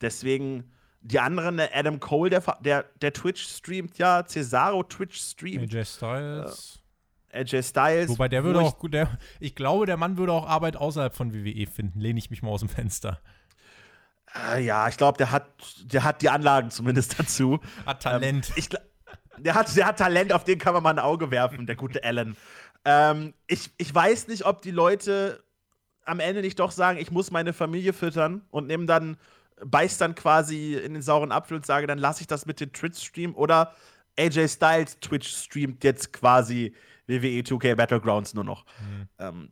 Deswegen, 0.00 0.70
die 1.00 1.18
anderen, 1.18 1.56
der 1.56 1.76
Adam 1.76 2.00
Cole, 2.00 2.30
der, 2.30 2.42
der, 2.60 2.84
der 3.00 3.12
Twitch 3.12 3.42
streamt 3.42 3.98
ja, 3.98 4.24
Cesaro 4.26 4.82
Twitch 4.84 5.20
streamt. 5.20 5.74
AJ 5.74 5.84
Styles. 5.84 6.82
Äh, 7.30 7.40
AJ 7.40 7.62
Styles. 7.62 8.08
Wobei 8.08 8.28
der 8.28 8.44
würde 8.44 8.60
auch, 8.60 8.76
der, 8.88 9.18
ich 9.38 9.54
glaube, 9.54 9.86
der 9.86 9.96
Mann 9.96 10.16
würde 10.16 10.32
auch 10.32 10.46
Arbeit 10.46 10.76
außerhalb 10.76 11.14
von 11.14 11.32
WWE 11.34 11.66
finden. 11.66 12.00
Lehne 12.00 12.18
ich 12.18 12.30
mich 12.30 12.42
mal 12.42 12.50
aus 12.50 12.60
dem 12.60 12.68
Fenster. 12.68 13.20
Äh, 14.52 14.64
ja, 14.64 14.88
ich 14.88 14.96
glaube, 14.96 15.18
der 15.18 15.32
hat, 15.32 15.46
der 15.84 16.04
hat 16.04 16.22
die 16.22 16.30
Anlagen 16.30 16.70
zumindest 16.70 17.18
dazu. 17.18 17.60
Hat 17.86 18.02
Talent. 18.02 18.50
Ähm, 18.50 18.54
ich, 18.56 18.68
der, 19.38 19.54
hat, 19.54 19.76
der 19.76 19.86
hat 19.86 19.98
Talent, 19.98 20.32
auf 20.32 20.44
den 20.44 20.58
kann 20.58 20.74
man 20.74 20.82
mal 20.82 20.90
ein 20.90 20.98
Auge 20.98 21.30
werfen, 21.30 21.66
der 21.66 21.76
gute 21.76 22.04
Allen. 22.04 22.36
Ähm, 22.84 23.34
ich, 23.46 23.70
ich 23.76 23.94
weiß 23.94 24.28
nicht, 24.28 24.46
ob 24.46 24.62
die 24.62 24.70
Leute 24.70 25.42
am 26.04 26.20
Ende 26.20 26.40
nicht 26.40 26.58
doch 26.58 26.70
sagen, 26.70 26.98
ich 26.98 27.10
muss 27.10 27.30
meine 27.30 27.52
Familie 27.52 27.92
füttern 27.92 28.42
und 28.50 28.66
nehmen 28.66 28.86
dann 28.86 29.16
beiß 29.64 29.98
dann 29.98 30.14
quasi 30.14 30.74
in 30.74 30.94
den 30.94 31.02
sauren 31.02 31.32
Apfel 31.32 31.56
und 31.56 31.66
sage, 31.66 31.86
dann 31.86 31.98
lasse 31.98 32.22
ich 32.22 32.26
das 32.26 32.46
mit 32.46 32.60
den 32.60 32.72
Twitch 32.72 33.04
streamen 33.04 33.36
oder 33.36 33.74
AJ 34.18 34.48
Styles 34.48 34.98
Twitch 35.00 35.28
streamt 35.28 35.84
jetzt 35.84 36.12
quasi 36.12 36.74
WWE 37.06 37.42
2K 37.42 37.74
Battlegrounds 37.74 38.34
nur 38.34 38.44
noch. 38.44 38.64
Mhm. 38.64 39.08
Ähm, 39.18 39.50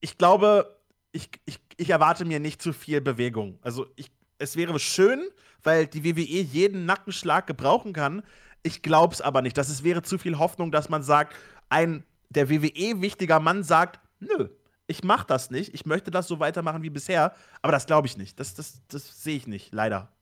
ich 0.00 0.16
glaube, 0.18 0.80
ich, 1.12 1.30
ich, 1.44 1.60
ich 1.76 1.90
erwarte 1.90 2.24
mir 2.24 2.40
nicht 2.40 2.62
zu 2.62 2.72
viel 2.72 3.00
Bewegung. 3.00 3.58
Also 3.62 3.86
ich, 3.96 4.10
es 4.38 4.56
wäre 4.56 4.78
schön, 4.78 5.22
weil 5.62 5.86
die 5.86 6.04
WWE 6.04 6.42
jeden 6.42 6.86
Nackenschlag 6.86 7.46
gebrauchen 7.46 7.92
kann. 7.92 8.22
Ich 8.62 8.82
glaube 8.82 9.14
es 9.14 9.20
aber 9.20 9.42
nicht. 9.42 9.56
Das 9.58 9.68
ist, 9.68 9.84
wäre 9.84 10.02
zu 10.02 10.18
viel 10.18 10.38
Hoffnung, 10.38 10.70
dass 10.70 10.88
man 10.88 11.02
sagt, 11.02 11.34
ein 11.70 12.04
der 12.28 12.50
WWE 12.50 13.00
wichtiger 13.00 13.40
Mann 13.40 13.64
sagt, 13.64 13.98
nö, 14.20 14.48
ich 14.86 15.04
mache 15.04 15.26
das 15.26 15.50
nicht. 15.50 15.72
Ich 15.74 15.86
möchte 15.86 16.10
das 16.10 16.28
so 16.28 16.40
weitermachen 16.40 16.82
wie 16.82 16.90
bisher, 16.90 17.34
aber 17.62 17.72
das 17.72 17.86
glaube 17.86 18.06
ich 18.06 18.16
nicht. 18.16 18.38
Das, 18.38 18.54
das, 18.54 18.82
das 18.88 19.22
sehe 19.22 19.36
ich 19.36 19.46
nicht, 19.46 19.72
leider. 19.72 20.12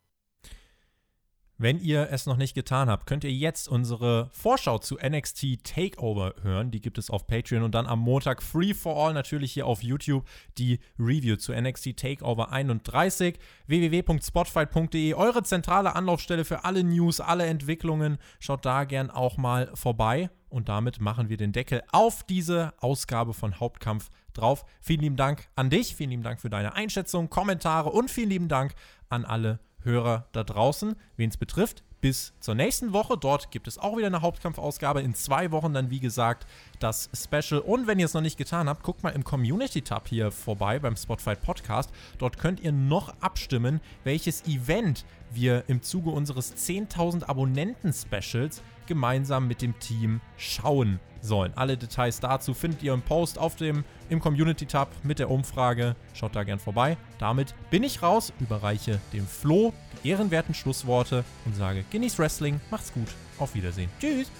Wenn 1.60 1.80
ihr 1.80 2.12
es 2.12 2.26
noch 2.26 2.36
nicht 2.36 2.54
getan 2.54 2.88
habt, 2.88 3.06
könnt 3.06 3.24
ihr 3.24 3.32
jetzt 3.32 3.68
unsere 3.68 4.28
Vorschau 4.30 4.78
zu 4.78 4.96
NXT 4.96 5.64
Takeover 5.64 6.34
hören. 6.40 6.70
Die 6.70 6.80
gibt 6.80 6.98
es 6.98 7.10
auf 7.10 7.26
Patreon 7.26 7.64
und 7.64 7.74
dann 7.74 7.88
am 7.88 7.98
Montag 7.98 8.44
Free 8.44 8.74
for 8.74 8.96
All 8.96 9.12
natürlich 9.12 9.54
hier 9.54 9.66
auf 9.66 9.82
YouTube 9.82 10.24
die 10.56 10.78
Review 11.00 11.34
zu 11.34 11.52
NXT 11.52 11.96
Takeover 11.96 12.52
31. 12.52 13.40
www.spotfight.de, 13.66 15.14
eure 15.14 15.42
zentrale 15.42 15.96
Anlaufstelle 15.96 16.44
für 16.44 16.62
alle 16.62 16.84
News, 16.84 17.18
alle 17.18 17.46
Entwicklungen. 17.46 18.18
Schaut 18.38 18.64
da 18.64 18.84
gern 18.84 19.10
auch 19.10 19.36
mal 19.36 19.72
vorbei. 19.74 20.30
Und 20.50 20.68
damit 20.68 21.00
machen 21.00 21.28
wir 21.28 21.38
den 21.38 21.50
Deckel 21.50 21.82
auf 21.90 22.22
diese 22.22 22.72
Ausgabe 22.78 23.34
von 23.34 23.58
Hauptkampf 23.58 24.10
drauf. 24.32 24.64
Vielen 24.80 25.00
lieben 25.00 25.16
Dank 25.16 25.48
an 25.56 25.70
dich, 25.70 25.96
vielen 25.96 26.10
lieben 26.10 26.22
Dank 26.22 26.40
für 26.40 26.50
deine 26.50 26.74
Einschätzung, 26.74 27.28
Kommentare 27.28 27.90
und 27.90 28.12
vielen 28.12 28.30
lieben 28.30 28.48
Dank 28.48 28.74
an 29.08 29.24
alle 29.24 29.58
Hörer 29.82 30.26
da 30.32 30.44
draußen, 30.44 30.96
wen 31.16 31.30
es 31.30 31.36
betrifft. 31.36 31.82
Bis 32.00 32.32
zur 32.38 32.54
nächsten 32.54 32.92
Woche. 32.92 33.16
Dort 33.18 33.50
gibt 33.50 33.66
es 33.66 33.76
auch 33.76 33.96
wieder 33.96 34.06
eine 34.06 34.22
Hauptkampfausgabe. 34.22 35.02
In 35.02 35.14
zwei 35.14 35.50
Wochen 35.50 35.74
dann, 35.74 35.90
wie 35.90 35.98
gesagt, 35.98 36.46
das 36.78 37.10
Special. 37.12 37.60
Und 37.60 37.88
wenn 37.88 37.98
ihr 37.98 38.04
es 38.06 38.14
noch 38.14 38.20
nicht 38.20 38.38
getan 38.38 38.68
habt, 38.68 38.84
guckt 38.84 39.02
mal 39.02 39.10
im 39.10 39.24
Community-Tab 39.24 40.06
hier 40.06 40.30
vorbei 40.30 40.78
beim 40.78 40.96
Spotify 40.96 41.34
Podcast. 41.34 41.90
Dort 42.18 42.38
könnt 42.38 42.60
ihr 42.60 42.70
noch 42.70 43.12
abstimmen, 43.20 43.80
welches 44.04 44.46
Event 44.46 45.04
wir 45.32 45.64
im 45.66 45.82
Zuge 45.82 46.10
unseres 46.10 46.54
10.000 46.54 47.24
Abonnenten-Specials 47.24 48.62
gemeinsam 48.86 49.48
mit 49.48 49.60
dem 49.60 49.76
Team 49.80 50.20
schauen 50.36 51.00
sollen. 51.20 51.52
Alle 51.56 51.76
Details 51.76 52.20
dazu 52.20 52.54
findet 52.54 52.82
ihr 52.82 52.92
im 52.92 53.02
Post 53.02 53.38
auf 53.38 53.56
dem 53.56 53.84
im 54.08 54.20
Community 54.20 54.66
Tab 54.66 54.88
mit 55.02 55.18
der 55.18 55.30
Umfrage. 55.30 55.96
Schaut 56.14 56.34
da 56.34 56.44
gern 56.44 56.58
vorbei. 56.58 56.96
Damit 57.18 57.54
bin 57.70 57.82
ich 57.82 58.02
raus, 58.02 58.32
überreiche 58.40 59.00
dem 59.12 59.26
Flo 59.26 59.72
die 60.02 60.10
ehrenwerten 60.10 60.54
Schlussworte 60.54 61.24
und 61.44 61.56
sage: 61.56 61.84
Genieß 61.90 62.18
Wrestling, 62.18 62.60
macht's 62.70 62.92
gut, 62.92 63.08
auf 63.38 63.54
Wiedersehen. 63.54 63.90
Tschüss. 64.00 64.30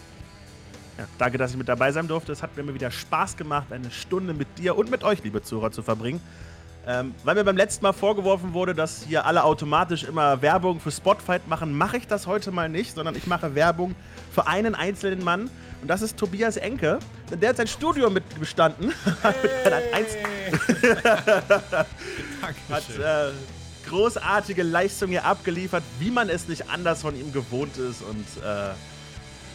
Ja, 0.99 1.05
danke, 1.17 1.39
dass 1.39 1.53
ich 1.53 1.57
mit 1.57 1.69
dabei 1.69 1.93
sein 1.93 2.09
durfte. 2.09 2.33
Es 2.33 2.43
hat 2.43 2.57
mir 2.57 2.75
wieder 2.75 2.91
Spaß 2.91 3.37
gemacht, 3.37 3.73
eine 3.73 3.91
Stunde 3.91 4.35
mit 4.35 4.59
dir 4.59 4.77
und 4.77 4.91
mit 4.91 5.05
euch, 5.05 5.23
liebe 5.23 5.43
Zuhörer, 5.43 5.71
zu 5.71 5.83
verbringen. 5.83 6.21
Ähm, 6.89 7.15
weil 7.23 7.35
mir 7.35 7.45
beim 7.45 7.57
letzten 7.57 7.85
Mal 7.85 7.93
vorgeworfen 7.93 8.55
wurde, 8.55 8.75
dass 8.75 9.03
hier 9.03 9.27
alle 9.27 9.45
automatisch 9.45 10.05
immer 10.05 10.41
Werbung 10.41 10.81
für 10.81 10.91
Spotfight 10.91 11.47
machen, 11.47 11.77
mache 11.77 11.99
ich 11.99 12.07
das 12.07 12.27
heute 12.27 12.51
mal 12.51 12.71
nicht, 12.71 12.95
sondern 12.95 13.15
ich 13.15 13.27
mache 13.27 13.55
Werbung 13.55 13.95
für 14.33 14.47
einen 14.47 14.75
einzelnen 14.75 15.23
Mann. 15.23 15.51
Und 15.81 15.89
das 15.89 16.03
ist 16.03 16.17
Tobias 16.17 16.57
Enke. 16.57 16.99
Denn 17.31 17.41
der 17.41 17.51
hat 17.51 17.59
sein 17.59 17.67
Studio 17.67 18.11
mitbestanden. 18.11 18.93
Hey. 19.23 20.05
hat 22.71 22.85
äh, 22.99 23.33
großartige 23.89 24.63
Leistungen 24.63 25.13
hier 25.13 25.25
abgeliefert, 25.25 25.83
wie 25.99 26.11
man 26.11 26.29
es 26.29 26.49
nicht 26.49 26.69
anders 26.71 27.03
von 27.03 27.19
ihm 27.19 27.33
gewohnt 27.33 27.77
ist. 27.77 28.03
Und 28.03 28.27
äh, 28.45 28.71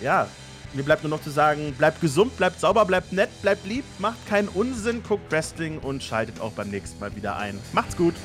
ja, 0.03 0.28
mir 0.74 0.84
bleibt 0.84 1.03
nur 1.03 1.09
noch 1.09 1.21
zu 1.21 1.30
sagen, 1.30 1.74
bleibt 1.78 2.01
gesund, 2.01 2.36
bleibt 2.38 2.59
sauber, 2.59 2.86
bleibt 2.86 3.13
nett, 3.13 3.30
bleibt 3.41 3.65
lieb, 3.65 3.84
macht 3.99 4.26
keinen 4.28 4.47
Unsinn, 4.47 5.03
guckt 5.03 5.32
Wrestling 5.32 5.80
und 5.80 6.03
schaltet 6.03 6.39
auch 6.41 6.51
beim 6.51 6.69
nächsten 6.69 6.99
Mal 6.99 7.15
wieder 7.15 7.38
ein. 7.38 7.59
Macht's 7.74 7.95
gut! 7.95 8.15